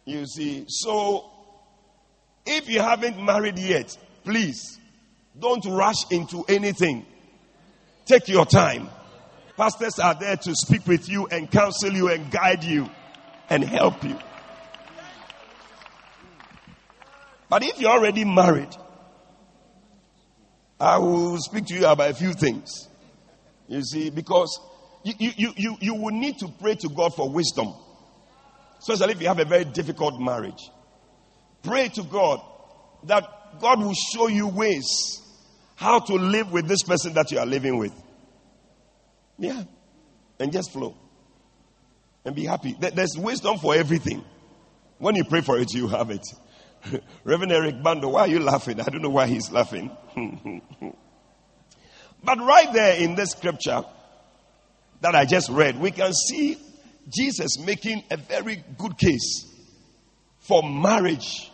You 0.04 0.26
see, 0.26 0.64
so 0.68 1.30
if 2.46 2.68
you 2.68 2.80
haven't 2.80 3.22
married 3.22 3.59
yet, 3.59 3.96
please 4.24 4.78
don't 5.38 5.64
rush 5.66 6.11
into 6.11 6.44
anything. 6.48 7.04
Take 8.06 8.28
your 8.28 8.46
time. 8.46 8.88
Pastors 9.56 9.98
are 9.98 10.14
there 10.14 10.37
to 10.37 10.54
speak 10.54 10.87
with 10.87 11.09
you 11.09 11.26
and 11.26 11.50
counsel 11.50 11.92
you 11.92 12.09
and 12.09 12.30
guide 12.30 12.62
you 12.62 12.88
and 13.48 13.64
help 13.64 14.04
you. 14.04 14.18
But 17.48 17.62
if 17.62 17.80
you're 17.80 17.90
already 17.90 18.24
married, 18.24 18.74
I 20.78 20.98
will 20.98 21.38
speak 21.38 21.66
to 21.66 21.74
you 21.74 21.87
about 21.87 22.11
a 22.11 22.14
few 22.14 22.32
things. 22.32 22.88
You 23.68 23.82
see, 23.82 24.11
because 24.11 24.61
you, 25.04 25.14
you, 25.37 25.52
you, 25.56 25.76
you 25.80 25.94
will 25.94 26.12
need 26.12 26.38
to 26.38 26.48
pray 26.61 26.74
to 26.74 26.88
God 26.88 27.14
for 27.14 27.30
wisdom. 27.30 27.72
Especially 28.78 29.12
if 29.12 29.22
you 29.22 29.28
have 29.28 29.38
a 29.38 29.44
very 29.44 29.64
difficult 29.64 30.20
marriage. 30.20 30.70
Pray 31.66 31.88
to 31.88 32.02
God 32.05 32.40
that 33.05 33.61
God 33.61 33.81
will 33.81 33.94
show 33.94 34.29
you 34.29 34.46
ways 34.46 35.20
how 35.74 35.98
to 35.98 36.14
live 36.14 36.52
with 36.52 36.68
this 36.68 36.83
person 36.83 37.12
that 37.14 37.31
you 37.33 37.38
are 37.38 37.46
living 37.46 37.76
with. 37.79 37.92
Yeah. 39.38 39.64
And 40.38 40.52
just 40.52 40.72
flow. 40.72 40.96
And 42.24 42.35
be 42.37 42.44
happy. 42.44 42.76
There's 42.79 43.16
wisdom 43.16 43.59
for 43.59 43.74
everything. 43.74 44.24
When 44.98 45.16
you 45.16 45.24
pray 45.24 45.40
for 45.40 45.59
it, 45.59 45.72
you 45.74 45.88
have 45.88 46.11
it. 46.11 46.24
Reverend 47.24 47.52
Eric 47.52 47.83
Bando, 47.83 48.11
why 48.11 48.20
are 48.22 48.29
you 48.29 48.40
laughing? 48.40 48.81
I 48.81 48.85
don't 48.85 49.02
know 49.02 49.11
why 49.11 49.26
he's 49.26 49.50
laughing. 49.50 49.90
but 52.24 52.38
right 52.38 52.72
there 52.72 52.96
in 52.96 53.16
this 53.16 53.33
scripture 53.33 53.83
that 55.00 55.14
I 55.14 55.24
just 55.24 55.50
read, 55.50 55.79
we 55.81 55.90
can 55.90 56.12
see 56.12 56.59
Jesus 57.09 57.59
making 57.59 58.05
a 58.11 58.16
very 58.16 58.64
good 58.79 58.96
case 58.96 59.46
for 60.38 60.62
marriage 60.62 61.50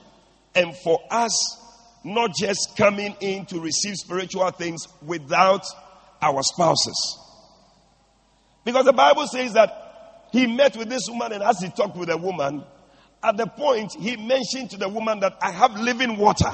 and 0.55 0.77
for 0.77 1.01
us 1.11 1.59
not 2.05 2.33
just 2.35 2.77
coming 2.77 3.17
in 3.21 3.47
to 3.47 3.61
receive 3.61 3.97
spiritual 3.97 4.51
things 4.51 4.87
without 5.03 5.65
our 6.21 6.43
spouses. 6.43 7.19
Because 8.65 8.85
the 8.85 8.93
Bible 8.93 9.27
says 9.27 9.55
that 9.55 10.29
he 10.33 10.47
met 10.47 10.77
with 10.77 10.89
this 10.89 11.09
woman, 11.09 11.33
and 11.33 11.43
as 11.43 11.61
he 11.61 11.69
talked 11.69 11.97
with 11.97 12.09
the 12.09 12.17
woman, 12.17 12.65
at 13.23 13.37
the 13.37 13.47
point 13.47 13.93
he 13.99 14.17
mentioned 14.17 14.71
to 14.71 14.77
the 14.77 14.89
woman 14.89 15.21
that 15.21 15.37
I 15.41 15.51
have 15.53 15.79
living 15.79 16.17
water. 16.17 16.51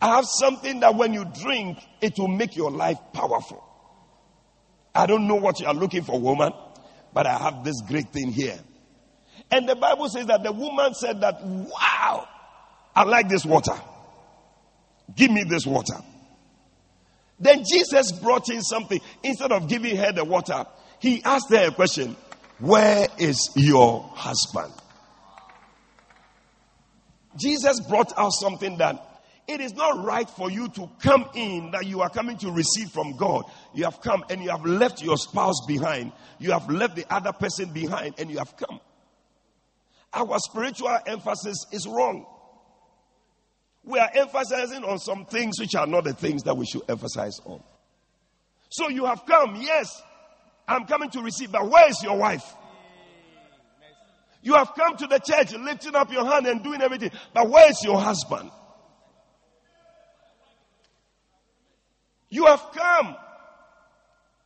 I 0.00 0.16
have 0.16 0.24
something 0.26 0.80
that 0.80 0.94
when 0.94 1.12
you 1.12 1.24
drink, 1.24 1.78
it 2.00 2.18
will 2.18 2.28
make 2.28 2.56
your 2.56 2.70
life 2.70 2.98
powerful. 3.12 3.62
I 4.94 5.06
don't 5.06 5.28
know 5.28 5.36
what 5.36 5.60
you 5.60 5.66
are 5.66 5.74
looking 5.74 6.02
for, 6.02 6.18
woman, 6.18 6.52
but 7.12 7.26
I 7.26 7.38
have 7.38 7.64
this 7.64 7.80
great 7.82 8.08
thing 8.10 8.32
here. 8.32 8.58
And 9.50 9.68
the 9.68 9.76
Bible 9.76 10.08
says 10.08 10.26
that 10.26 10.42
the 10.42 10.52
woman 10.52 10.94
said 10.94 11.20
that, 11.20 11.44
wow, 11.44 12.26
I 12.94 13.04
like 13.04 13.28
this 13.28 13.44
water. 13.44 13.74
Give 15.14 15.30
me 15.30 15.44
this 15.44 15.66
water. 15.66 15.96
Then 17.38 17.64
Jesus 17.64 18.12
brought 18.12 18.48
in 18.50 18.62
something. 18.62 19.00
Instead 19.22 19.52
of 19.52 19.68
giving 19.68 19.96
her 19.96 20.12
the 20.12 20.24
water, 20.24 20.64
he 21.00 21.22
asked 21.24 21.50
her 21.50 21.68
a 21.68 21.72
question 21.72 22.16
Where 22.58 23.08
is 23.18 23.50
your 23.56 24.02
husband? 24.14 24.72
Jesus 27.36 27.80
brought 27.80 28.16
out 28.16 28.32
something 28.32 28.78
that 28.78 29.12
It 29.48 29.60
is 29.60 29.74
not 29.74 30.04
right 30.04 30.28
for 30.28 30.50
you 30.50 30.68
to 30.68 30.88
come 31.00 31.28
in 31.34 31.72
that 31.72 31.86
you 31.86 32.00
are 32.00 32.08
coming 32.08 32.38
to 32.38 32.50
receive 32.52 32.90
from 32.90 33.16
God. 33.16 33.44
You 33.74 33.84
have 33.84 34.00
come 34.00 34.24
and 34.30 34.42
you 34.42 34.50
have 34.50 34.64
left 34.64 35.02
your 35.02 35.16
spouse 35.16 35.66
behind. 35.66 36.12
You 36.38 36.52
have 36.52 36.70
left 36.70 36.94
the 36.94 37.04
other 37.12 37.32
person 37.32 37.72
behind 37.72 38.14
and 38.18 38.30
you 38.30 38.38
have 38.38 38.56
come. 38.56 38.80
Our 40.14 40.38
spiritual 40.38 40.96
emphasis 41.06 41.66
is 41.72 41.86
wrong. 41.86 42.26
We 43.92 43.98
are 43.98 44.10
emphasizing 44.14 44.84
on 44.84 44.98
some 44.98 45.26
things 45.26 45.60
which 45.60 45.74
are 45.74 45.86
not 45.86 46.04
the 46.04 46.14
things 46.14 46.44
that 46.44 46.56
we 46.56 46.64
should 46.64 46.80
emphasize 46.88 47.38
on. 47.44 47.62
So 48.70 48.88
you 48.88 49.04
have 49.04 49.26
come, 49.26 49.56
yes, 49.56 50.00
I'm 50.66 50.86
coming 50.86 51.10
to 51.10 51.20
receive, 51.20 51.52
but 51.52 51.68
where 51.68 51.90
is 51.90 52.02
your 52.02 52.16
wife? 52.16 52.54
You 54.40 54.54
have 54.54 54.74
come 54.74 54.96
to 54.96 55.06
the 55.06 55.18
church 55.18 55.52
lifting 55.52 55.94
up 55.94 56.10
your 56.10 56.24
hand 56.24 56.46
and 56.46 56.64
doing 56.64 56.80
everything, 56.80 57.10
but 57.34 57.50
where 57.50 57.68
is 57.68 57.82
your 57.84 58.00
husband? 58.00 58.50
You 62.30 62.46
have 62.46 62.64
come. 62.72 63.14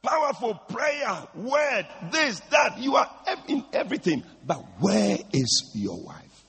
Powerful 0.02 0.54
prayer, 0.54 1.22
word, 1.36 1.86
this, 2.10 2.40
that. 2.50 2.80
You 2.80 2.96
are 2.96 3.08
in 3.46 3.64
everything. 3.72 4.24
But 4.44 4.56
where 4.80 5.18
is 5.32 5.72
your 5.76 6.02
wife? 6.02 6.44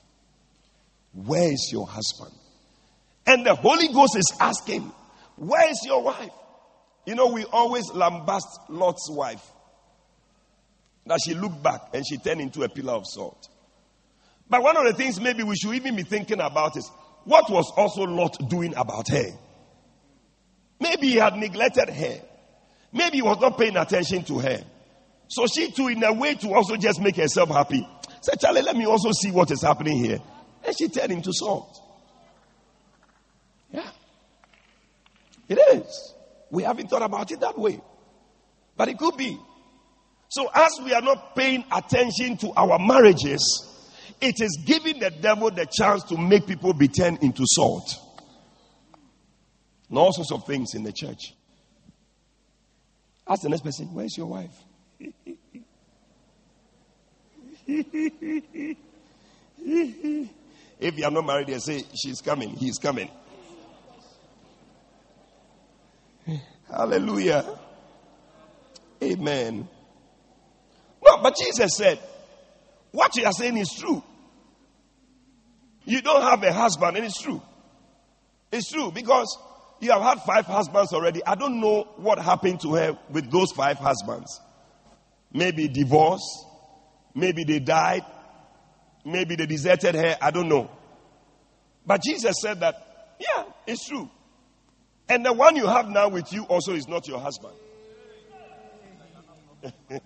Where 1.12 1.52
is 1.52 1.70
your 1.72 1.86
husband? 1.86 2.32
And 3.28 3.44
the 3.44 3.54
Holy 3.54 3.88
Ghost 3.88 4.16
is 4.16 4.32
asking, 4.40 4.90
Where 5.36 5.70
is 5.70 5.82
your 5.84 6.02
wife? 6.02 6.30
You 7.04 7.14
know, 7.14 7.26
we 7.26 7.44
always 7.44 7.84
lambast 7.90 8.46
Lot's 8.70 9.10
wife. 9.10 9.46
That 11.04 11.20
she 11.22 11.34
looked 11.34 11.62
back 11.62 11.90
and 11.92 12.06
she 12.08 12.16
turned 12.16 12.40
into 12.40 12.62
a 12.62 12.70
pillar 12.70 12.94
of 12.94 13.04
salt. 13.06 13.48
But 14.48 14.62
one 14.62 14.78
of 14.78 14.84
the 14.86 14.94
things 14.94 15.20
maybe 15.20 15.42
we 15.42 15.56
should 15.56 15.74
even 15.74 15.94
be 15.94 16.04
thinking 16.04 16.40
about 16.40 16.78
is 16.78 16.90
what 17.24 17.50
was 17.50 17.70
also 17.76 18.04
Lot 18.04 18.48
doing 18.48 18.74
about 18.74 19.08
her? 19.10 19.30
Maybe 20.80 21.08
he 21.08 21.16
had 21.16 21.34
neglected 21.34 21.90
her. 21.90 22.20
Maybe 22.94 23.18
he 23.18 23.22
was 23.22 23.38
not 23.40 23.58
paying 23.58 23.76
attention 23.76 24.24
to 24.24 24.38
her. 24.38 24.64
So 25.28 25.46
she 25.46 25.70
too, 25.70 25.88
in 25.88 26.02
a 26.02 26.14
way 26.14 26.34
to 26.36 26.54
also 26.54 26.76
just 26.76 26.98
make 27.02 27.16
herself 27.16 27.50
happy, 27.50 27.86
said, 28.22 28.40
Charlie, 28.40 28.62
let 28.62 28.74
me 28.74 28.86
also 28.86 29.10
see 29.12 29.30
what 29.30 29.50
is 29.50 29.60
happening 29.60 30.02
here. 30.02 30.18
And 30.64 30.74
she 30.78 30.88
turned 30.88 31.12
into 31.12 31.30
salt. 31.34 31.78
It 35.48 35.58
is. 35.76 36.14
We 36.50 36.62
haven't 36.62 36.88
thought 36.88 37.02
about 37.02 37.30
it 37.30 37.40
that 37.40 37.58
way. 37.58 37.80
But 38.76 38.88
it 38.88 38.98
could 38.98 39.16
be. 39.16 39.38
So 40.28 40.48
as 40.54 40.70
we 40.84 40.92
are 40.92 41.00
not 41.00 41.34
paying 41.34 41.64
attention 41.72 42.36
to 42.38 42.52
our 42.56 42.78
marriages, 42.78 43.40
it 44.20 44.40
is 44.40 44.58
giving 44.64 44.98
the 44.98 45.10
devil 45.10 45.50
the 45.50 45.66
chance 45.66 46.02
to 46.04 46.18
make 46.18 46.46
people 46.46 46.74
be 46.74 46.88
turned 46.88 47.22
into 47.22 47.44
salt. 47.46 47.94
And 49.88 49.98
all 49.98 50.12
sorts 50.12 50.32
of 50.32 50.46
things 50.46 50.74
in 50.74 50.82
the 50.82 50.92
church. 50.92 51.34
Ask 53.26 53.42
the 53.42 53.48
next 53.48 53.62
person, 53.62 53.92
where's 53.94 54.16
your 54.16 54.26
wife? 54.26 54.54
if 57.66 58.76
you 60.98 61.04
are 61.04 61.10
not 61.10 61.26
married, 61.26 61.48
they 61.48 61.58
say, 61.58 61.84
she's 61.94 62.20
coming, 62.20 62.50
he's 62.50 62.78
coming. 62.78 63.10
Hallelujah. 66.70 67.44
Amen. 69.02 69.68
No, 71.04 71.22
but 71.22 71.36
Jesus 71.36 71.76
said, 71.76 71.98
what 72.92 73.16
you 73.16 73.24
are 73.24 73.32
saying 73.32 73.56
is 73.56 73.70
true. 73.70 74.02
You 75.84 76.02
don't 76.02 76.22
have 76.22 76.42
a 76.42 76.52
husband, 76.52 76.96
and 76.96 77.06
it's 77.06 77.20
true. 77.20 77.40
It's 78.52 78.70
true 78.70 78.90
because 78.90 79.38
you 79.80 79.90
have 79.90 80.02
had 80.02 80.20
five 80.22 80.46
husbands 80.46 80.92
already. 80.92 81.24
I 81.24 81.34
don't 81.34 81.60
know 81.60 81.84
what 81.96 82.18
happened 82.18 82.60
to 82.60 82.74
her 82.74 82.98
with 83.10 83.30
those 83.30 83.52
five 83.52 83.78
husbands. 83.78 84.40
Maybe 85.32 85.68
divorce, 85.68 86.44
maybe 87.14 87.44
they 87.44 87.58
died, 87.58 88.04
maybe 89.04 89.36
they 89.36 89.46
deserted 89.46 89.94
her. 89.94 90.16
I 90.20 90.30
don't 90.30 90.48
know. 90.48 90.70
But 91.86 92.02
Jesus 92.02 92.36
said 92.42 92.60
that, 92.60 93.16
yeah, 93.20 93.44
it's 93.66 93.86
true. 93.86 94.10
And 95.08 95.24
the 95.24 95.32
one 95.32 95.56
you 95.56 95.66
have 95.66 95.88
now 95.88 96.08
with 96.08 96.32
you 96.32 96.44
also 96.44 96.72
is 96.72 96.86
not 96.86 97.08
your 97.08 97.18
husband. 97.18 97.54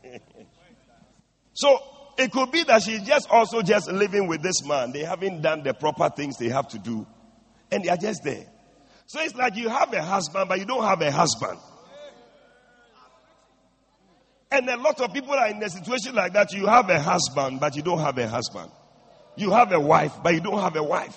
so 1.52 1.78
it 2.18 2.30
could 2.30 2.52
be 2.52 2.62
that 2.64 2.82
she's 2.82 3.02
just 3.02 3.28
also 3.30 3.62
just 3.62 3.90
living 3.90 4.26
with 4.28 4.42
this 4.42 4.64
man. 4.64 4.92
They 4.92 5.04
haven't 5.04 5.42
done 5.42 5.62
the 5.62 5.74
proper 5.74 6.08
things 6.08 6.36
they 6.38 6.48
have 6.48 6.68
to 6.68 6.78
do. 6.78 7.06
And 7.70 7.84
they 7.84 7.88
are 7.88 7.96
just 7.96 8.22
there. 8.22 8.46
So 9.06 9.20
it's 9.20 9.34
like 9.34 9.56
you 9.56 9.68
have 9.68 9.92
a 9.92 10.02
husband, 10.02 10.48
but 10.48 10.58
you 10.58 10.64
don't 10.64 10.84
have 10.84 11.00
a 11.02 11.10
husband. 11.10 11.58
And 14.50 14.68
a 14.68 14.76
lot 14.76 15.00
of 15.00 15.12
people 15.14 15.32
are 15.32 15.48
in 15.48 15.62
a 15.62 15.70
situation 15.70 16.14
like 16.14 16.34
that. 16.34 16.52
You 16.52 16.66
have 16.66 16.90
a 16.90 17.00
husband, 17.00 17.58
but 17.58 17.74
you 17.74 17.82
don't 17.82 18.00
have 18.00 18.18
a 18.18 18.28
husband. 18.28 18.70
You 19.34 19.50
have 19.50 19.72
a 19.72 19.80
wife, 19.80 20.12
but 20.22 20.34
you 20.34 20.40
don't 20.40 20.60
have 20.60 20.76
a 20.76 20.82
wife. 20.82 21.16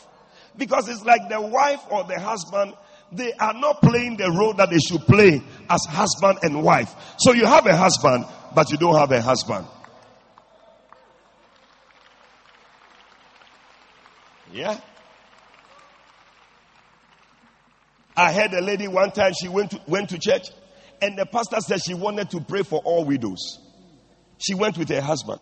Because 0.57 0.87
it's 0.87 1.03
like 1.03 1.27
the 1.29 1.41
wife 1.41 1.81
or 1.91 2.05
the 2.05 2.17
husband, 2.17 2.73
they 3.11 3.33
are 3.33 3.53
not 3.53 3.81
playing 3.81 4.17
the 4.17 4.31
role 4.31 4.53
that 4.53 4.69
they 4.69 4.79
should 4.79 5.01
play 5.01 5.41
as 5.69 5.85
husband 5.87 6.39
and 6.41 6.63
wife. 6.63 6.93
So 7.17 7.33
you 7.33 7.45
have 7.45 7.65
a 7.65 7.75
husband, 7.75 8.25
but 8.53 8.71
you 8.71 8.77
don't 8.77 8.95
have 8.95 9.11
a 9.11 9.21
husband. 9.21 9.67
Yeah. 14.51 14.79
I 18.17 18.31
heard 18.31 18.53
a 18.53 18.61
lady 18.61 18.87
one 18.87 19.11
time 19.11 19.33
she 19.39 19.49
went 19.49 19.71
to, 19.71 19.81
went 19.87 20.09
to 20.09 20.19
church 20.19 20.47
and 21.01 21.17
the 21.17 21.25
pastor 21.25 21.59
said 21.59 21.81
she 21.85 21.93
wanted 21.93 22.29
to 22.31 22.39
pray 22.39 22.63
for 22.63 22.79
all 22.83 23.03
widows. 23.03 23.59
She 24.37 24.53
went 24.53 24.77
with 24.77 24.89
her 24.89 25.01
husband. 25.01 25.39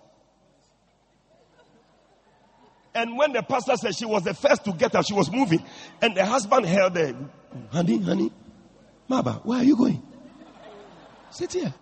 And 2.96 3.18
when 3.18 3.34
the 3.34 3.42
pastor 3.42 3.76
said 3.76 3.96
she 3.96 4.06
was 4.06 4.24
the 4.24 4.34
first 4.34 4.66
to 4.66 4.74
get 4.74 4.96
up, 4.96 5.06
she 5.06 5.14
was 5.14 5.32
moving. 5.32 5.64
And 6.02 6.16
the 6.16 6.26
husband 6.26 6.66
held 6.66 6.96
her. 6.96 7.14
Honey, 7.72 7.98
honey, 8.00 8.32
Maba, 9.10 9.44
where 9.46 9.60
are 9.60 9.64
you 9.64 9.76
going? 9.76 10.02
Sit 11.32 11.54
here. 11.54 11.74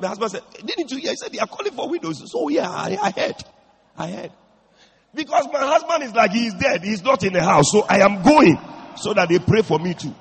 The 0.00 0.08
husband 0.08 0.30
said, 0.30 0.42
Didn't 0.64 0.90
you 0.90 0.98
hear? 0.98 1.10
He 1.10 1.16
said, 1.16 1.32
They 1.32 1.38
are 1.38 1.46
calling 1.46 1.72
for 1.72 1.88
widows. 1.88 2.30
So, 2.30 2.48
yeah, 2.48 2.70
I, 2.70 2.98
I 3.00 3.10
heard. 3.10 3.36
I 3.96 4.10
heard. 4.10 4.32
Because 5.14 5.48
my 5.50 5.60
husband 5.60 6.04
is 6.04 6.14
like, 6.14 6.30
he 6.32 6.46
is 6.46 6.54
dead. 6.54 6.84
He's 6.84 7.02
not 7.02 7.24
in 7.24 7.32
the 7.32 7.42
house. 7.42 7.72
So 7.72 7.86
I 7.88 8.00
am 8.00 8.22
going 8.22 8.58
so 8.96 9.14
that 9.14 9.28
they 9.28 9.38
pray 9.38 9.62
for 9.62 9.78
me 9.78 9.94
too. 9.94 10.14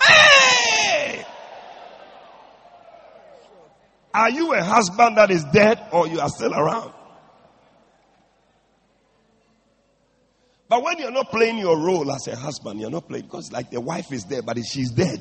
Hey! 0.00 1.24
Are 4.14 4.30
you 4.30 4.54
a 4.54 4.62
husband 4.62 5.16
that 5.16 5.30
is 5.30 5.44
dead 5.52 5.88
or 5.92 6.06
you 6.06 6.20
are 6.20 6.28
still 6.28 6.54
around? 6.54 6.92
But 10.70 10.84
when 10.84 10.98
you're 10.98 11.10
not 11.10 11.32
playing 11.32 11.58
your 11.58 11.76
role 11.76 12.12
as 12.12 12.28
a 12.28 12.36
husband, 12.36 12.80
you're 12.80 12.92
not 12.92 13.08
playing 13.08 13.24
because 13.24 13.50
like 13.50 13.72
the 13.72 13.80
wife 13.80 14.12
is 14.12 14.24
there, 14.26 14.40
but 14.40 14.56
she's 14.64 14.92
dead. 14.92 15.20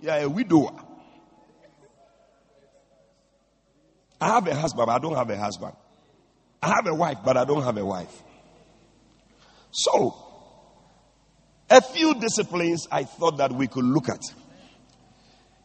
You're 0.00 0.14
a 0.14 0.26
widower. 0.26 0.72
I 4.18 4.28
have 4.28 4.46
a 4.48 4.54
husband, 4.54 4.86
but 4.86 4.92
I 4.92 4.98
don't 4.98 5.16
have 5.16 5.28
a 5.28 5.36
husband. 5.36 5.74
I 6.62 6.68
have 6.68 6.86
a 6.86 6.94
wife, 6.94 7.18
but 7.22 7.36
I 7.36 7.44
don't 7.44 7.62
have 7.62 7.76
a 7.76 7.84
wife. 7.84 8.22
So, 9.70 10.16
a 11.68 11.82
few 11.82 12.14
disciplines 12.14 12.88
I 12.90 13.04
thought 13.04 13.36
that 13.36 13.52
we 13.52 13.66
could 13.66 13.84
look 13.84 14.08
at. 14.08 14.22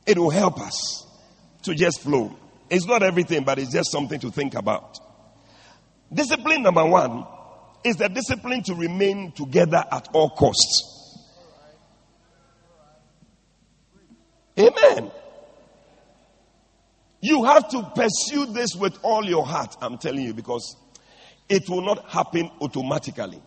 It 0.05 0.17
will 0.17 0.29
help 0.29 0.59
us 0.59 1.07
to 1.61 1.73
just 1.73 2.01
flow. 2.01 2.35
It's 2.69 2.85
not 2.85 3.01
everything, 3.01 3.45
but 3.45 3.59
it's 3.59 3.71
just 3.71 3.93
something 3.93 4.19
to 4.19 4.29
think 4.29 4.55
about. 4.55 4.97
Discipline 6.13 6.63
number 6.63 6.85
one 6.85 7.25
is 7.83 7.95
the 7.97 8.09
discipline 8.09 8.63
to 8.63 8.75
remain 8.75 9.31
together 9.31 9.83
at 9.91 10.09
all 10.13 10.29
costs. 10.29 10.95
Amen. 14.57 15.11
You 17.21 17.43
have 17.45 17.69
to 17.69 17.83
pursue 17.95 18.47
this 18.47 18.75
with 18.75 18.97
all 19.03 19.25
your 19.25 19.45
heart, 19.45 19.75
I'm 19.81 19.97
telling 19.97 20.23
you, 20.23 20.33
because 20.33 20.75
it 21.47 21.69
will 21.69 21.81
not 21.81 22.09
happen 22.09 22.49
automatically. 22.61 23.41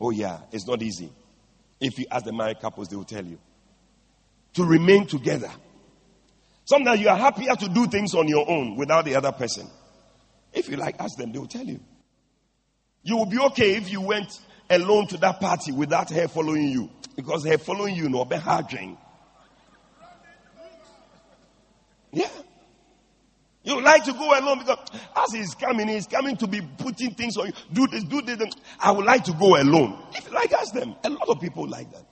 Oh, 0.00 0.10
yeah, 0.10 0.40
it's 0.52 0.66
not 0.66 0.82
easy. 0.82 1.10
If 1.80 1.98
you 1.98 2.06
ask 2.10 2.24
the 2.24 2.32
married 2.32 2.60
couples, 2.60 2.88
they 2.88 2.96
will 2.96 3.04
tell 3.04 3.24
you. 3.24 3.38
To 4.54 4.64
remain 4.64 5.06
together. 5.06 5.50
Sometimes 6.64 7.00
you 7.00 7.08
are 7.08 7.16
happier 7.16 7.54
to 7.54 7.68
do 7.68 7.86
things 7.86 8.14
on 8.14 8.28
your 8.28 8.48
own 8.48 8.76
without 8.76 9.04
the 9.04 9.14
other 9.14 9.32
person. 9.32 9.68
If 10.52 10.68
you 10.68 10.76
like, 10.76 11.00
ask 11.00 11.16
them, 11.16 11.32
they 11.32 11.38
will 11.38 11.46
tell 11.46 11.64
you. 11.64 11.80
You 13.08 13.16
will 13.16 13.24
be 13.24 13.38
okay 13.38 13.74
if 13.76 13.90
you 13.90 14.02
went 14.02 14.38
alone 14.68 15.06
to 15.06 15.16
that 15.16 15.40
party 15.40 15.72
without 15.72 16.10
her 16.10 16.28
following 16.28 16.68
you. 16.68 16.90
Because 17.16 17.42
her 17.46 17.56
following 17.56 17.94
you, 17.94 18.06
no, 18.10 18.26
be 18.26 18.36
hard. 18.36 18.66
Yeah. 22.12 22.28
You 23.64 23.80
like 23.80 24.04
to 24.04 24.12
go 24.12 24.38
alone 24.38 24.58
because 24.58 24.78
as 25.16 25.32
he's 25.32 25.54
coming, 25.54 25.88
he's 25.88 26.06
coming 26.06 26.36
to 26.36 26.46
be 26.46 26.60
putting 26.60 27.14
things 27.14 27.38
on 27.38 27.46
you. 27.46 27.52
Do 27.72 27.86
this, 27.86 28.04
do 28.04 28.20
this. 28.20 28.52
I 28.78 28.90
would 28.90 29.06
like 29.06 29.24
to 29.24 29.32
go 29.32 29.58
alone. 29.58 29.98
If 30.14 30.26
you 30.26 30.34
like, 30.34 30.52
ask 30.52 30.74
them. 30.74 30.94
A 31.02 31.08
lot 31.08 31.30
of 31.30 31.40
people 31.40 31.66
like 31.66 31.90
that. 31.90 32.04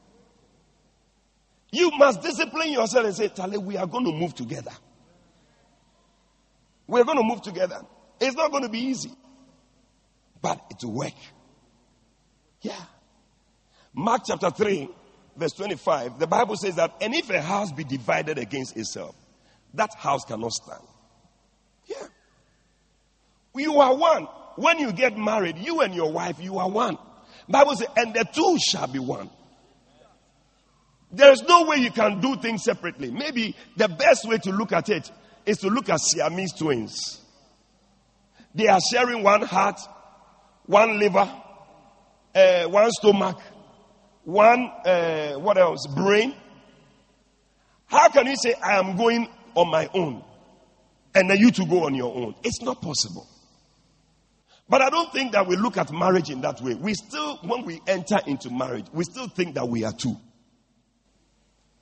You 1.72 1.90
must 1.98 2.22
discipline 2.22 2.70
yourself 2.70 3.04
and 3.04 3.14
say, 3.14 3.28
Tale, 3.28 3.60
we 3.60 3.76
are 3.76 3.86
going 3.86 4.06
to 4.06 4.12
move 4.12 4.34
together. 4.34 4.72
We're 6.86 7.04
going 7.04 7.18
to 7.18 7.24
move 7.24 7.42
together. 7.42 7.82
It's 8.18 8.34
not 8.34 8.50
going 8.50 8.62
to 8.62 8.70
be 8.70 8.78
easy, 8.78 9.10
but 10.46 10.60
it 10.70 10.84
will 10.84 10.92
work. 10.92 11.12
Yeah. 12.60 12.80
Mark 13.92 14.22
chapter 14.28 14.48
3, 14.48 14.88
verse 15.36 15.52
25, 15.54 16.20
the 16.20 16.28
Bible 16.28 16.56
says 16.56 16.76
that, 16.76 16.94
and 17.00 17.12
if 17.14 17.28
a 17.30 17.42
house 17.42 17.72
be 17.72 17.82
divided 17.82 18.38
against 18.38 18.76
itself, 18.76 19.16
that 19.74 19.90
house 19.96 20.24
cannot 20.24 20.52
stand. 20.52 20.84
Yeah. 21.86 22.06
You 23.56 23.80
are 23.80 23.96
one. 23.96 24.28
When 24.54 24.78
you 24.78 24.92
get 24.92 25.18
married, 25.18 25.58
you 25.58 25.80
and 25.80 25.92
your 25.92 26.12
wife, 26.12 26.36
you 26.40 26.58
are 26.58 26.70
one. 26.70 26.96
Bible 27.48 27.74
says, 27.74 27.88
and 27.96 28.14
the 28.14 28.24
two 28.32 28.56
shall 28.70 28.86
be 28.86 29.00
one. 29.00 29.28
There 31.10 31.32
is 31.32 31.42
no 31.42 31.64
way 31.64 31.78
you 31.78 31.90
can 31.90 32.20
do 32.20 32.36
things 32.36 32.62
separately. 32.62 33.10
Maybe 33.10 33.56
the 33.76 33.88
best 33.88 34.28
way 34.28 34.38
to 34.38 34.52
look 34.52 34.72
at 34.72 34.90
it 34.90 35.10
is 35.44 35.58
to 35.58 35.68
look 35.68 35.88
at 35.88 35.98
Siamese 36.00 36.52
twins. 36.52 37.20
They 38.54 38.68
are 38.68 38.80
sharing 38.92 39.24
one 39.24 39.42
heart, 39.42 39.80
one 40.66 40.98
liver, 40.98 41.30
uh, 42.34 42.64
one 42.64 42.90
stomach, 42.90 43.38
one, 44.24 44.70
uh, 44.84 45.34
what 45.34 45.56
else? 45.56 45.86
Brain. 45.94 46.34
How 47.86 48.08
can 48.08 48.26
you 48.26 48.36
say, 48.36 48.54
I 48.54 48.78
am 48.78 48.96
going 48.96 49.28
on 49.54 49.70
my 49.70 49.88
own 49.94 50.24
and 51.14 51.30
then 51.30 51.38
you 51.38 51.50
to 51.52 51.64
go 51.64 51.86
on 51.86 51.94
your 51.94 52.14
own? 52.14 52.34
It's 52.42 52.60
not 52.62 52.82
possible. 52.82 53.26
But 54.68 54.82
I 54.82 54.90
don't 54.90 55.12
think 55.12 55.32
that 55.32 55.46
we 55.46 55.56
look 55.56 55.76
at 55.76 55.92
marriage 55.92 56.28
in 56.28 56.40
that 56.40 56.60
way. 56.60 56.74
We 56.74 56.94
still, 56.94 57.36
when 57.44 57.64
we 57.64 57.80
enter 57.86 58.18
into 58.26 58.50
marriage, 58.50 58.86
we 58.92 59.04
still 59.04 59.28
think 59.28 59.54
that 59.54 59.68
we 59.68 59.84
are 59.84 59.92
two. 59.92 60.16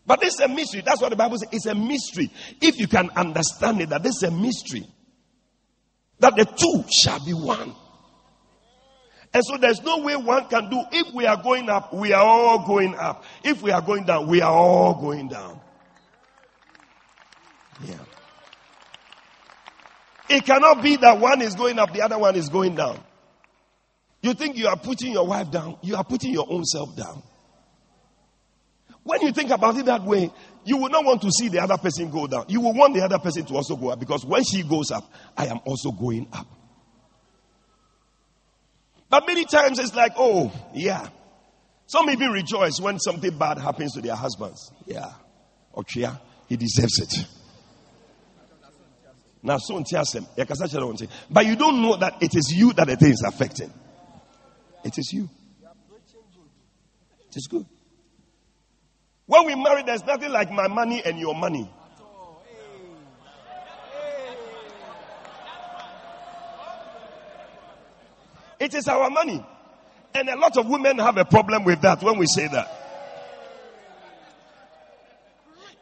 But 0.07 0.21
this 0.21 0.35
is 0.35 0.41
a 0.41 0.49
mystery. 0.49 0.83
That's 0.85 1.01
what 1.01 1.09
the 1.09 1.17
Bible 1.17 1.39
says. 1.39 1.49
It's 1.51 1.65
a 1.65 1.75
mystery. 1.75 2.31
If 2.61 2.79
you 2.79 2.87
can 2.87 3.09
understand 3.17 3.81
it, 3.81 3.89
that 3.89 4.03
this 4.03 4.17
is 4.17 4.25
a 4.25 4.31
mystery. 4.31 4.87
That 6.19 6.37
the 6.37 6.45
two 6.45 6.85
shall 6.91 7.25
be 7.25 7.33
one. 7.33 7.75
And 9.35 9.45
so 9.45 9.57
there's 9.57 9.83
no 9.83 9.99
way 9.99 10.15
one 10.15 10.47
can 10.47 10.71
do. 10.71 10.81
If 10.93 11.13
we 11.13 11.27
are 11.27 11.43
going 11.43 11.69
up, 11.69 11.93
we 11.93 12.13
are 12.13 12.25
all 12.25 12.65
going 12.65 12.95
up. 12.95 13.25
If 13.43 13.63
we 13.63 13.73
are 13.73 13.83
going 13.83 14.05
down, 14.05 14.29
we 14.29 14.41
are 14.41 14.53
all 14.53 14.95
going 14.95 15.27
down. 15.27 15.61
Yeah. 17.85 17.99
It 20.29 20.45
cannot 20.45 20.83
be 20.83 20.97
that 20.97 21.19
one 21.19 21.43
is 21.43 21.57
going 21.57 21.81
up, 21.81 21.93
the 21.93 22.03
other 22.03 22.17
one 22.17 22.37
is 22.37 22.49
going 22.49 22.77
down. 22.77 23.03
You 24.23 24.35
think 24.35 24.57
you 24.57 24.69
are 24.69 24.77
putting 24.77 25.13
your 25.13 25.27
wife 25.27 25.51
down, 25.51 25.79
you 25.83 25.97
are 25.97 26.05
putting 26.05 26.33
your 26.33 26.47
own 26.49 26.65
self 26.65 26.97
down. 26.97 27.23
When 29.03 29.21
you 29.21 29.33
think 29.33 29.51
about 29.51 29.77
it 29.77 29.85
that 29.87 30.03
way, 30.05 30.33
you 30.65 30.79
will 30.79 30.89
not 30.89 31.05
want 31.05 31.21
to 31.23 31.31
see 31.31 31.49
the 31.49 31.61
other 31.61 31.77
person 31.77 32.09
go 32.11 32.27
down. 32.27 32.47
You 32.49 32.61
will 32.61 32.73
want 32.73 32.95
the 32.95 33.03
other 33.03 33.19
person 33.19 33.45
to 33.47 33.55
also 33.55 33.77
go 33.77 33.91
up 33.91 33.99
because 33.99 34.25
when 34.25 34.45
she 34.45 34.63
goes 34.63 34.93
up, 34.93 35.13
I 35.37 35.47
am 35.47 35.59
also 35.67 35.91
going 35.91 36.29
up. 36.33 36.47
But 39.15 39.29
many 39.29 39.45
times 39.45 39.79
it's 39.79 39.95
like, 39.95 40.15
oh, 40.17 40.51
yeah. 40.75 41.09
Some 41.87 42.11
even 42.11 42.33
rejoice 42.33 42.81
when 42.81 42.99
something 42.99 43.39
bad 43.39 43.59
happens 43.59 43.93
to 43.93 44.01
their 44.01 44.17
husbands. 44.17 44.73
Yeah. 44.87 45.09
Okay, 45.77 46.01
yeah, 46.01 46.17
he 46.49 46.57
deserves 46.57 46.99
it. 46.99 47.25
Now, 49.41 49.59
so 49.59 49.81
but 51.31 51.47
you 51.47 51.55
don't 51.55 51.81
know 51.81 51.97
that 51.97 52.21
it 52.23 52.35
is 52.35 52.53
you 52.57 52.73
that 52.73 52.89
the 52.89 52.97
thing 52.97 53.13
is 53.13 53.25
affecting. 53.25 53.73
It 54.83 54.99
is 54.99 55.13
you. 55.13 55.31
It 57.29 57.37
is 57.37 57.47
good. 57.49 57.67
When 59.27 59.47
we 59.47 59.55
marry, 59.55 59.85
there's 59.85 60.05
nothing 60.05 60.33
like 60.33 60.51
my 60.51 60.67
money 60.67 61.05
and 61.05 61.21
your 61.21 61.37
money. 61.37 61.71
It 68.65 68.73
is 68.73 68.89
our 68.89 69.11
money. 69.11 69.45
And 70.15 70.29
a 70.31 70.39
lot 70.39 70.57
of 70.57 70.67
women 70.67 70.99
have 70.99 71.19
a 71.19 71.27
problem 71.27 71.65
with 71.65 71.83
that 71.83 72.03
when 72.03 72.17
we 72.17 72.25
say 72.27 72.49
that. 72.49 72.81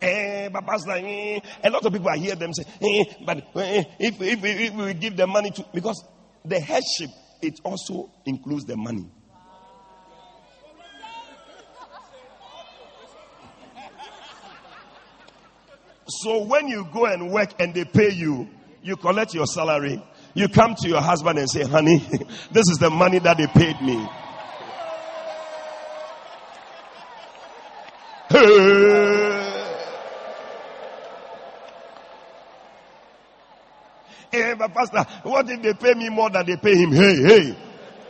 Eh, 0.00 0.48
but 0.48 0.66
pastor, 0.66 0.90
eh, 0.96 1.38
a 1.62 1.70
lot 1.70 1.84
of 1.84 1.92
people 1.92 2.08
I 2.08 2.16
hear 2.16 2.34
them 2.34 2.52
say, 2.52 2.64
eh, 2.80 3.04
but 3.24 3.36
eh, 3.54 3.84
if, 4.00 4.20
if, 4.20 4.44
if 4.44 4.74
we 4.74 4.94
give 4.94 5.16
the 5.16 5.28
money 5.28 5.52
to, 5.52 5.64
because 5.72 6.02
the 6.44 6.58
headship, 6.58 7.10
it 7.40 7.60
also 7.62 8.10
includes 8.26 8.64
the 8.64 8.76
money. 8.76 9.06
So 16.08 16.42
when 16.42 16.66
you 16.66 16.88
go 16.92 17.06
and 17.06 17.30
work 17.30 17.50
and 17.60 17.72
they 17.72 17.84
pay 17.84 18.10
you, 18.10 18.48
you 18.82 18.96
collect 18.96 19.34
your 19.34 19.46
salary, 19.46 20.02
you 20.34 20.48
come 20.48 20.74
to 20.74 20.88
your 20.88 21.00
husband 21.00 21.38
and 21.38 21.50
say, 21.50 21.62
honey, 21.64 21.98
this 22.50 22.68
is 22.68 22.78
the 22.80 22.90
money 22.90 23.18
that 23.18 23.36
they 23.36 23.46
paid 23.46 23.80
me. 23.82 24.08
Hey, 34.32 34.54
but 34.54 34.72
pastor, 34.72 35.04
what 35.24 35.46
if 35.50 35.60
they 35.60 35.74
pay 35.74 35.92
me 35.92 36.08
more 36.08 36.30
than 36.30 36.46
they 36.46 36.56
pay 36.56 36.74
him? 36.74 36.90
Hey, 36.90 37.16
hey, 37.16 37.56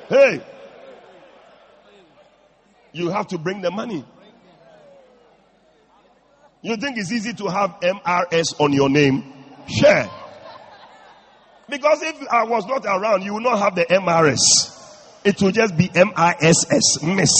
hey. 0.08 0.46
You 2.92 3.08
have 3.10 3.26
to 3.28 3.38
bring 3.38 3.60
the 3.60 3.72
money. 3.72 4.04
You 6.62 6.76
think 6.76 6.96
it's 6.96 7.10
easy 7.10 7.32
to 7.34 7.48
have 7.48 7.80
MRS 7.80 8.60
on 8.60 8.72
your 8.72 8.88
name? 8.88 9.32
Share. 9.66 10.08
Because 11.68 12.02
if 12.02 12.28
I 12.28 12.44
was 12.44 12.66
not 12.66 12.84
around, 12.84 13.22
you 13.22 13.34
will 13.34 13.40
not 13.40 13.58
have 13.58 13.74
the 13.74 13.84
MRS. 13.84 14.72
It 15.24 15.40
will 15.40 15.52
just 15.52 15.76
be 15.76 15.88
MISS, 15.94 17.02
miss. 17.02 17.30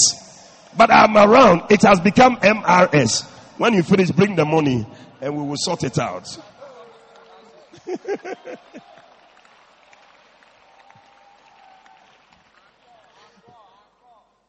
But 0.76 0.90
I'm 0.90 1.16
around. 1.16 1.70
It 1.70 1.82
has 1.82 2.00
become 2.00 2.36
MRS. 2.36 3.28
When 3.58 3.74
you 3.74 3.82
finish, 3.82 4.10
bring 4.10 4.36
the 4.36 4.44
money 4.44 4.86
and 5.20 5.36
we 5.36 5.42
will 5.46 5.56
sort 5.56 5.84
it 5.84 5.98
out. 5.98 6.38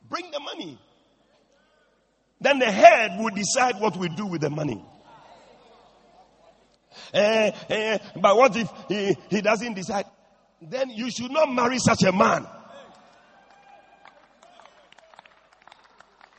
bring 0.09 0.31
the 0.31 0.39
money. 0.39 0.79
Then 2.39 2.59
the 2.59 2.71
head 2.71 3.19
will 3.19 3.33
decide 3.33 3.79
what 3.79 3.97
we 3.97 4.09
do 4.09 4.25
with 4.25 4.41
the 4.41 4.49
money. 4.49 4.83
Eh, 7.13 7.51
eh, 7.69 7.97
but 8.21 8.35
what 8.37 8.55
if 8.55 8.69
he, 8.87 9.15
he 9.29 9.41
doesn't 9.41 9.73
decide? 9.73 10.05
Then 10.61 10.89
you 10.89 11.09
should 11.11 11.31
not 11.31 11.51
marry 11.53 11.79
such 11.79 12.03
a 12.03 12.11
man. 12.11 12.47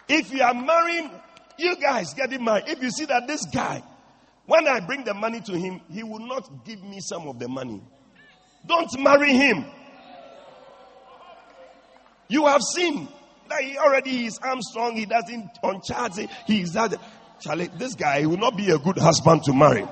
If 0.09 0.33
you 0.33 0.43
are 0.43 0.55
marrying, 0.55 1.11
you 1.59 1.77
guys 1.77 2.15
getting 2.15 2.45
married, 2.45 2.65
if 2.69 2.83
you 2.83 2.91
see 2.91 3.07
that 3.07 3.27
this 3.27 3.45
guy, 3.47 3.83
when 4.47 4.69
I 4.69 4.81
bring 4.81 5.05
the 5.05 5.15
money 5.15 5.41
to 5.43 5.53
him, 5.53 5.81
he 5.91 6.03
will 6.03 6.27
not 6.27 6.65
give 6.65 6.83
me 6.83 6.99
some 7.01 7.27
of 7.29 7.39
the 7.39 7.49
money. 7.49 7.83
Don't 8.67 8.91
marry 9.01 9.33
him. 9.33 9.65
You 12.29 12.47
have 12.47 12.63
seen 12.63 13.09
that 13.49 13.61
he 13.63 13.77
already 13.79 14.27
is 14.27 14.39
Armstrong. 14.43 14.97
He 14.97 15.07
doesn't 15.07 15.51
on 15.63 15.81
charge. 15.83 16.27
He 16.47 16.63
is 16.63 16.73
that. 16.73 16.95
Charlie, 17.41 17.69
this 17.79 17.95
guy 17.95 18.25
will 18.27 18.39
not 18.39 18.57
be 18.57 18.71
a 18.71 18.79
good 18.79 18.97
husband 18.99 19.43
to 19.45 19.53
marry. 19.53 19.87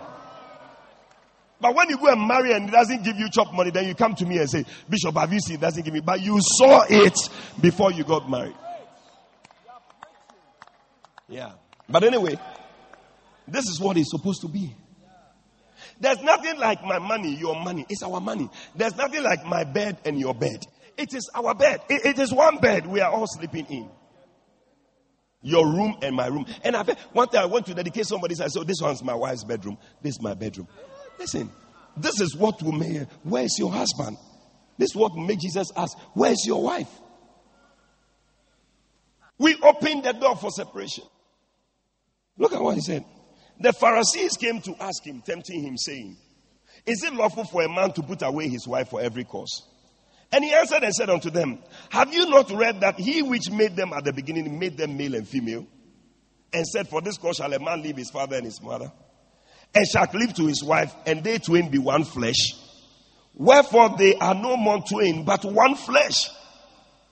But 1.63 1.77
when 1.77 1.89
you 1.91 1.97
go 1.97 2.09
and 2.09 2.27
marry 2.27 2.53
and 2.53 2.65
he 2.65 2.71
doesn't 2.73 3.05
give 3.05 3.17
you 3.17 3.31
chop 3.31 3.55
money, 3.55 3.71
then 3.71 3.87
you 3.87 3.95
come 3.95 4.17
to 4.17 4.27
me 4.27 4.39
and 4.39 4.51
say, 4.51 4.65
Bishop, 4.91 5.15
have 5.15 5.33
you 5.33 5.39
seen? 5.39 5.55
It 5.55 5.61
doesn't 5.61 5.85
give 5.85 5.95
me. 5.95 6.01
But 6.01 6.21
you 6.21 6.41
saw 6.41 6.85
it 6.89 7.17
before 7.61 7.93
you 7.93 8.03
got 8.03 8.29
married. 8.29 8.57
Yeah. 11.29 11.53
But 11.89 12.03
anyway, 12.03 12.37
this 13.47 13.67
is 13.69 13.81
what 13.81 13.97
it's 13.97 14.11
supposed 14.11 14.41
to 14.41 14.49
be. 14.49 14.75
There's 16.01 16.21
nothing 16.21 16.59
like 16.59 16.83
my 16.83 16.99
money, 16.99 17.37
your 17.37 17.55
money. 17.55 17.87
It's 17.89 18.03
our 18.03 18.21
money. 18.21 18.51
There's 18.75 18.97
nothing 18.97 19.23
like 19.23 19.45
my 19.47 19.63
bed 19.63 19.99
and 20.05 20.19
your 20.19 20.35
bed. 20.35 20.67
It 20.97 21.15
is 21.15 21.31
our 21.33 21.55
bed. 21.55 21.81
It, 21.89 22.05
it 22.05 22.19
is 22.19 22.33
one 22.33 22.59
bed 22.59 22.89
we 22.89 23.01
are 23.01 23.13
all 23.13 23.29
sleeping 23.29 23.67
in. 23.67 23.89
Your 25.43 25.67
room 25.67 25.97
and 26.03 26.17
my 26.17 26.27
room. 26.27 26.47
And 26.65 26.77
I 26.77 26.83
one 27.13 27.29
time 27.29 27.43
I 27.43 27.47
went 27.47 27.67
to 27.67 27.75
dedicate 27.75 28.07
somebody. 28.07 28.35
I 28.35 28.39
said, 28.39 28.51
so 28.51 28.65
this 28.65 28.81
one's 28.81 29.03
my 29.03 29.15
wife's 29.15 29.45
bedroom. 29.45 29.79
This 30.03 30.17
is 30.17 30.23
my 30.23 30.35
bedroom. 30.35 30.67
Listen, 31.23 31.49
this 31.97 32.21
is 32.21 32.35
what 32.35 32.61
will 32.63 32.73
make. 32.73 33.07
Where's 33.23 33.57
your 33.57 33.71
husband? 33.71 34.17
This 34.77 34.91
is 34.91 34.97
what 34.97 35.15
make 35.15 35.39
Jesus 35.39 35.71
ask, 35.77 35.97
Where's 36.15 36.45
your 36.45 36.61
wife? 36.61 36.91
We 39.39 39.57
opened 39.63 40.03
the 40.03 40.15
door 40.15 40.37
for 40.37 40.51
separation. 40.51 41.05
Look 42.39 42.53
at 42.53 42.61
what 42.61 42.75
he 42.75 42.81
said. 42.81 43.05
The 43.61 43.73
Pharisees 43.73 44.37
came 44.37 44.61
to 44.63 44.75
ask 44.83 45.05
him, 45.05 45.23
tempting 45.23 45.63
him, 45.63 45.77
saying, 45.79 46.17
Is 46.87 47.05
it 47.05 47.13
lawful 47.13 47.45
for 47.45 47.63
a 47.63 47.69
man 47.69 47.93
to 47.93 48.03
put 48.03 48.23
away 48.23 48.49
his 48.49 48.67
wife 48.67 48.89
for 48.89 49.01
every 49.01 49.23
cause? 49.23 49.63
And 50.33 50.43
he 50.43 50.53
answered 50.53 50.83
and 50.83 50.93
said 50.93 51.09
unto 51.09 51.31
them, 51.31 51.63
Have 51.91 52.13
you 52.13 52.29
not 52.29 52.51
read 52.51 52.81
that 52.81 52.99
he 52.99 53.23
which 53.23 53.49
made 53.49 53.77
them 53.77 53.93
at 53.93 54.03
the 54.03 54.13
beginning 54.13 54.59
made 54.59 54.77
them 54.77 54.97
male 54.97 55.15
and 55.15 55.29
female? 55.29 55.69
And 56.53 56.67
said, 56.67 56.89
For 56.89 57.01
this 57.01 57.17
cause 57.17 57.37
shall 57.37 57.53
a 57.53 57.61
man 57.61 57.81
leave 57.81 57.97
his 57.97 58.11
father 58.11 58.35
and 58.35 58.45
his 58.45 58.61
mother, 58.61 58.91
and 59.75 59.87
shall 59.87 60.07
cleave 60.07 60.35
to 60.35 60.47
his 60.47 60.63
wife, 60.63 60.95
and 61.07 61.25
they 61.25 61.39
twain 61.39 61.71
be 61.71 61.79
one 61.79 62.05
flesh. 62.05 62.55
Wherefore 63.35 63.97
they 63.97 64.15
are 64.17 64.35
no 64.35 64.57
more 64.57 64.83
twain, 64.83 65.25
but 65.25 65.45
one 65.45 65.75
flesh. 65.75 66.29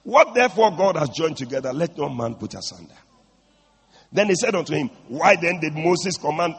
What 0.02 0.34
therefore 0.34 0.70
God 0.76 0.96
has 0.96 1.10
joined 1.10 1.36
together, 1.36 1.72
let 1.72 1.96
no 1.96 2.08
man 2.08 2.34
put 2.34 2.54
asunder. 2.54 2.94
Then 4.12 4.28
he 4.28 4.34
said 4.34 4.54
unto 4.54 4.74
him, 4.74 4.90
Why 5.08 5.36
then 5.36 5.60
did 5.60 5.74
Moses 5.74 6.16
command 6.16 6.54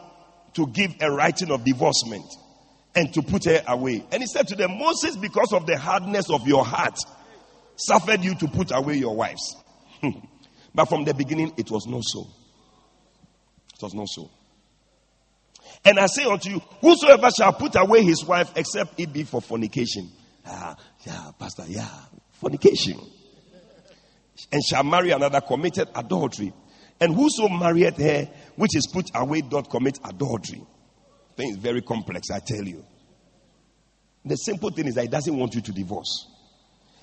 to 0.54 0.66
give 0.68 0.94
a 1.00 1.10
writing 1.10 1.50
of 1.50 1.64
divorcement 1.64 2.24
and 2.94 3.12
to 3.14 3.22
put 3.22 3.44
her 3.44 3.62
away? 3.68 4.04
And 4.10 4.22
he 4.22 4.26
said 4.26 4.48
to 4.48 4.56
them, 4.56 4.78
Moses, 4.78 5.16
because 5.16 5.52
of 5.52 5.66
the 5.66 5.76
hardness 5.76 6.30
of 6.30 6.46
your 6.46 6.64
heart, 6.64 6.98
suffered 7.76 8.22
you 8.22 8.34
to 8.36 8.48
put 8.48 8.70
away 8.74 8.94
your 8.94 9.14
wives. 9.14 9.56
but 10.74 10.86
from 10.86 11.04
the 11.04 11.14
beginning, 11.14 11.52
it 11.56 11.70
was 11.70 11.86
not 11.86 12.02
so. 12.04 12.26
It 13.74 13.82
was 13.82 13.94
not 13.94 14.08
so. 14.08 14.30
And 15.84 15.98
I 15.98 16.06
say 16.06 16.24
unto 16.24 16.50
you, 16.50 16.60
whosoever 16.80 17.28
shall 17.30 17.52
put 17.52 17.74
away 17.76 18.02
his 18.02 18.24
wife 18.24 18.52
except 18.56 19.00
it 19.00 19.12
be 19.12 19.24
for 19.24 19.40
fornication. 19.40 20.10
Ah, 20.46 20.76
yeah, 21.04 21.30
Pastor, 21.38 21.64
yeah, 21.68 21.88
fornication. 22.32 23.00
And 24.50 24.62
shall 24.64 24.84
marry 24.84 25.10
another 25.10 25.40
committed 25.40 25.88
adultery. 25.94 26.52
And 27.00 27.14
whoso 27.14 27.48
marrieth 27.48 27.96
her, 27.96 28.28
which 28.56 28.76
is 28.76 28.86
put 28.92 29.10
away, 29.14 29.40
doth 29.40 29.68
commit 29.68 29.98
adultery. 30.04 30.62
Thing 31.36 31.50
is 31.50 31.56
very 31.56 31.82
complex, 31.82 32.30
I 32.30 32.38
tell 32.38 32.64
you. 32.64 32.84
The 34.24 34.36
simple 34.36 34.70
thing 34.70 34.86
is 34.86 34.94
that 34.94 35.02
he 35.02 35.08
doesn't 35.08 35.36
want 35.36 35.54
you 35.54 35.62
to 35.62 35.72
divorce. 35.72 36.28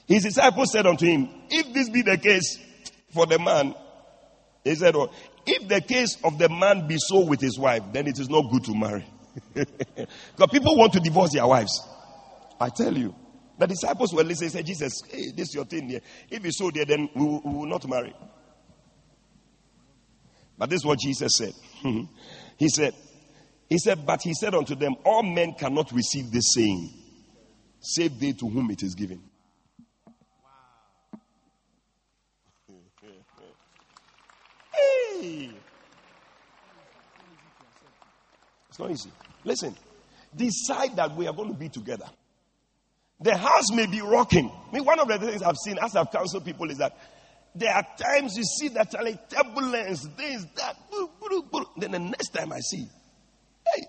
His 0.07 0.23
disciples 0.23 0.71
said 0.71 0.87
unto 0.87 1.05
him, 1.05 1.29
If 1.49 1.73
this 1.73 1.89
be 1.89 2.01
the 2.01 2.17
case 2.17 2.57
for 3.13 3.25
the 3.25 3.39
man, 3.39 3.75
he 4.63 4.75
said, 4.75 4.95
oh, 4.95 5.11
if 5.45 5.67
the 5.67 5.81
case 5.81 6.17
of 6.23 6.37
the 6.37 6.49
man 6.49 6.87
be 6.87 6.97
so 6.97 7.25
with 7.25 7.41
his 7.41 7.57
wife, 7.57 7.83
then 7.91 8.07
it 8.07 8.19
is 8.19 8.29
not 8.29 8.51
good 8.51 8.63
to 8.65 8.75
marry. 8.75 9.05
because 9.53 10.49
people 10.51 10.75
want 10.75 10.93
to 10.93 10.99
divorce 10.99 11.33
their 11.33 11.47
wives. 11.47 11.79
I 12.59 12.69
tell 12.69 12.95
you. 12.97 13.15
The 13.57 13.67
disciples 13.67 14.13
were 14.13 14.23
listening, 14.23 14.51
said, 14.51 14.65
Jesus, 14.65 15.01
hey, 15.09 15.31
this 15.35 15.49
is 15.49 15.55
your 15.55 15.65
thing 15.65 15.89
here. 15.89 15.99
If 16.29 16.45
it's 16.45 16.57
so 16.57 16.71
there, 16.71 16.85
then 16.85 17.09
we 17.13 17.25
will, 17.25 17.41
we 17.43 17.53
will 17.55 17.65
not 17.67 17.87
marry. 17.89 18.15
But 20.57 20.69
this 20.69 20.81
is 20.81 20.85
what 20.85 20.99
Jesus 20.99 21.31
said. 21.37 21.53
he 22.57 22.69
said, 22.69 22.93
He 23.67 23.77
said, 23.77 24.05
but 24.05 24.21
he 24.23 24.33
said 24.33 24.55
unto 24.55 24.75
them, 24.75 24.95
All 25.05 25.23
men 25.23 25.53
cannot 25.53 25.91
receive 25.91 26.31
this 26.31 26.53
saying, 26.53 26.89
save 27.81 28.19
they 28.19 28.33
to 28.33 28.47
whom 28.47 28.71
it 28.71 28.83
is 28.83 28.95
given. 28.95 29.21
Hey. 35.19 35.49
It's 38.69 38.79
not 38.79 38.91
easy. 38.91 39.11
Listen, 39.43 39.75
decide 40.35 40.95
that 40.95 41.15
we 41.15 41.27
are 41.27 41.33
going 41.33 41.49
to 41.49 41.59
be 41.59 41.69
together. 41.69 42.05
The 43.19 43.35
house 43.35 43.71
may 43.73 43.85
be 43.85 44.01
rocking. 44.01 44.49
I 44.49 44.73
mean, 44.73 44.85
one 44.85 44.99
of 44.99 45.07
the 45.07 45.19
things 45.19 45.41
I've 45.41 45.57
seen 45.57 45.77
as 45.81 45.95
I've 45.95 46.11
counseled 46.11 46.45
people 46.45 46.69
is 46.71 46.77
that 46.77 46.97
there 47.53 47.73
are 47.73 47.85
times 47.99 48.37
you 48.37 48.43
see 48.43 48.69
that 48.69 48.93
like 48.93 49.29
turbulence, 49.29 50.07
this, 50.15 50.45
that, 50.55 50.77
boo, 50.89 51.09
boo, 51.19 51.43
boo. 51.51 51.65
then 51.77 51.91
the 51.91 51.99
next 51.99 52.29
time 52.29 52.53
I 52.53 52.59
see, 52.59 52.87
hey, 53.65 53.83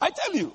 I 0.00 0.10
tell 0.10 0.34
you. 0.34 0.52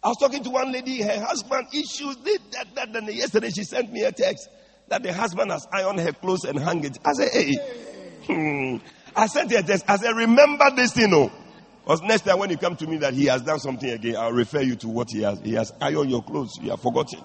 I 0.00 0.08
was 0.08 0.16
talking 0.18 0.44
to 0.44 0.50
one 0.50 0.70
lady, 0.70 1.02
her 1.02 1.24
husband 1.24 1.66
issues 1.74 2.16
this, 2.18 2.38
that, 2.52 2.72
that, 2.76 2.94
and 2.94 3.08
yesterday 3.08 3.50
she 3.50 3.64
sent 3.64 3.92
me 3.92 4.02
a 4.02 4.12
text 4.12 4.48
that 4.88 5.02
the 5.02 5.12
husband 5.12 5.50
has 5.50 5.66
ironed 5.72 6.00
her 6.00 6.12
clothes 6.12 6.44
and 6.44 6.58
hung 6.58 6.84
it. 6.84 6.98
I 7.04 7.12
said, 7.12 7.30
hey. 7.32 7.56
Hmm. 8.26 8.76
I 9.16 9.26
sent 9.26 9.50
her 9.52 9.62
text. 9.62 9.84
I 9.88 9.96
said, 9.96 10.14
remember 10.14 10.70
this, 10.74 10.96
you 10.96 11.08
know. 11.08 11.32
Because 11.82 12.02
next 12.02 12.22
time 12.22 12.38
when 12.38 12.50
you 12.50 12.58
come 12.58 12.76
to 12.76 12.86
me 12.86 12.98
that 12.98 13.14
he 13.14 13.26
has 13.26 13.42
done 13.42 13.58
something 13.58 13.88
again, 13.88 14.16
I'll 14.16 14.32
refer 14.32 14.60
you 14.60 14.76
to 14.76 14.88
what 14.88 15.08
he 15.10 15.22
has. 15.22 15.40
He 15.40 15.54
has 15.54 15.72
ironed 15.80 16.10
your 16.10 16.22
clothes. 16.22 16.58
You 16.60 16.70
have 16.70 16.80
forgotten. 16.82 17.20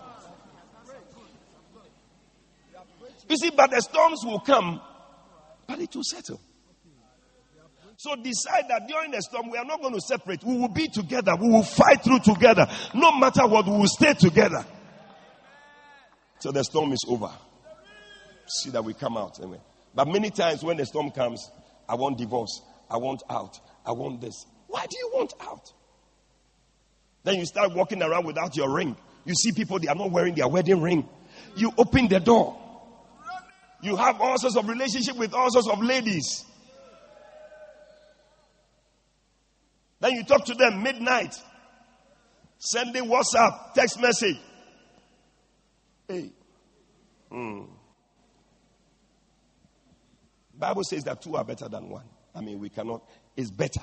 You 3.30 3.38
see, 3.38 3.52
but 3.56 3.72
the 3.72 3.82
storms 3.82 4.22
will 4.24 4.40
come, 4.40 4.82
but 5.68 5.80
it 5.80 5.96
will 5.96 6.04
settle. 6.04 6.40
So 7.98 8.16
decide 8.16 8.66
that 8.70 8.88
during 8.88 9.12
the 9.12 9.22
storm, 9.22 9.50
we 9.50 9.58
are 9.58 9.66
not 9.66 9.82
going 9.82 9.94
to 9.94 10.02
separate. 10.02 10.44
We 10.44 10.58
will 10.58 10.68
be 10.68 10.88
together. 10.88 11.36
We 11.40 11.50
will 11.50 11.64
fight 11.64 12.04
through 12.04 12.20
together. 12.20 12.68
No 12.94 13.18
matter 13.18 13.48
what, 13.48 13.66
we 13.66 13.72
will 13.72 13.88
stay 13.88 14.14
together. 14.14 14.66
So 16.40 16.52
the 16.52 16.64
storm 16.64 16.92
is 16.92 17.00
over. 17.08 17.32
See 18.48 18.70
that 18.72 18.84
we 18.84 18.94
come 18.94 19.18
out. 19.18 19.40
Anyway. 19.40 19.60
But 19.96 20.08
many 20.08 20.30
times 20.30 20.64
when 20.64 20.78
the 20.78 20.86
storm 20.86 21.12
comes, 21.12 21.50
I 21.88 21.96
want 21.96 22.18
divorce. 22.18 22.62
I 22.90 22.98
want 22.98 23.24
out. 23.30 23.60
I 23.86 23.92
want 23.92 24.22
this. 24.22 24.46
Why 24.68 24.86
do 24.90 24.98
you 24.98 25.12
want 25.14 25.34
out? 25.42 25.72
Then 27.24 27.40
you 27.40 27.46
start 27.46 27.74
walking 27.74 28.02
around 28.02 28.26
without 28.26 28.56
your 28.56 28.74
ring. 28.74 28.96
You 29.26 29.34
see 29.34 29.52
people, 29.52 29.80
they 29.80 29.88
are 29.88 29.96
not 29.96 30.12
wearing 30.12 30.36
their 30.36 30.48
wedding 30.48 30.82
ring. 30.82 31.08
You 31.56 31.72
open 31.78 32.08
the 32.08 32.20
door. 32.20 32.60
You 33.82 33.96
have 33.96 34.20
all 34.22 34.38
sorts 34.38 34.56
of 34.56 34.68
relationship 34.68 35.18
with 35.18 35.34
all 35.34 35.50
sorts 35.52 35.70
of 35.70 35.82
ladies. 35.82 36.46
Then 40.00 40.12
you 40.14 40.24
talk 40.24 40.46
to 40.46 40.54
them 40.54 40.84
midnight, 40.84 41.34
sending 42.58 43.06
WhatsApp, 43.06 43.74
text 43.74 44.02
message. 44.02 44.38
Hey. 46.08 46.32
Hmm. 47.32 47.64
Bible 50.58 50.84
says 50.84 51.04
that 51.06 51.22
two 51.22 51.36
are 51.36 51.44
better 51.44 51.68
than 51.68 51.90
one. 51.90 52.06
I 52.36 52.42
mean, 52.42 52.60
we 52.60 52.70
cannot. 52.70 53.04
It's 53.36 53.52
better. 53.52 53.82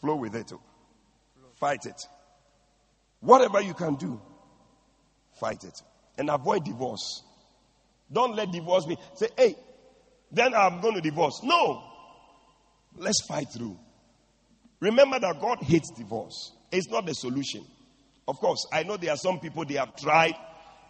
Flow 0.00 0.16
with 0.16 0.34
it. 0.34 0.50
oh. 0.52 0.60
Fight 1.58 1.84
it. 1.84 2.00
Whatever 3.20 3.60
you 3.60 3.74
can 3.74 3.96
do, 3.96 4.20
fight 5.38 5.62
it. 5.64 5.82
And 6.16 6.30
avoid 6.30 6.64
divorce. 6.64 7.22
Don't 8.10 8.34
let 8.34 8.50
divorce 8.50 8.86
be. 8.86 8.96
Say, 9.14 9.28
hey, 9.36 9.54
then 10.32 10.54
I'm 10.54 10.80
going 10.80 10.94
to 10.94 11.00
divorce. 11.00 11.40
No. 11.42 11.82
Let's 12.96 13.22
fight 13.26 13.46
through. 13.52 13.78
Remember 14.80 15.20
that 15.20 15.40
God 15.40 15.58
hates 15.62 15.90
divorce. 15.90 16.52
It's 16.72 16.88
not 16.88 17.06
the 17.06 17.14
solution. 17.14 17.64
Of 18.26 18.38
course, 18.38 18.66
I 18.72 18.82
know 18.82 18.96
there 18.96 19.10
are 19.12 19.16
some 19.16 19.38
people 19.38 19.64
they 19.64 19.74
have 19.74 19.94
tried 19.96 20.34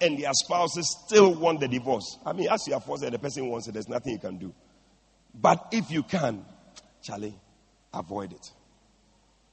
and 0.00 0.18
their 0.18 0.32
spouses 0.32 0.96
still 1.06 1.34
want 1.34 1.60
the 1.60 1.68
divorce. 1.68 2.18
I 2.24 2.32
mean, 2.32 2.48
as 2.50 2.66
you 2.66 2.74
are 2.74 2.80
forced 2.80 3.04
and 3.04 3.14
the 3.14 3.18
person 3.18 3.48
wants 3.48 3.68
it, 3.68 3.72
there's 3.72 3.88
nothing 3.88 4.12
you 4.14 4.18
can 4.18 4.38
do. 4.38 4.52
But 5.34 5.66
if 5.72 5.90
you 5.90 6.02
can, 6.02 6.44
Charlie, 7.02 7.38
avoid 7.92 8.32
it. 8.32 8.52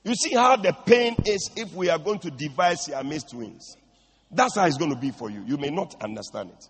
You 0.04 0.16
see 0.16 0.34
how 0.34 0.56
the 0.56 0.74
pain 0.74 1.16
is 1.26 1.50
if 1.56 1.74
we 1.74 1.90
are 1.90 2.00
going 2.00 2.20
to 2.20 2.32
divide 2.32 2.80
Siamese 2.80 3.26
twins. 3.26 3.76
That's 4.32 4.56
how 4.56 4.66
it's 4.66 4.78
going 4.78 4.92
to 4.92 5.00
be 5.00 5.12
for 5.12 5.30
you. 5.30 5.44
You 5.46 5.58
may 5.58 5.70
not 5.70 6.02
understand 6.02 6.52
it. 6.52 6.70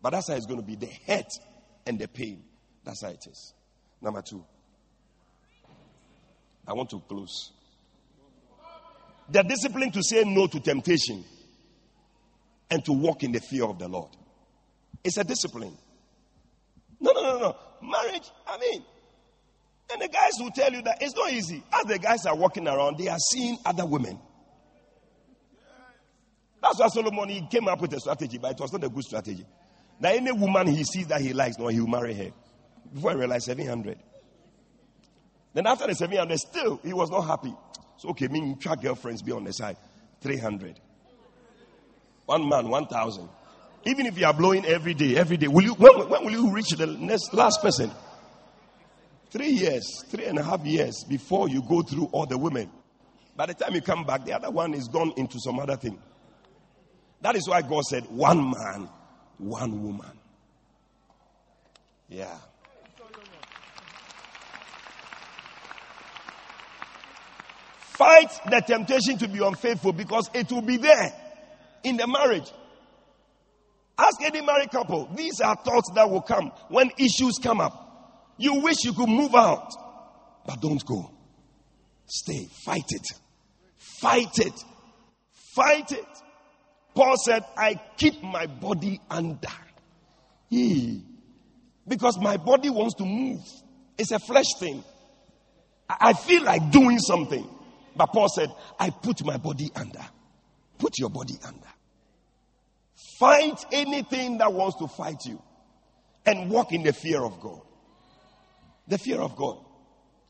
But 0.00 0.10
that's 0.10 0.28
how 0.28 0.34
it's 0.34 0.46
going 0.46 0.60
to 0.60 0.66
be 0.66 0.76
the 0.76 0.88
hurt 1.06 1.30
and 1.86 1.98
the 1.98 2.08
pain. 2.08 2.42
That's 2.84 3.02
how 3.02 3.10
it 3.10 3.24
is. 3.28 3.54
Number 4.00 4.22
two. 4.22 4.44
I 6.66 6.72
want 6.72 6.90
to 6.90 7.00
close. 7.00 7.52
The 9.28 9.42
discipline 9.42 9.90
to 9.92 10.02
say 10.02 10.24
no 10.24 10.46
to 10.46 10.60
temptation 10.60 11.24
and 12.72 12.82
to 12.86 12.92
walk 12.94 13.22
in 13.22 13.32
the 13.32 13.40
fear 13.40 13.64
of 13.64 13.78
the 13.78 13.86
Lord. 13.86 14.08
It's 15.04 15.18
a 15.18 15.24
discipline. 15.24 15.76
No, 16.98 17.12
no, 17.12 17.22
no, 17.22 17.38
no. 17.38 17.56
Marriage, 17.82 18.30
I 18.48 18.56
mean, 18.56 18.82
and 19.92 20.00
the 20.00 20.08
guys 20.08 20.32
will 20.40 20.50
tell 20.50 20.72
you 20.72 20.80
that 20.82 21.02
it's 21.02 21.14
not 21.14 21.30
easy. 21.30 21.62
As 21.70 21.84
the 21.84 21.98
guys 21.98 22.24
are 22.24 22.34
walking 22.34 22.66
around, 22.66 22.96
they 22.96 23.08
are 23.08 23.18
seeing 23.18 23.58
other 23.66 23.84
women. 23.84 24.18
That's 26.62 26.78
why 26.78 26.88
Solomon 26.88 27.28
he 27.28 27.46
came 27.46 27.68
up 27.68 27.78
with 27.78 27.92
a 27.92 28.00
strategy, 28.00 28.38
but 28.38 28.52
it 28.52 28.60
was 28.60 28.72
not 28.72 28.84
a 28.84 28.88
good 28.88 29.04
strategy. 29.04 29.44
Now, 30.00 30.08
any 30.08 30.32
woman 30.32 30.68
he 30.68 30.82
sees 30.84 31.08
that 31.08 31.20
he 31.20 31.34
likes, 31.34 31.58
no, 31.58 31.66
he 31.68 31.78
will 31.78 31.88
marry 31.88 32.14
her. 32.14 32.30
Before 32.94 33.10
I 33.10 33.14
realized 33.14 33.44
700. 33.44 33.98
Then 35.52 35.66
after 35.66 35.88
the 35.88 35.94
700, 35.94 36.38
still 36.38 36.80
he 36.82 36.94
was 36.94 37.10
not 37.10 37.22
happy. 37.22 37.54
So 37.98 38.10
okay, 38.10 38.28
me 38.28 38.56
track 38.58 38.80
girlfriends 38.80 39.20
be 39.20 39.32
on 39.32 39.44
the 39.44 39.52
side. 39.52 39.76
300. 40.22 40.80
One 42.32 42.48
man, 42.48 42.70
1,000. 42.70 43.28
Even 43.84 44.06
if 44.06 44.16
you 44.16 44.24
are 44.24 44.32
blowing 44.32 44.64
every 44.64 44.94
day, 44.94 45.16
every 45.18 45.36
day, 45.36 45.48
will 45.48 45.64
you, 45.64 45.74
when, 45.74 46.08
when 46.08 46.24
will 46.24 46.32
you 46.32 46.50
reach 46.50 46.70
the 46.70 46.86
next 46.86 47.34
last 47.34 47.60
person? 47.60 47.90
Three 49.30 49.50
years, 49.50 49.84
three 50.08 50.24
and 50.24 50.38
a 50.38 50.42
half 50.42 50.64
years 50.64 51.04
before 51.06 51.50
you 51.50 51.62
go 51.68 51.82
through 51.82 52.08
all 52.10 52.24
the 52.24 52.38
women. 52.38 52.70
By 53.36 53.44
the 53.44 53.52
time 53.52 53.74
you 53.74 53.82
come 53.82 54.04
back, 54.04 54.24
the 54.24 54.32
other 54.32 54.50
one 54.50 54.72
is 54.72 54.88
gone 54.88 55.12
into 55.18 55.38
some 55.44 55.58
other 55.58 55.76
thing. 55.76 56.00
That 57.20 57.36
is 57.36 57.46
why 57.46 57.60
God 57.60 57.82
said, 57.84 58.04
one 58.04 58.50
man, 58.50 58.88
one 59.36 59.82
woman. 59.82 60.18
Yeah. 62.08 62.38
Fight 67.78 68.30
the 68.50 68.60
temptation 68.60 69.18
to 69.18 69.28
be 69.28 69.44
unfaithful 69.44 69.92
because 69.92 70.30
it 70.32 70.50
will 70.50 70.62
be 70.62 70.78
there 70.78 71.21
in 71.84 71.96
the 71.96 72.06
marriage. 72.06 72.50
Ask 73.98 74.22
any 74.22 74.40
married 74.40 74.70
couple. 74.70 75.08
These 75.14 75.40
are 75.40 75.54
thoughts 75.56 75.90
that 75.94 76.08
will 76.10 76.22
come 76.22 76.50
when 76.68 76.90
issues 76.98 77.38
come 77.42 77.60
up. 77.60 78.34
You 78.38 78.60
wish 78.62 78.84
you 78.84 78.92
could 78.92 79.08
move 79.08 79.34
out, 79.34 79.70
but 80.46 80.60
don't 80.60 80.84
go. 80.84 81.10
Stay. 82.06 82.48
Fight 82.64 82.86
it. 82.90 83.06
Fight 83.76 84.38
it. 84.38 84.64
Fight 85.32 85.92
it. 85.92 86.06
Paul 86.94 87.16
said, 87.16 87.44
I 87.56 87.80
keep 87.96 88.22
my 88.22 88.46
body 88.46 89.00
under. 89.10 89.48
Because 91.86 92.18
my 92.18 92.36
body 92.36 92.70
wants 92.70 92.94
to 92.96 93.04
move. 93.04 93.40
It's 93.96 94.10
a 94.10 94.18
flesh 94.18 94.54
thing. 94.58 94.82
I 95.88 96.12
feel 96.14 96.42
like 96.42 96.70
doing 96.70 96.98
something. 96.98 97.46
But 97.94 98.06
Paul 98.06 98.28
said, 98.28 98.50
I 98.78 98.90
put 98.90 99.24
my 99.24 99.36
body 99.36 99.70
under. 99.74 100.04
Put 100.82 100.98
your 100.98 101.10
body 101.10 101.38
under. 101.46 101.68
Fight 103.20 103.64
anything 103.70 104.38
that 104.38 104.52
wants 104.52 104.78
to 104.78 104.88
fight 104.88 105.24
you. 105.26 105.40
And 106.26 106.50
walk 106.50 106.72
in 106.72 106.82
the 106.82 106.92
fear 106.92 107.22
of 107.22 107.38
God. 107.40 107.60
The 108.88 108.98
fear 108.98 109.20
of 109.20 109.36
God. 109.36 109.64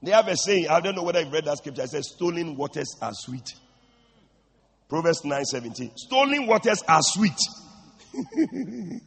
They 0.02 0.10
have 0.10 0.28
a 0.28 0.36
saying, 0.36 0.68
I 0.68 0.80
don't 0.80 0.94
know 0.94 1.04
whether 1.04 1.20
you've 1.20 1.32
read 1.32 1.46
that 1.46 1.56
scripture. 1.56 1.84
It 1.84 1.88
says, 1.88 2.10
stolen 2.10 2.54
waters 2.54 2.94
are 3.00 3.12
sweet. 3.14 3.48
Proverbs 4.90 5.24
9 5.24 5.42
17. 5.42 5.92
Stolen 5.96 6.46
waters 6.46 6.82
are 6.86 7.00
sweet. 7.00 7.38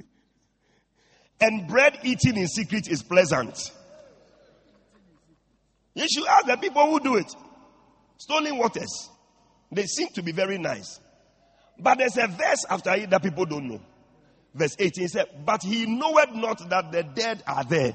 and 1.39 1.67
bread 1.67 1.99
eaten 2.03 2.39
in 2.39 2.47
secret 2.47 2.87
is 2.87 3.03
pleasant. 3.03 3.71
You 5.93 6.07
should 6.11 6.25
ask 6.25 6.47
the 6.47 6.57
people 6.57 6.89
who 6.89 6.99
do 7.01 7.17
it. 7.17 7.31
Stolen 8.17 8.57
waters. 8.57 9.09
They 9.71 9.85
seem 9.85 10.07
to 10.15 10.23
be 10.23 10.31
very 10.31 10.57
nice. 10.57 10.99
But 11.80 11.97
there's 11.97 12.17
a 12.17 12.28
verse 12.28 12.65
after 12.69 12.93
it 12.93 13.09
that 13.09 13.21
people 13.21 13.45
don't 13.45 13.67
know. 13.67 13.82
Verse 14.53 14.76
18 14.80 15.07
said, 15.09 15.26
But 15.45 15.63
he 15.63 15.86
knoweth 15.86 16.34
not 16.34 16.69
that 16.69 16.91
the 16.91 17.03
dead 17.03 17.43
are 17.45 17.63
there. 17.65 17.93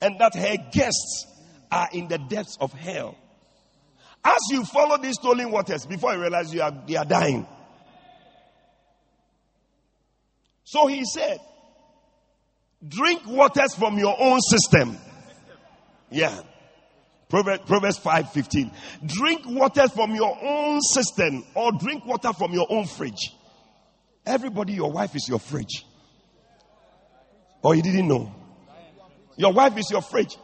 And 0.00 0.18
that 0.18 0.34
her 0.34 0.56
guests 0.72 1.26
are 1.70 1.88
in 1.92 2.08
the 2.08 2.16
depths 2.16 2.56
of 2.58 2.72
hell. 2.72 3.16
As 4.24 4.40
you 4.50 4.64
follow 4.64 4.96
these 4.98 5.14
stolen 5.14 5.50
waters, 5.50 5.86
before 5.86 6.14
you 6.14 6.20
realize 6.20 6.52
you 6.52 6.62
are, 6.62 6.72
they 6.86 6.96
are 6.96 7.04
dying. 7.04 7.46
So 10.64 10.86
he 10.86 11.04
said, 11.04 11.40
drink 12.86 13.22
waters 13.26 13.74
from 13.74 13.98
your 13.98 14.14
own 14.18 14.38
cistern. 14.40 14.98
Yeah. 16.10 16.40
Proverbs, 17.30 17.62
Proverbs 17.66 17.98
5 17.98 18.32
15. 18.32 18.70
Drink 19.06 19.42
water 19.46 19.88
from 19.88 20.14
your 20.14 20.36
own 20.42 20.80
cistern 20.82 21.44
or 21.54 21.72
drink 21.72 22.04
water 22.04 22.32
from 22.32 22.52
your 22.52 22.66
own 22.68 22.86
fridge. 22.86 23.32
Everybody, 24.26 24.74
your 24.74 24.92
wife 24.92 25.14
is 25.14 25.26
your 25.28 25.38
fridge. 25.38 25.86
Or 27.62 27.74
you 27.74 27.82
didn't 27.82 28.08
know? 28.08 28.34
Your 29.36 29.52
wife 29.52 29.78
is 29.78 29.88
your 29.90 30.02
fridge. 30.02 30.36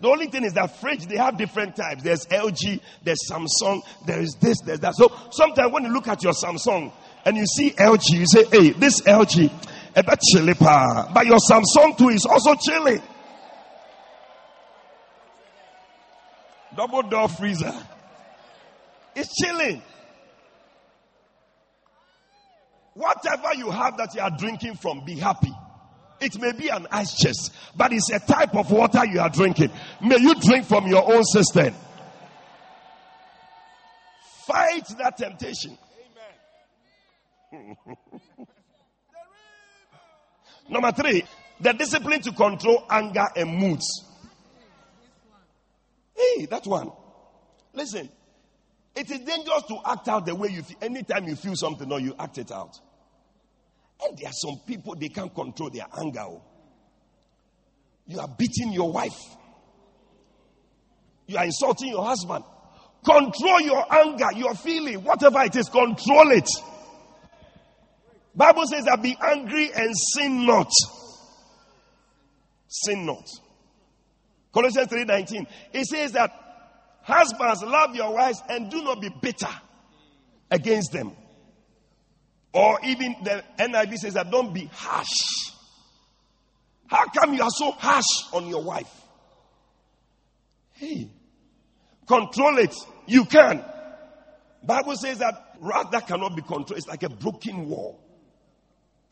The 0.00 0.08
only 0.08 0.26
thing 0.26 0.44
is 0.44 0.52
that 0.52 0.78
fridge, 0.78 1.06
they 1.06 1.16
have 1.16 1.38
different 1.38 1.74
types. 1.74 2.02
There's 2.02 2.26
LG, 2.26 2.80
there's 3.02 3.18
Samsung, 3.30 3.82
there's 4.06 4.34
this, 4.34 4.60
there's 4.60 4.80
that. 4.80 4.94
So 4.94 5.10
sometimes 5.30 5.72
when 5.72 5.84
you 5.84 5.92
look 5.92 6.06
at 6.06 6.22
your 6.22 6.34
Samsung 6.34 6.92
and 7.24 7.36
you 7.36 7.46
see 7.46 7.70
LG, 7.70 8.10
you 8.10 8.26
say, 8.26 8.44
hey, 8.44 8.70
this 8.70 9.00
LG, 9.00 9.50
a 9.96 10.02
bit 10.02 10.20
chilly. 10.32 10.52
But 10.58 11.26
your 11.26 11.38
Samsung 11.38 11.96
too 11.96 12.10
is 12.10 12.26
also 12.26 12.54
chilly. 12.56 13.00
Double 16.76 17.02
door 17.02 17.28
freezer. 17.28 17.72
It's 19.14 19.34
chilling. 19.34 19.82
Whatever 22.94 23.54
you 23.54 23.70
have 23.70 23.96
that 23.96 24.14
you 24.14 24.20
are 24.20 24.30
drinking 24.36 24.76
from, 24.76 25.04
be 25.04 25.14
happy. 25.14 25.52
It 26.20 26.38
may 26.40 26.52
be 26.52 26.68
an 26.68 26.86
ice 26.90 27.16
chest, 27.16 27.52
but 27.76 27.92
it's 27.92 28.10
a 28.10 28.18
type 28.18 28.54
of 28.54 28.70
water 28.70 29.04
you 29.04 29.20
are 29.20 29.28
drinking. 29.28 29.70
May 30.00 30.16
you 30.18 30.34
drink 30.34 30.64
from 30.66 30.86
your 30.86 31.12
own 31.12 31.24
cistern. 31.24 31.74
Fight 34.46 34.86
that 34.98 35.16
temptation. 35.18 35.76
Number 40.68 40.92
three, 40.92 41.24
the 41.60 41.72
discipline 41.72 42.20
to 42.22 42.32
control 42.32 42.84
anger 42.90 43.26
and 43.36 43.58
moods. 43.58 44.05
Hey, 46.16 46.46
that 46.46 46.66
one. 46.66 46.90
Listen, 47.72 48.08
it 48.94 49.10
is 49.10 49.18
dangerous 49.20 49.62
to 49.68 49.78
act 49.84 50.08
out 50.08 50.24
the 50.26 50.34
way 50.34 50.48
you 50.48 50.62
feel. 50.62 50.78
Anytime 50.80 51.28
you 51.28 51.36
feel 51.36 51.54
something 51.54 51.90
or 51.92 52.00
you 52.00 52.14
act 52.18 52.38
it 52.38 52.50
out. 52.50 52.78
And 54.02 54.16
there 54.16 54.28
are 54.28 54.32
some 54.32 54.60
people, 54.66 54.94
they 54.94 55.08
can't 55.08 55.34
control 55.34 55.70
their 55.70 55.86
anger. 55.98 56.20
oh. 56.20 56.42
You 58.06 58.20
are 58.20 58.28
beating 58.28 58.72
your 58.72 58.90
wife. 58.92 59.18
You 61.26 61.38
are 61.38 61.44
insulting 61.44 61.88
your 61.88 62.04
husband. 62.04 62.44
Control 63.04 63.60
your 63.60 63.92
anger, 63.92 64.26
your 64.34 64.54
feeling, 64.54 65.02
whatever 65.04 65.42
it 65.42 65.54
is, 65.56 65.68
control 65.68 66.30
it. 66.30 66.48
Bible 68.34 68.66
says 68.66 68.84
that 68.84 69.02
be 69.02 69.16
angry 69.20 69.70
and 69.74 69.94
sin 70.14 70.46
not. 70.46 70.70
Sin 72.68 73.06
not. 73.06 73.26
Colossians 74.56 74.88
3:19. 74.88 75.46
It 75.74 75.84
says 75.84 76.12
that 76.12 76.30
husbands 77.02 77.62
love 77.62 77.94
your 77.94 78.14
wives 78.14 78.42
and 78.48 78.70
do 78.70 78.82
not 78.82 79.02
be 79.02 79.10
bitter 79.10 79.52
against 80.50 80.92
them. 80.92 81.14
Or 82.54 82.78
even 82.82 83.16
the 83.22 83.44
NIV 83.58 83.98
says 83.98 84.14
that 84.14 84.30
don't 84.30 84.54
be 84.54 84.70
harsh. 84.72 85.52
How 86.86 87.04
come 87.08 87.34
you 87.34 87.42
are 87.42 87.50
so 87.50 87.70
harsh 87.72 88.32
on 88.32 88.46
your 88.48 88.62
wife? 88.62 88.90
Hey, 90.72 91.10
control 92.06 92.56
it. 92.56 92.74
You 93.06 93.26
can. 93.26 93.62
Bible 94.62 94.96
says 94.96 95.18
that 95.18 95.56
wrath 95.60 95.90
that 95.90 96.06
cannot 96.06 96.34
be 96.34 96.40
controlled 96.40 96.78
is 96.78 96.86
like 96.86 97.02
a 97.02 97.10
broken 97.10 97.68
wall. 97.68 98.00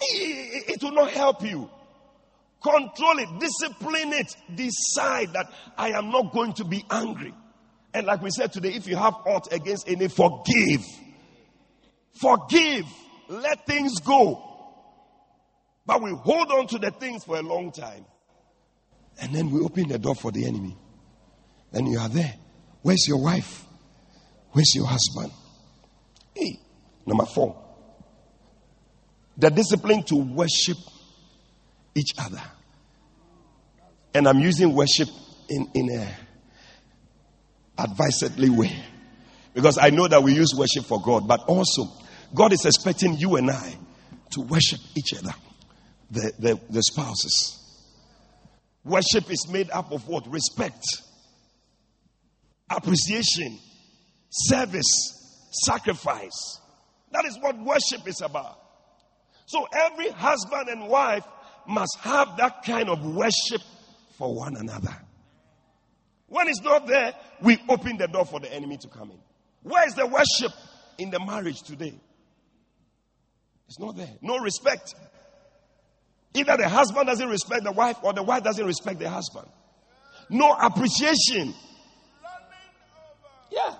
It, 0.01 0.71
it 0.77 0.83
will 0.83 0.93
not 0.93 1.11
help 1.11 1.43
you. 1.43 1.69
Control 2.65 3.19
it, 3.19 3.29
discipline 3.39 4.15
it, 4.15 4.35
decide 4.55 5.35
that 5.35 5.53
I 5.77 5.91
am 5.91 6.11
not 6.11 6.33
going 6.33 6.55
to 6.55 6.65
be 6.65 6.83
angry. 6.91 7.35
And 7.93 8.07
like 8.07 8.23
we 8.23 8.31
said 8.31 8.55
today, 8.55 8.73
if 8.73 8.87
you 8.87 8.97
have 8.97 9.15
aught 9.27 9.53
against 9.53 9.87
any, 9.87 10.09
forgive. 10.09 10.81
Forgive. 12.15 12.87
Let 13.29 13.67
things 13.67 14.01
go. 14.01 14.43
But 15.85 16.01
we 16.01 16.13
hold 16.13 16.51
on 16.53 16.67
to 16.69 16.79
the 16.79 16.91
things 16.91 17.25
for 17.25 17.37
a 17.37 17.43
long 17.43 17.71
time. 17.71 18.07
And 19.21 19.35
then 19.35 19.51
we 19.51 19.61
open 19.61 19.89
the 19.89 19.99
door 19.99 20.15
for 20.15 20.33
the 20.33 20.47
enemy. 20.47 20.75
Then 21.71 21.85
you 21.85 21.99
are 21.99 22.09
there. 22.09 22.35
Where's 22.81 23.07
your 23.07 23.23
wife? 23.23 23.63
Where's 24.53 24.75
your 24.75 24.87
husband? 24.87 25.33
Hey, 26.35 26.59
number 27.05 27.27
four. 27.27 27.63
The 29.37 29.51
discipline 29.51 30.03
to 30.05 30.17
worship 30.17 30.79
each 31.95 32.13
other. 32.19 32.41
And 34.15 34.29
I'm 34.29 34.39
using 34.39 34.75
worship 34.75 35.09
in, 35.49 35.69
in 35.75 35.91
a 35.91 36.15
advisedly 37.77 38.51
way. 38.51 38.73
Because 39.53 39.79
I 39.79 39.91
know 39.91 40.09
that 40.09 40.23
we 40.23 40.35
use 40.35 40.55
worship 40.57 40.85
for 40.85 41.01
God, 41.03 41.29
but 41.29 41.41
also 41.47 41.89
God 42.35 42.53
is 42.53 42.65
expecting 42.65 43.17
you 43.17 43.37
and 43.37 43.51
I 43.51 43.75
to 44.33 44.41
worship 44.41 44.81
each 44.97 45.15
other, 45.15 45.35
the, 46.11 46.33
the, 46.39 46.61
the 46.71 46.83
spouses. 46.83 47.61
Worship 48.85 49.31
is 49.31 49.49
made 49.51 49.71
up 49.71 49.93
of 49.93 50.07
what? 50.09 50.27
Respect, 50.29 50.85
appreciation, 52.71 53.59
service, 54.31 55.49
sacrifice. 55.65 56.61
That 57.13 57.25
is 57.25 57.39
what 57.41 57.57
worship 57.59 58.07
is 58.07 58.21
about. 58.21 58.59
So 59.47 59.67
every 59.73 60.11
husband 60.11 60.69
and 60.69 60.89
wife 60.89 61.25
must 61.67 61.97
have 62.01 62.37
that 62.39 62.65
kind 62.65 62.89
of 62.89 63.05
worship 63.05 63.63
for 64.19 64.35
one 64.35 64.57
another. 64.57 64.95
When 66.29 66.49
it's 66.49 66.63
not 66.63 66.87
there, 66.87 67.15
we 67.43 67.59
open 67.69 67.97
the 67.97 68.09
door 68.09 68.25
for 68.25 68.41
the 68.41 68.53
enemy 68.53 68.77
to 68.79 68.89
come 68.89 69.11
in. 69.11 69.19
Where 69.63 69.87
is 69.87 69.95
the 69.95 70.07
worship 70.07 70.53
in 70.99 71.11
the 71.11 71.21
marriage 71.21 71.63
today? 71.63 71.95
It's 73.69 73.79
not 73.79 73.97
there. 73.97 74.11
No 74.21 74.39
respect. 74.39 74.95
Either 76.35 76.57
the 76.57 76.69
husband 76.69 77.07
doesn't 77.07 77.29
respect 77.29 77.65
the 77.65 77.73
wife 77.73 77.97
or 78.03 78.13
the 78.13 78.23
wife 78.23 78.43
doesn't 78.43 78.67
respect 78.67 78.99
the 78.99 79.09
husband. 79.09 79.47
No 80.29 80.53
appreciation. 80.53 81.55
Yeah. 83.51 83.75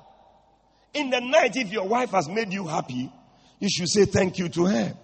In 0.95 1.11
the 1.11 1.21
night, 1.21 1.57
if 1.57 1.73
your 1.73 1.89
wife 1.89 2.11
has 2.11 2.29
made 2.29 2.53
you 2.53 2.67
happy, 2.67 3.11
you 3.59 3.69
should 3.69 3.89
say 3.89 4.05
thank 4.05 4.39
you 4.39 4.49
to 4.51 4.67
her. 4.67 4.95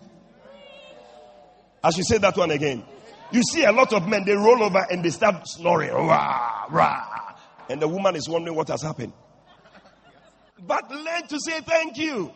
I 1.83 1.91
should 1.91 2.05
say 2.05 2.19
that 2.19 2.37
one 2.37 2.51
again. 2.51 2.85
You 3.33 3.43
see 3.43 3.65
a 3.65 3.73
lot 3.73 3.93
of 3.93 4.09
men, 4.09 4.25
they 4.25 4.35
roll 4.35 4.63
over 4.63 4.85
and 4.91 5.05
they 5.05 5.11
start 5.11 5.47
snoring. 5.47 5.93
Rah, 5.93 6.67
rah. 6.71 7.37
And 7.69 7.81
the 7.81 7.89
woman 7.89 8.17
is 8.17 8.29
wondering 8.29 8.57
what 8.57 8.69
has 8.69 8.83
happened. 8.83 9.13
But 10.67 10.91
learn 10.91 11.27
to 11.29 11.39
say 11.41 11.61
thank 11.61 11.97
you. 11.97 12.33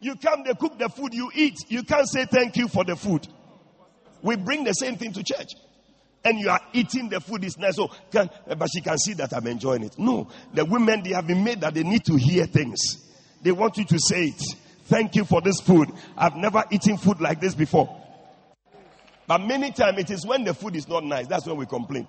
You 0.00 0.16
come, 0.16 0.44
they 0.44 0.54
cook 0.54 0.78
the 0.78 0.88
food, 0.88 1.12
you 1.12 1.30
eat. 1.34 1.56
You 1.68 1.82
can't 1.82 2.08
say 2.08 2.24
thank 2.24 2.56
you 2.56 2.68
for 2.68 2.84
the 2.84 2.96
food. 2.96 3.26
We 4.22 4.36
bring 4.36 4.64
the 4.64 4.72
same 4.72 4.96
thing 4.96 5.12
to 5.12 5.22
church. 5.22 5.48
And 6.24 6.38
you 6.38 6.50
are 6.50 6.60
eating 6.72 7.08
the 7.08 7.20
food 7.20 7.44
is 7.44 7.56
nice. 7.58 7.76
So 7.76 7.90
can, 8.10 8.30
but 8.46 8.68
she 8.72 8.80
can 8.80 8.98
see 8.98 9.14
that 9.14 9.32
I'm 9.34 9.46
enjoying 9.46 9.82
it. 9.82 9.98
No, 9.98 10.28
the 10.52 10.64
women 10.64 11.02
they 11.02 11.10
have 11.10 11.26
been 11.26 11.42
made 11.42 11.60
that 11.62 11.74
they 11.74 11.82
need 11.82 12.04
to 12.04 12.16
hear 12.16 12.46
things. 12.46 12.78
They 13.42 13.52
want 13.52 13.78
you 13.78 13.84
to 13.86 13.98
say 13.98 14.26
it. 14.26 14.42
Thank 14.84 15.16
you 15.16 15.24
for 15.24 15.40
this 15.40 15.60
food. 15.60 15.90
I've 16.16 16.36
never 16.36 16.64
eaten 16.70 16.98
food 16.98 17.20
like 17.20 17.40
this 17.40 17.54
before. 17.54 17.99
But 19.30 19.42
many 19.42 19.70
times 19.70 19.96
it 19.96 20.10
is 20.10 20.26
when 20.26 20.42
the 20.42 20.52
food 20.52 20.74
is 20.74 20.88
not 20.88 21.04
nice. 21.04 21.28
That's 21.28 21.46
when 21.46 21.56
we 21.56 21.64
complain. 21.64 22.08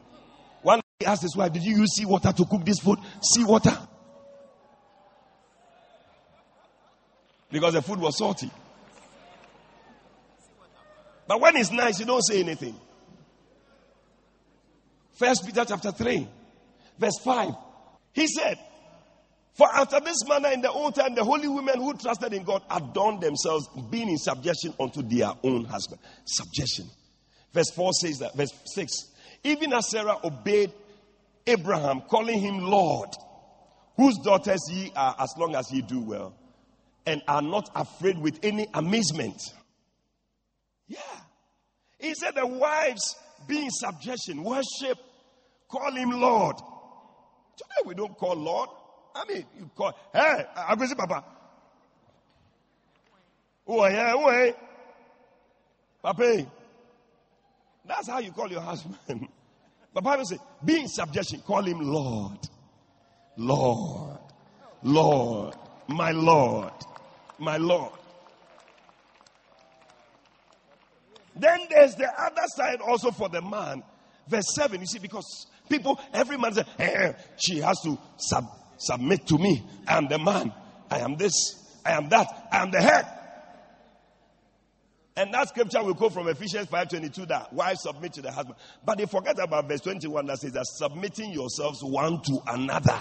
One 0.63 0.81
day 0.99 1.05
asked 1.05 1.21
his 1.21 1.37
wife, 1.37 1.53
Did 1.53 1.61
you 1.61 1.77
use 1.77 1.93
sea 1.93 2.05
water 2.05 2.33
to 2.33 2.45
cook 2.45 2.65
this 2.65 2.79
food? 2.79 2.97
Sea 3.21 3.43
water. 3.43 3.77
Because 7.51 7.75
the 7.75 7.83
food 7.83 7.99
was 7.99 8.17
salty. 8.17 8.49
But 11.27 11.39
when 11.39 11.57
it's 11.57 11.71
nice, 11.71 11.99
you 11.99 12.07
don't 12.07 12.23
say 12.23 12.39
anything. 12.39 12.75
First 15.13 15.45
Peter 15.45 15.63
chapter 15.63 15.91
3, 15.91 16.27
verse 16.97 17.19
5. 17.23 17.53
He 18.13 18.25
said, 18.25 18.57
For 19.53 19.67
after 19.71 19.99
this 19.99 20.27
manner 20.27 20.49
in 20.49 20.61
the 20.61 20.71
old 20.71 20.95
time, 20.95 21.13
the 21.13 21.23
holy 21.23 21.49
women 21.49 21.81
who 21.81 21.93
trusted 21.93 22.33
in 22.33 22.41
God 22.41 22.63
adorned 22.71 23.21
themselves, 23.21 23.69
being 23.91 24.09
in 24.09 24.17
subjection 24.17 24.73
unto 24.79 25.03
their 25.03 25.33
own 25.43 25.65
husband. 25.65 26.01
Subjection. 26.25 26.89
Verse 27.53 27.69
4 27.71 27.93
says 27.93 28.19
that, 28.19 28.35
verse 28.35 28.53
6. 28.65 28.93
Even 29.43 29.73
as 29.73 29.89
Sarah 29.89 30.17
obeyed 30.23 30.71
Abraham, 31.47 32.01
calling 32.01 32.39
him 32.39 32.59
Lord, 32.59 33.09
whose 33.97 34.17
daughters 34.19 34.61
ye 34.71 34.91
are 34.95 35.15
as 35.19 35.33
long 35.37 35.55
as 35.55 35.71
ye 35.71 35.81
do 35.81 36.01
well, 36.01 36.33
and 37.05 37.21
are 37.27 37.41
not 37.41 37.69
afraid 37.75 38.17
with 38.19 38.39
any 38.43 38.67
amazement. 38.73 39.41
Yeah. 40.87 40.99
He 41.99 42.13
said 42.13 42.35
the 42.35 42.45
wives 42.45 43.15
be 43.47 43.63
in 43.65 43.71
subjection, 43.71 44.43
worship, 44.43 44.97
call 45.67 45.91
him 45.91 46.11
Lord. 46.11 46.57
Today 47.57 47.81
we 47.85 47.95
don't 47.95 48.15
call 48.17 48.35
Lord. 48.35 48.69
I 49.15 49.25
mean, 49.25 49.45
you 49.57 49.69
call, 49.75 49.93
hey, 50.13 50.45
I'm 50.55 50.77
going 50.77 50.89
Papa. 50.95 51.25
Oh, 53.67 53.85
yeah. 53.87 54.51
Papa. 56.01 56.45
That's 57.85 58.07
how 58.07 58.19
you 58.19 58.31
call 58.31 58.49
your 58.49 58.61
husband. 58.61 58.97
The 59.93 60.01
Bible 60.01 60.23
says, 60.23 60.39
be 60.63 60.79
in 60.79 60.87
subjection, 60.87 61.41
call 61.41 61.63
him 61.63 61.81
Lord. 61.81 62.39
Lord. 63.35 64.19
Lord. 64.83 65.53
My 65.87 66.11
Lord. 66.11 66.71
My 67.37 67.57
Lord. 67.57 67.91
Then 71.35 71.59
there's 71.69 71.95
the 71.95 72.07
other 72.07 72.43
side 72.55 72.79
also 72.81 73.11
for 73.11 73.27
the 73.27 73.41
man. 73.41 73.83
Verse 74.27 74.45
7, 74.55 74.79
you 74.79 74.87
see, 74.87 74.99
because 74.99 75.47
people, 75.67 75.99
every 76.13 76.37
man 76.37 76.53
says, 76.53 76.65
eh, 76.79 77.13
she 77.37 77.59
has 77.59 77.79
to 77.81 77.97
sub, 78.17 78.45
submit 78.77 79.27
to 79.27 79.37
me. 79.37 79.63
I 79.87 79.97
am 79.97 80.07
the 80.07 80.19
man. 80.19 80.53
I 80.89 80.99
am 80.99 81.17
this. 81.17 81.33
I 81.85 81.91
am 81.93 82.07
that. 82.09 82.27
I 82.51 82.61
am 82.61 82.71
the 82.71 82.81
head. 82.81 83.05
And 85.21 85.31
that 85.35 85.49
scripture 85.49 85.83
will 85.83 85.93
go 85.93 86.09
from 86.09 86.27
Ephesians 86.29 86.65
5:22 86.65 87.27
that 87.27 87.53
wives 87.53 87.83
submit 87.83 88.13
to 88.13 88.23
the 88.23 88.31
husband. 88.31 88.57
But 88.83 88.97
they 88.97 89.05
forget 89.05 89.37
about 89.37 89.67
verse 89.67 89.81
21 89.81 90.25
that 90.25 90.39
says 90.39 90.53
that 90.53 90.65
submitting 90.65 91.29
yourselves 91.29 91.83
one 91.83 92.23
to 92.23 92.41
another. 92.47 92.97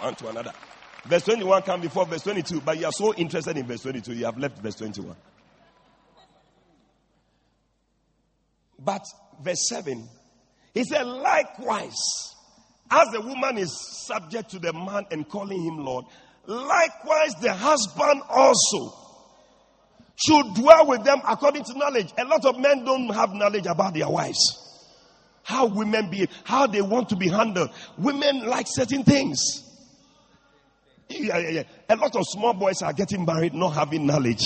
One 0.00 0.14
to 0.14 0.28
another. 0.28 0.52
Verse 1.04 1.24
21 1.24 1.60
come 1.60 1.82
before 1.82 2.06
verse 2.06 2.22
22, 2.22 2.62
but 2.62 2.78
you 2.78 2.86
are 2.86 2.92
so 2.92 3.12
interested 3.12 3.58
in 3.58 3.66
verse 3.66 3.82
22, 3.82 4.14
you 4.14 4.24
have 4.24 4.38
left 4.38 4.56
verse 4.62 4.76
21. 4.76 5.14
But 8.78 9.02
verse 9.42 9.68
7, 9.68 10.08
he 10.72 10.84
said, 10.84 11.02
likewise, 11.02 12.34
as 12.90 13.08
the 13.12 13.20
woman 13.20 13.58
is 13.58 13.72
subject 14.06 14.50
to 14.50 14.58
the 14.58 14.72
man 14.72 15.06
and 15.10 15.28
calling 15.28 15.62
him 15.62 15.84
Lord, 15.84 16.06
likewise 16.46 17.34
the 17.40 17.52
husband 17.52 18.22
also 18.28 18.94
should 20.16 20.54
dwell 20.54 20.86
with 20.88 21.04
them 21.04 21.20
according 21.28 21.64
to 21.64 21.78
knowledge. 21.78 22.12
A 22.18 22.24
lot 22.24 22.44
of 22.44 22.58
men 22.58 22.84
don't 22.84 23.08
have 23.14 23.32
knowledge 23.32 23.66
about 23.66 23.94
their 23.94 24.08
wives. 24.08 24.64
How 25.44 25.66
women 25.66 26.10
behave, 26.10 26.30
how 26.44 26.66
they 26.66 26.82
want 26.82 27.08
to 27.10 27.16
be 27.16 27.28
handled. 27.28 27.70
Women 27.96 28.46
like 28.46 28.66
certain 28.68 29.04
things. 29.04 29.38
Yeah, 31.08 31.38
yeah, 31.38 31.48
yeah. 31.48 31.62
A 31.88 31.96
lot 31.96 32.14
of 32.16 32.22
small 32.26 32.52
boys 32.52 32.82
are 32.82 32.92
getting 32.92 33.24
married 33.24 33.54
not 33.54 33.70
having 33.70 34.06
knowledge. 34.06 34.44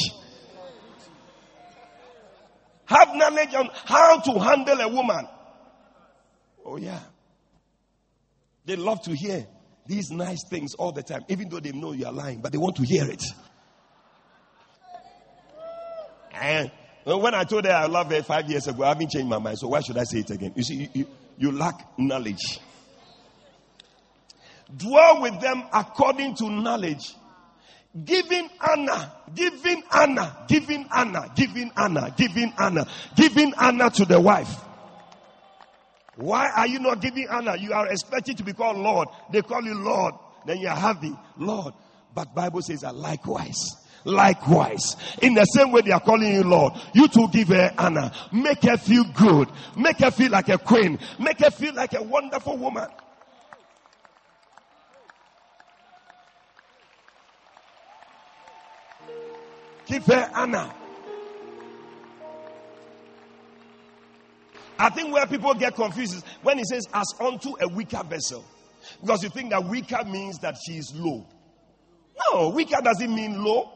Have 2.85 3.15
knowledge 3.15 3.55
on 3.55 3.71
how 3.85 4.21
to 4.21 4.39
handle 4.39 4.81
a 4.81 4.89
woman. 4.89 5.27
Oh, 6.65 6.77
yeah. 6.77 7.01
They 8.65 8.77
love 8.77 9.03
to 9.03 9.15
hear 9.15 9.47
these 9.87 10.11
nice 10.11 10.45
things 10.49 10.75
all 10.75 10.93
the 10.93 11.03
time, 11.03 11.23
even 11.29 11.49
though 11.49 11.61
they 11.61 11.73
know 11.73 11.93
you 11.93 12.07
are 12.07 12.13
lying, 12.13 12.41
but 12.41 12.53
they 12.53 12.59
want 12.59 12.77
to 12.77 12.85
hear 12.85 13.05
it. 13.11 13.23
Eh? 16.35 16.69
And 17.05 17.23
when 17.23 17.35
I 17.35 17.45
told 17.45 17.65
her 17.65 17.73
I 17.73 17.87
love 17.87 18.11
her 18.13 18.23
five 18.23 18.49
years 18.49 18.69
ago, 18.69 18.85
I 18.85 18.89
haven't 18.89 19.11
changed 19.11 19.29
my 19.29 19.39
mind, 19.39 19.59
so 19.59 19.69
why 19.69 19.81
should 19.81 19.99
I 19.99 20.05
say 20.05 20.21
it 20.21 20.31
again? 20.31 20.53
You 20.55 20.63
see, 20.63 20.75
you, 20.75 20.89
you, 20.95 21.07
you 21.39 21.53
lack 21.53 21.99
knowledge. 21.99 22.61
Dwell 24.75 25.23
with 25.23 25.41
them 25.41 25.65
according 25.73 26.37
to 26.37 26.49
knowledge. 26.49 27.15
Giving 28.05 28.49
honor, 28.61 29.13
giving 29.35 29.83
honor, 29.93 30.35
giving 30.49 30.87
honor, 30.91 31.31
giving 31.37 31.71
honor, 31.77 32.15
giving 32.17 32.53
honor, 32.57 32.87
giving 33.17 33.53
honor 33.55 33.91
to 33.91 34.05
the 34.07 34.19
wife. 34.19 34.55
Why 36.17 36.51
are 36.51 36.67
you 36.67 36.79
not 36.79 37.01
giving 37.01 37.27
honor? 37.29 37.57
You 37.57 37.73
are 37.73 37.89
expected 37.89 38.37
to 38.39 38.45
be 38.45 38.53
called 38.53 38.77
Lord. 38.77 39.09
They 39.33 39.43
call 39.43 39.63
you 39.63 39.75
Lord. 39.75 40.15
Then 40.47 40.59
you 40.59 40.69
are 40.69 40.77
happy, 40.77 41.13
Lord. 41.39 41.75
But 42.15 42.35
Bible 42.35 42.61
says 42.63 42.83
that 42.83 42.95
likewise. 42.95 43.77
Likewise, 44.05 44.97
in 45.23 45.35
the 45.35 45.45
same 45.45 45.71
way 45.71 45.81
they 45.83 45.93
are 45.93 46.01
calling 46.01 46.35
you 46.35 46.43
Lord, 46.43 46.73
you 46.93 47.07
to 47.07 47.29
give 47.33 47.49
her 47.49 47.73
honor, 47.79 48.11
make 48.33 48.63
her 48.63 48.77
feel 48.77 49.05
good, 49.05 49.49
make 49.77 50.01
her 50.01 50.11
feel 50.11 50.33
like 50.33 50.49
a 50.49 50.59
queen, 50.59 50.99
make 51.21 51.39
her 51.39 51.53
feel 51.53 51.73
like 51.73 51.95
a 51.95 52.03
wonderful 52.03 52.57
woman. 52.57 52.89
Give 59.87 60.05
her 60.07 60.31
honor. 60.35 60.73
I 64.83 64.91
think 64.91 65.15
where 65.15 65.25
people 65.29 65.55
get 65.55 65.77
confused 65.77 66.17
is 66.17 66.25
when 66.43 66.59
he 66.59 66.65
says, 66.65 66.89
as 66.93 67.07
unto 67.21 67.55
a 67.61 67.69
weaker 67.69 68.03
vessel. 68.03 68.45
Because 69.01 69.23
you 69.23 69.29
think 69.29 69.51
that 69.51 69.65
weaker 69.65 70.03
means 70.05 70.41
that 70.41 70.57
she 70.67 70.73
is 70.73 70.93
low. 70.93 71.25
No, 72.33 72.49
weaker 72.49 72.81
doesn't 72.83 73.15
mean 73.15 73.45
low. 73.45 73.71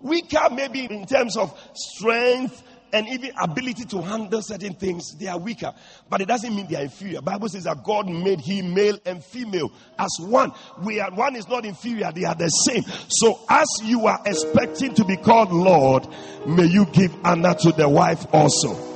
Weaker, 0.00 0.48
maybe 0.52 0.84
in 0.84 1.04
terms 1.04 1.36
of 1.36 1.52
strength 1.74 2.62
and 2.92 3.08
even 3.08 3.32
ability 3.42 3.86
to 3.86 4.02
handle 4.02 4.40
certain 4.40 4.74
things, 4.74 5.16
they 5.18 5.26
are 5.26 5.36
weaker. 5.36 5.74
But 6.08 6.20
it 6.20 6.28
doesn't 6.28 6.54
mean 6.54 6.68
they 6.68 6.76
are 6.76 6.84
inferior. 6.84 7.22
Bible 7.22 7.48
says 7.48 7.64
that 7.64 7.82
God 7.82 8.08
made 8.08 8.40
him 8.40 8.72
male 8.72 8.98
and 9.04 9.24
female 9.24 9.72
as 9.98 10.16
one. 10.20 10.52
We 10.84 11.00
are 11.00 11.10
one 11.10 11.34
is 11.34 11.48
not 11.48 11.64
inferior, 11.64 12.12
they 12.12 12.22
are 12.22 12.36
the 12.36 12.48
same. 12.48 12.84
So 13.08 13.40
as 13.48 13.66
you 13.82 14.06
are 14.06 14.20
expecting 14.24 14.94
to 14.94 15.04
be 15.04 15.16
called 15.16 15.50
Lord, 15.50 16.06
may 16.46 16.66
you 16.66 16.86
give 16.86 17.12
honor 17.24 17.54
to 17.62 17.72
the 17.72 17.88
wife 17.88 18.26
also. 18.32 18.91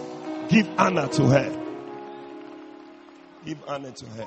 Give 0.49 0.68
honor 0.78 1.09
to 1.09 1.26
her. 1.26 1.62
Give 3.44 3.59
honor 3.66 3.90
to 3.90 4.07
her. 4.07 4.26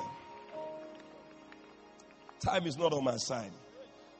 Time 2.44 2.66
is 2.66 2.76
not 2.76 2.92
on 2.92 3.04
my 3.04 3.16
side. 3.16 3.52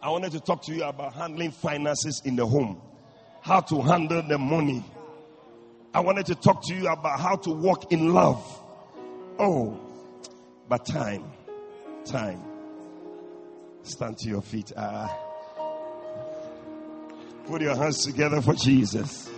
I 0.03 0.09
wanted 0.11 0.32
to 0.32 0.40
talk 0.40 0.62
to 0.64 0.74
you 0.74 0.84
about 0.84 1.12
handling 1.14 1.51
finances 1.51 2.22
in 2.24 2.36
the 2.36 2.46
home, 2.46 2.80
how 3.42 3.61
to 3.61 3.82
handle 3.82 4.22
the 4.26 4.38
money. 4.38 4.84
I 5.92 6.01
wanted 6.01 6.26
to 6.26 6.34
talk 6.34 6.62
to 6.68 6.74
you 6.74 6.88
about 6.88 7.20
how 7.20 7.36
to 7.36 7.51
walk 7.51 7.92
in 7.92 8.14
love. 8.14 8.42
Oh, 9.38 9.78
but 10.68 10.86
time, 10.86 11.24
time. 12.05 12.42
Stand 13.82 14.16
to 14.18 14.28
your 14.28 14.42
feet. 14.42 14.72
Uh, 14.76 15.09
put 17.46 17.61
your 17.61 17.74
hands 17.76 18.05
together 18.05 18.40
for 18.40 18.55
Jesus. 18.55 19.28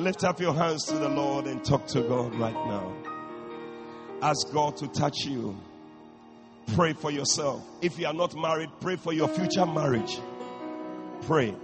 Lift 0.00 0.24
up 0.24 0.40
your 0.40 0.54
hands 0.54 0.86
to 0.86 0.96
the 0.96 1.10
Lord 1.10 1.46
and 1.46 1.62
talk 1.62 1.86
to 1.88 2.00
God 2.00 2.34
right 2.36 2.54
now. 2.54 2.90
Ask 4.22 4.50
God 4.50 4.78
to 4.78 4.88
touch 4.88 5.26
you. 5.26 5.54
Pray 6.74 6.94
for 6.94 7.10
yourself. 7.10 7.62
If 7.82 7.98
you 7.98 8.06
are 8.06 8.14
not 8.14 8.34
married, 8.34 8.70
pray 8.80 8.96
for 8.96 9.12
your 9.12 9.28
future 9.28 9.66
marriage. 9.66 10.18
Pray. 11.26 11.54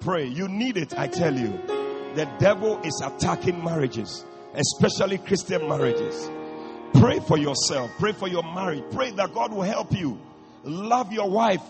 Pray. 0.00 0.24
You 0.24 0.48
need 0.48 0.78
it, 0.78 0.98
I 0.98 1.06
tell 1.06 1.38
you. 1.38 1.48
The 2.14 2.26
devil 2.38 2.80
is 2.82 2.98
attacking 3.04 3.62
marriages, 3.62 4.24
especially 4.54 5.18
Christian 5.18 5.68
marriages. 5.68 6.30
Pray 6.94 7.18
for 7.20 7.36
yourself. 7.36 7.90
Pray 7.98 8.12
for 8.12 8.26
your 8.26 8.42
marriage. 8.54 8.84
Pray 8.90 9.10
that 9.10 9.34
God 9.34 9.52
will 9.52 9.60
help 9.60 9.92
you. 9.92 10.18
Love 10.64 11.12
your 11.12 11.28
wife. 11.28 11.62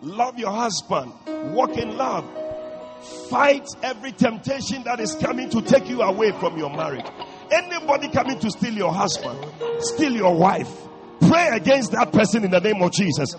Love 0.00 0.38
your 0.38 0.52
husband. 0.52 1.12
Walk 1.52 1.76
in 1.76 1.98
love. 1.98 2.24
Fight 3.28 3.66
every 3.82 4.12
temptation 4.12 4.84
that 4.84 5.00
is 5.00 5.14
coming 5.14 5.50
to 5.50 5.62
take 5.62 5.88
you 5.88 6.02
away 6.02 6.32
from 6.38 6.56
your 6.56 6.70
marriage. 6.70 7.06
Anybody 7.50 8.08
coming 8.08 8.38
to 8.38 8.50
steal 8.50 8.74
your 8.74 8.92
husband, 8.92 9.38
steal 9.80 10.12
your 10.12 10.36
wife, 10.36 10.70
pray 11.20 11.48
against 11.48 11.92
that 11.92 12.12
person 12.12 12.44
in 12.44 12.50
the 12.50 12.60
name 12.60 12.80
of 12.80 12.92
Jesus. 12.92 13.34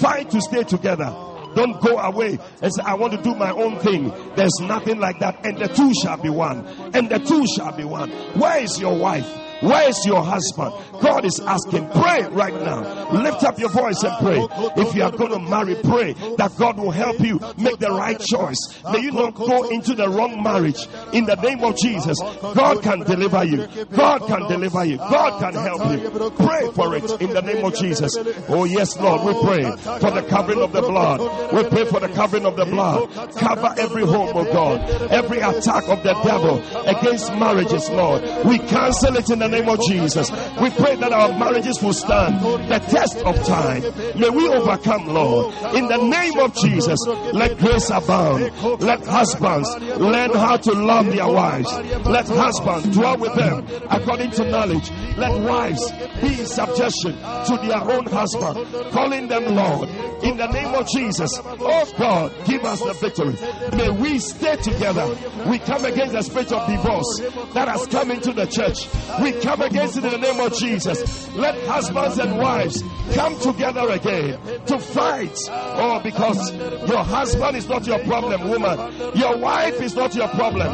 Fight 0.00 0.30
to 0.30 0.40
stay 0.40 0.62
together. 0.62 1.14
Don't 1.54 1.80
go 1.82 1.98
away 1.98 2.38
and 2.62 2.74
say, 2.74 2.82
I 2.82 2.94
want 2.94 3.12
to 3.12 3.22
do 3.22 3.34
my 3.34 3.50
own 3.50 3.78
thing. 3.80 4.12
There's 4.36 4.58
nothing 4.60 4.98
like 4.98 5.18
that. 5.18 5.44
And 5.44 5.58
the 5.58 5.68
two 5.68 5.92
shall 6.02 6.16
be 6.16 6.30
one. 6.30 6.66
And 6.94 7.10
the 7.10 7.18
two 7.18 7.44
shall 7.54 7.76
be 7.76 7.84
one. 7.84 8.10
Where 8.38 8.62
is 8.62 8.80
your 8.80 8.96
wife? 8.96 9.28
Where 9.62 9.88
is 9.88 10.04
your 10.04 10.22
husband? 10.22 10.74
God 11.00 11.24
is 11.24 11.40
asking, 11.40 11.88
pray 11.90 12.22
right 12.30 12.54
now. 12.54 13.10
Lift 13.12 13.44
up 13.44 13.58
your 13.58 13.68
voice 13.70 14.02
and 14.02 14.16
pray. 14.18 14.46
If 14.82 14.94
you 14.94 15.04
are 15.04 15.12
going 15.12 15.32
to 15.32 15.38
marry, 15.38 15.76
pray 15.76 16.14
that 16.36 16.52
God 16.58 16.78
will 16.78 16.90
help 16.90 17.20
you 17.20 17.38
make 17.56 17.78
the 17.78 17.90
right 17.90 18.18
choice. 18.18 18.58
May 18.90 19.00
you 19.00 19.12
not 19.12 19.34
go 19.34 19.68
into 19.70 19.94
the 19.94 20.08
wrong 20.08 20.42
marriage. 20.42 20.86
In 21.12 21.26
the 21.26 21.36
name 21.36 21.62
of 21.62 21.76
Jesus, 21.76 22.18
God 22.54 22.82
can 22.82 23.00
deliver 23.00 23.44
you. 23.44 23.66
God 23.94 24.26
can 24.26 24.48
deliver 24.48 24.84
you. 24.84 24.96
God 24.96 25.40
can 25.40 25.54
help 25.54 25.92
you. 25.92 26.10
Pray 26.44 26.70
for 26.72 26.96
it 26.96 27.22
in 27.22 27.30
the 27.30 27.42
name 27.42 27.64
of 27.64 27.74
Jesus. 27.76 28.16
Oh, 28.48 28.64
yes, 28.64 28.98
Lord, 28.98 29.22
we 29.22 29.42
pray 29.42 29.62
for 30.00 30.10
the 30.10 30.26
covering 30.28 30.60
of 30.60 30.72
the 30.72 30.82
blood. 30.82 31.20
We 31.52 31.62
pray 31.68 31.84
for 31.84 32.00
the 32.00 32.08
covering 32.08 32.46
of 32.46 32.56
the 32.56 32.64
blood. 32.64 33.10
Cover 33.36 33.74
every 33.78 34.02
home, 34.04 34.30
oh 34.34 34.44
God. 34.44 34.90
Every 35.12 35.38
attack 35.38 35.88
of 35.88 36.02
the 36.02 36.14
devil 36.24 36.58
against 36.86 37.32
marriages, 37.34 37.88
Lord. 37.90 38.22
We 38.44 38.58
cancel 38.58 39.16
it 39.16 39.30
in 39.30 39.38
the 39.38 39.51
name 39.52 39.68
of 39.68 39.78
Jesus. 39.88 40.30
We 40.60 40.70
pray 40.70 40.96
that 40.96 41.12
our 41.12 41.38
marriages 41.38 41.82
will 41.82 41.92
stand 41.92 42.40
the 42.68 42.78
test 42.78 43.18
of 43.18 43.36
time. 43.46 43.82
May 44.18 44.30
we 44.30 44.48
overcome, 44.48 45.06
Lord. 45.06 45.54
In 45.74 45.86
the 45.86 45.98
name 45.98 46.38
of 46.38 46.54
Jesus, 46.56 46.98
let 47.32 47.58
grace 47.58 47.90
abound. 47.90 48.50
Let 48.80 49.04
husbands 49.06 49.68
learn 49.98 50.32
how 50.32 50.56
to 50.56 50.72
love 50.72 51.06
their 51.06 51.28
wives. 51.28 51.72
Let 52.06 52.28
husbands 52.28 52.96
dwell 52.96 53.18
with 53.18 53.34
them 53.34 53.66
according 53.90 54.30
to 54.32 54.44
knowledge. 54.50 54.90
Let 55.16 55.40
wives 55.42 55.92
be 56.20 56.40
in 56.40 56.46
subjection 56.46 57.12
to 57.12 57.58
their 57.62 57.80
own 57.80 58.06
husband, 58.06 58.92
calling 58.92 59.28
them 59.28 59.54
Lord. 59.54 59.88
In 60.22 60.36
the 60.36 60.46
name 60.46 60.74
of 60.74 60.88
Jesus, 60.88 61.30
oh 61.38 61.92
God, 61.98 62.32
give 62.46 62.64
us 62.64 62.80
the 62.80 62.94
victory. 62.94 63.36
May 63.76 63.90
we 63.90 64.18
stay 64.18 64.56
together. 64.56 65.06
We 65.46 65.58
come 65.58 65.84
against 65.84 66.12
the 66.12 66.22
spirit 66.22 66.52
of 66.52 66.66
divorce 66.68 67.20
that 67.54 67.68
has 67.68 67.86
come 67.86 68.10
into 68.10 68.32
the 68.32 68.46
church. 68.46 68.88
We 69.20 69.32
come 69.42 69.62
against 69.62 69.96
it 69.96 70.04
in 70.04 70.10
the 70.12 70.18
name 70.18 70.40
of 70.40 70.54
Jesus. 70.54 71.28
Let 71.34 71.60
husbands 71.66 72.18
and 72.18 72.38
wives 72.38 72.82
come 73.14 73.38
together 73.40 73.88
again 73.90 74.38
to 74.66 74.78
fight. 74.78 75.36
Oh, 75.50 76.00
because 76.02 76.52
your 76.88 77.02
husband 77.04 77.56
is 77.56 77.68
not 77.68 77.86
your 77.86 77.98
problem, 78.00 78.48
woman. 78.48 78.78
Your 79.14 79.36
wife 79.38 79.80
is 79.80 79.94
not 79.94 80.14
your 80.14 80.28
problem. 80.28 80.68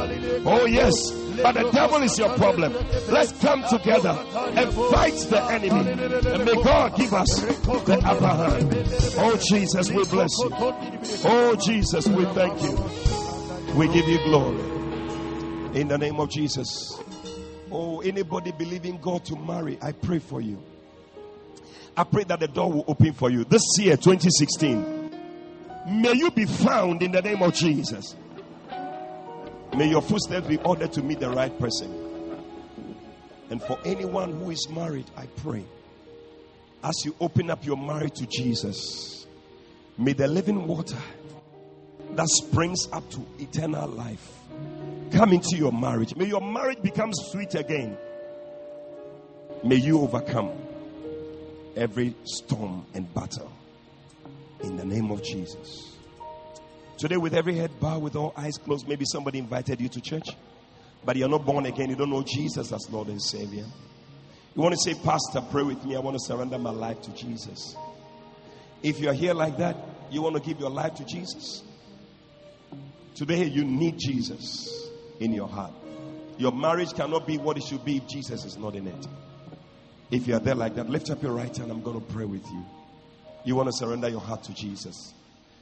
Oh, 0.46 0.66
yes. 0.66 1.12
But 1.42 1.52
the 1.52 1.70
devil 1.70 2.02
is 2.02 2.18
your 2.18 2.30
problem. 2.36 2.74
Let's 3.08 3.32
come 3.40 3.62
together 3.70 4.10
and 4.10 4.72
fight 4.90 5.14
the 5.30 5.42
enemy. 5.50 5.90
And 6.32 6.44
may 6.44 6.62
God 6.62 6.96
give 6.96 7.14
us 7.14 7.28
the 7.40 8.00
upper 8.04 8.26
hand. 8.26 8.74
Oh, 9.18 9.36
Jesus, 9.48 9.90
we 9.90 10.04
bless 10.06 10.36
you. 10.38 10.50
Oh, 11.24 11.54
Jesus, 11.54 12.08
we 12.08 12.24
thank 12.26 12.60
you. 12.62 12.76
We 13.76 13.86
give 13.88 14.08
you 14.08 14.18
glory. 14.24 14.60
In 15.80 15.86
the 15.88 15.98
name 15.98 16.18
of 16.18 16.28
Jesus. 16.30 16.98
Oh, 17.70 18.00
anybody 18.00 18.52
believing 18.52 18.98
God 18.98 19.24
to 19.26 19.36
marry, 19.36 19.78
I 19.82 19.92
pray 19.92 20.18
for 20.18 20.40
you. 20.40 20.62
I 21.96 22.04
pray 22.04 22.24
that 22.24 22.40
the 22.40 22.48
door 22.48 22.72
will 22.72 22.84
open 22.86 23.12
for 23.12 23.30
you. 23.30 23.44
This 23.44 23.62
year, 23.78 23.96
2016, 23.96 25.10
may 25.88 26.12
you 26.12 26.30
be 26.30 26.46
found 26.46 27.02
in 27.02 27.12
the 27.12 27.20
name 27.20 27.42
of 27.42 27.54
Jesus. 27.54 28.16
May 29.76 29.90
your 29.90 30.00
footsteps 30.00 30.46
be 30.46 30.58
ordered 30.58 30.92
to 30.92 31.02
meet 31.02 31.20
the 31.20 31.28
right 31.30 31.56
person. 31.58 31.92
And 33.50 33.62
for 33.62 33.78
anyone 33.84 34.32
who 34.32 34.50
is 34.50 34.68
married, 34.70 35.10
I 35.16 35.26
pray, 35.26 35.64
as 36.82 36.94
you 37.04 37.14
open 37.20 37.50
up 37.50 37.64
your 37.64 37.76
marriage 37.76 38.14
to 38.16 38.26
Jesus, 38.26 39.26
may 39.96 40.12
the 40.12 40.28
living 40.28 40.66
water 40.66 40.98
that 42.12 42.28
springs 42.28 42.88
up 42.92 43.08
to 43.10 43.26
eternal 43.38 43.88
life 43.88 44.37
come 45.08 45.32
into 45.32 45.56
your 45.56 45.72
marriage. 45.72 46.14
May 46.16 46.26
your 46.26 46.40
marriage 46.40 46.82
become 46.82 47.10
sweet 47.12 47.54
again. 47.54 47.96
May 49.64 49.76
you 49.76 50.00
overcome 50.00 50.52
every 51.76 52.14
storm 52.24 52.86
and 52.94 53.12
battle 53.12 53.52
in 54.62 54.76
the 54.76 54.84
name 54.84 55.10
of 55.10 55.22
Jesus. 55.22 55.96
Today, 56.96 57.16
with 57.16 57.34
every 57.34 57.54
head 57.54 57.70
bowed, 57.80 58.02
with 58.02 58.16
all 58.16 58.32
eyes 58.36 58.56
closed, 58.58 58.88
maybe 58.88 59.04
somebody 59.04 59.38
invited 59.38 59.80
you 59.80 59.88
to 59.88 60.00
church, 60.00 60.30
but 61.04 61.16
you're 61.16 61.28
not 61.28 61.46
born 61.46 61.66
again. 61.66 61.90
You 61.90 61.96
don't 61.96 62.10
know 62.10 62.24
Jesus 62.24 62.72
as 62.72 62.90
Lord 62.90 63.08
and 63.08 63.22
Savior. 63.22 63.66
You 64.56 64.62
want 64.62 64.74
to 64.74 64.80
say, 64.80 64.94
Pastor, 65.04 65.40
pray 65.52 65.62
with 65.62 65.84
me. 65.84 65.94
I 65.94 66.00
want 66.00 66.16
to 66.16 66.24
surrender 66.24 66.58
my 66.58 66.70
life 66.70 67.00
to 67.02 67.12
Jesus. 67.12 67.76
If 68.82 68.98
you're 68.98 69.12
here 69.12 69.34
like 69.34 69.58
that, 69.58 69.76
you 70.10 70.22
want 70.22 70.36
to 70.36 70.42
give 70.42 70.58
your 70.58 70.70
life 70.70 70.94
to 70.94 71.04
Jesus. 71.04 71.62
Today, 73.14 73.44
you 73.44 73.64
need 73.64 73.98
Jesus 73.98 74.87
in 75.20 75.32
your 75.32 75.48
heart. 75.48 75.72
Your 76.38 76.52
marriage 76.52 76.94
cannot 76.94 77.26
be 77.26 77.36
what 77.38 77.56
it 77.56 77.64
should 77.64 77.84
be 77.84 77.96
if 77.96 78.06
Jesus 78.06 78.44
is 78.44 78.56
not 78.56 78.76
in 78.76 78.86
it. 78.86 79.06
If 80.10 80.26
you 80.26 80.36
are 80.36 80.40
there 80.40 80.54
like 80.54 80.74
that, 80.76 80.88
lift 80.88 81.10
up 81.10 81.22
your 81.22 81.32
right 81.32 81.54
hand. 81.54 81.70
I'm 81.70 81.82
going 81.82 82.00
to 82.00 82.12
pray 82.12 82.24
with 82.24 82.46
you. 82.46 82.64
You 83.44 83.56
want 83.56 83.68
to 83.68 83.72
surrender 83.72 84.08
your 84.08 84.20
heart 84.20 84.44
to 84.44 84.54
Jesus. 84.54 85.14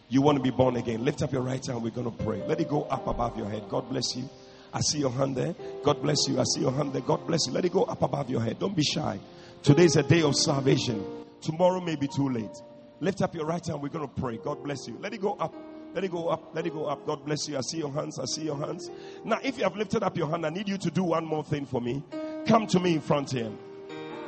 You 0.09 0.23
want 0.23 0.37
to 0.37 0.43
be 0.43 0.51
born 0.51 0.77
again. 0.77 1.05
Lift 1.05 1.23
up 1.23 1.33
your 1.33 1.43
right 1.43 1.65
hand. 1.65 1.83
We're 1.83 1.91
going 1.91 2.11
to 2.11 2.25
pray. 2.25 2.43
Let 2.47 2.61
it 2.61 2.69
go 2.69 2.83
up 2.85 3.07
above 3.07 3.37
your 3.37 3.49
head. 3.49 3.65
God 3.69 3.89
bless 3.89 4.15
you. 4.15 4.29
I 4.73 4.81
see 4.81 4.99
your 4.99 5.11
hand 5.11 5.37
there. 5.37 5.55
God 5.83 6.03
bless 6.03 6.29
you. 6.29 6.39
I 6.39 6.45
see 6.45 6.61
your 6.61 6.73
hand 6.73 6.93
there. 6.93 7.03
God 7.03 7.27
bless 7.27 7.47
you. 7.47 7.53
Let 7.53 7.65
it 7.65 7.73
go 7.73 7.85
up 7.85 8.03
above 8.03 8.31
your 8.31 8.41
head. 8.41 8.59
Don't 8.59 8.77
be 8.77 8.83
shy. 8.83 9.19
Today 9.63 9.85
is 9.85 9.97
a 9.97 10.03
day 10.03 10.23
of 10.23 10.37
salvation. 10.37 11.05
Tomorrow 11.41 11.81
may 11.81 11.97
be 11.97 12.07
too 12.07 12.29
late. 12.29 12.57
Lift 13.01 13.23
up 13.23 13.35
your 13.35 13.47
right 13.47 13.65
hand. 13.67 13.83
We're 13.83 13.89
going 13.89 14.07
to 14.07 14.21
pray. 14.21 14.37
God 14.37 14.63
bless 14.63 14.87
you. 14.87 14.97
Let 15.01 15.13
it 15.13 15.21
go 15.21 15.33
up. 15.35 15.55
Let 15.97 16.05
it 16.05 16.11
go 16.11 16.29
up. 16.29 16.55
Let 16.55 16.67
it 16.67 16.75
go 16.75 16.85
up. 16.85 17.07
God 17.07 17.25
bless 17.25 17.49
you. 17.49 17.57
I 17.57 17.63
see 17.63 17.79
your 17.79 17.91
hands. 17.91 18.19
I 18.19 18.27
see 18.27 18.43
your 18.45 18.59
hands. 18.59 18.91
Now, 19.25 19.39
if 19.43 19.57
you 19.57 19.65
have 19.65 19.77
lifted 19.77 20.03
up 20.03 20.15
your 20.15 20.29
hand, 20.29 20.45
I 20.45 20.51
need 20.51 20.69
you 20.69 20.77
to 20.77 20.91
do 20.91 21.03
one 21.03 21.25
more 21.25 21.43
thing 21.43 21.65
for 21.65 21.81
me. 21.81 22.03
Come 22.47 22.67
to 22.67 22.79
me 22.79 22.97
in 22.97 23.01
front 23.01 23.31
here. 23.33 23.51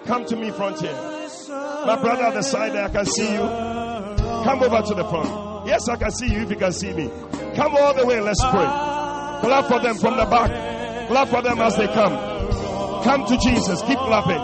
Come 0.07 0.25
to 0.25 0.37
me 0.37 0.49
in 0.49 0.55
front 0.55 0.81
here. 0.81 0.95
My 0.95 1.99
brother 2.01 2.23
at 2.23 2.33
the 2.33 2.43
side 2.43 2.73
there, 2.73 2.87
I 2.87 2.89
can 2.89 3.05
see 3.05 3.31
you. 3.31 3.41
Come 3.41 4.63
over 4.63 4.81
to 4.81 4.95
the 4.95 5.05
front. 5.11 5.67
Yes, 5.67 5.87
I 5.91 5.97
can 5.97 6.11
see 6.11 6.33
you 6.33 6.41
if 6.41 6.49
you 6.49 6.57
can 6.57 6.73
see 6.73 6.95
me. 6.95 7.11
Come 7.55 7.77
all 7.77 7.93
the 7.93 8.07
way. 8.07 8.19
Let's 8.19 8.41
pray. 8.41 8.51
Clap 8.51 9.67
for 9.67 9.79
them 9.81 9.97
from 9.99 10.17
the 10.17 10.25
back. 10.25 11.09
Clap 11.09 11.29
for 11.29 11.43
them 11.43 11.59
as 11.59 11.77
they 11.77 11.87
come. 11.89 13.05
Come 13.05 13.27
to 13.27 13.37
Jesus. 13.37 13.83
Keep 13.83 13.99
clapping. 13.99 14.41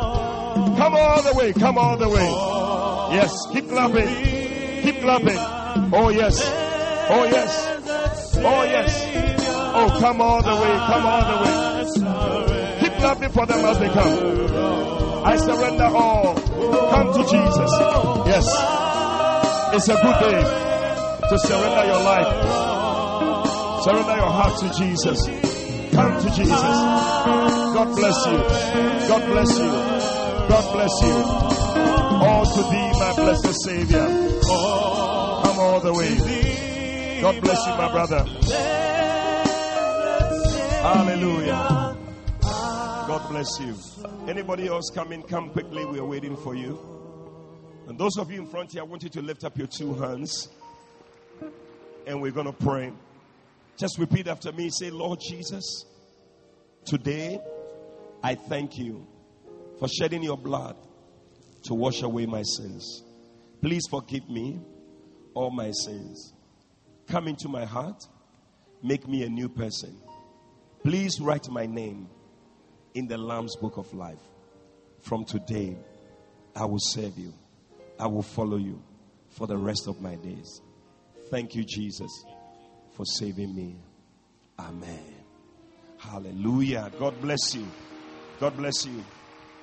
Come 0.77 0.95
all 0.95 1.23
the 1.23 1.33
way. 1.39 1.55
Come 1.55 1.79
all 1.79 1.97
the 1.97 2.11
way. 2.11 3.17
Yes. 3.17 3.33
Keep 3.51 3.71
clapping. 3.71 4.83
Keep 4.83 5.01
clapping. 5.01 5.39
Oh, 5.95 6.11
yes. 6.11 6.64
Oh, 7.07 7.25
yes. 7.25 8.37
Oh, 8.37 8.63
yes. 8.65 9.05
Oh, 9.77 9.99
come 10.01 10.21
all 10.21 10.43
the 10.43 10.55
way. 10.55 10.75
Come 10.87 11.07
all 11.07 11.25
the 11.31 11.37
way. 11.45 12.79
Keep 12.81 12.93
clapping 12.95 13.31
for 13.31 13.47
them 13.47 13.65
as 13.65 13.79
they 13.79 13.89
come. 13.89 15.25
I 15.27 15.37
surrender 15.37 15.85
all. 15.85 16.35
Come 16.35 17.13
to 17.13 17.23
Jesus. 17.23 17.71
Yes. 18.27 18.47
It's 19.75 19.89
a 19.89 19.95
good 19.95 20.19
day 20.21 20.43
to 21.29 21.39
surrender 21.39 21.85
your 21.87 22.03
life. 22.05 22.31
Surrender 23.85 24.17
your 24.17 24.31
heart 24.31 24.59
to 24.61 24.69
Jesus. 24.79 25.27
Come 25.93 26.23
to 26.23 26.31
Jesus. 26.31 26.49
God 27.75 27.97
bless 27.97 28.27
you. 28.27 28.39
God 29.09 29.27
bless 29.27 29.59
you. 29.59 29.71
God 30.49 30.73
bless 30.73 31.03
you. 31.03 31.15
All 32.27 32.47
to 32.47 32.63
thee, 32.63 32.91
my 32.99 33.13
blessed 33.17 33.63
Savior. 33.65 34.07
Come 34.45 35.59
all 35.59 35.81
the 35.81 35.93
way. 35.93 36.44
God 37.25 37.41
bless 37.41 37.67
you, 37.67 37.73
my 37.73 37.91
brother. 37.91 38.23
Hallelujah. 40.83 41.97
God 42.43 43.31
bless 43.31 43.49
you. 43.61 43.75
Anybody 44.29 44.67
else 44.67 44.91
coming? 44.95 45.23
Come 45.23 45.49
quickly. 45.49 45.87
We 45.87 46.01
are 46.01 46.05
waiting 46.05 46.37
for 46.37 46.55
you. 46.55 46.79
And 47.89 47.99
those 47.99 48.19
of 48.19 48.31
you 48.31 48.43
in 48.43 48.47
front 48.47 48.73
here, 48.73 48.83
I 48.83 48.85
want 48.85 49.05
you 49.05 49.09
to 49.09 49.23
lift 49.23 49.43
up 49.43 49.57
your 49.57 49.69
two 49.69 49.95
hands. 49.95 50.51
And 52.07 52.21
we're 52.21 52.31
going 52.31 52.45
to 52.45 52.53
pray. 52.53 52.93
Just 53.79 53.99
repeat 53.99 54.29
after 54.29 54.53
me. 54.53 54.69
Say, 54.69 54.91
Lord 54.91 55.19
Jesus, 55.27 55.87
today 56.85 57.41
I 58.23 58.35
thank 58.35 58.77
you 58.77 59.07
for 59.79 59.89
shedding 59.89 60.23
your 60.23 60.37
blood 60.37 60.77
to 61.63 61.73
wash 61.73 62.03
away 62.03 62.27
my 62.27 62.43
sins. 62.43 63.03
Please 63.63 63.85
forgive 63.91 64.29
me 64.29 64.61
all 65.33 65.51
my 65.51 65.71
sins. 65.71 66.34
Come 67.09 67.29
into 67.29 67.49
my 67.49 67.65
heart, 67.65 68.07
make 68.83 69.07
me 69.09 69.23
a 69.25 69.29
new 69.29 69.49
person. 69.49 69.97
Please 70.83 71.21
write 71.21 71.49
my 71.49 71.67
name 71.67 72.09
in 72.95 73.07
the 73.09 73.17
Lamb's 73.17 73.57
Book 73.57 73.77
of 73.77 73.93
Life. 73.95 74.21
From 75.01 75.25
today, 75.25 75.77
I 76.55 76.65
will 76.65 76.79
serve 76.79 77.19
you. 77.19 77.33
I 77.99 78.07
will 78.07 78.23
follow 78.23 78.57
you 78.57 78.83
for 79.31 79.47
the 79.47 79.57
rest 79.57 79.89
of 79.89 80.01
my 80.01 80.15
days. 80.17 80.61
Thank 81.31 81.55
you, 81.55 81.65
Jesus, 81.65 82.11
for 82.93 83.05
saving 83.05 83.55
me. 83.55 83.77
Amen. 84.59 85.15
Hallelujah. 85.99 86.91
God 86.99 87.21
bless 87.21 87.55
you. 87.55 87.67
God 88.39 88.57
bless 88.57 88.85
you. 88.87 89.03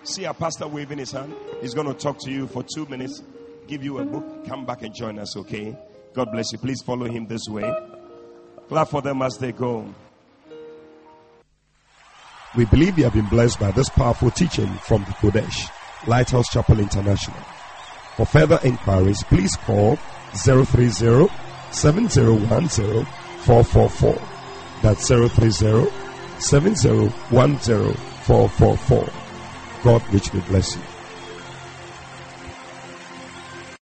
See 0.04 0.26
our 0.26 0.34
pastor 0.34 0.68
waving 0.68 0.98
his 0.98 1.12
hand. 1.12 1.36
He's 1.62 1.74
going 1.74 1.88
to 1.88 1.94
talk 1.94 2.18
to 2.22 2.32
you 2.32 2.48
for 2.48 2.64
two 2.64 2.86
minutes, 2.88 3.22
give 3.68 3.84
you 3.84 4.00
a 4.00 4.06
book. 4.06 4.48
Come 4.48 4.66
back 4.66 4.82
and 4.82 4.94
join 4.94 5.20
us, 5.20 5.38
okay? 5.38 5.78
God 6.14 6.32
bless 6.32 6.52
you. 6.52 6.58
Please 6.58 6.82
follow 6.82 7.06
him 7.06 7.26
this 7.28 7.48
way. 7.48 7.72
Clap 8.68 8.90
for 8.90 9.02
them 9.02 9.22
as 9.22 9.38
they 9.38 9.52
go. 9.52 9.94
We 12.56 12.66
believe 12.66 12.98
you 12.98 13.06
have 13.06 13.14
been 13.14 13.28
blessed 13.28 13.60
by 13.60 13.72
this 13.72 13.88
powerful 13.90 14.30
teaching 14.30 14.68
from 14.80 15.06
the 15.06 15.12
Qodesh, 15.12 15.72
Lighthouse 16.06 16.50
Chapel 16.50 16.80
International. 16.80 17.40
For 18.18 18.26
further 18.26 18.60
inquiries, 18.64 19.24
please 19.24 19.56
call 19.56 19.96
030 20.36 21.30
7010 21.72 23.06
444. 23.06 24.22
That's 24.82 25.08
030 25.08 25.90
7010 26.40 27.94
444. 27.94 29.10
God 29.84 30.14
richly 30.14 30.42
bless 30.42 30.76
you. 30.76 30.82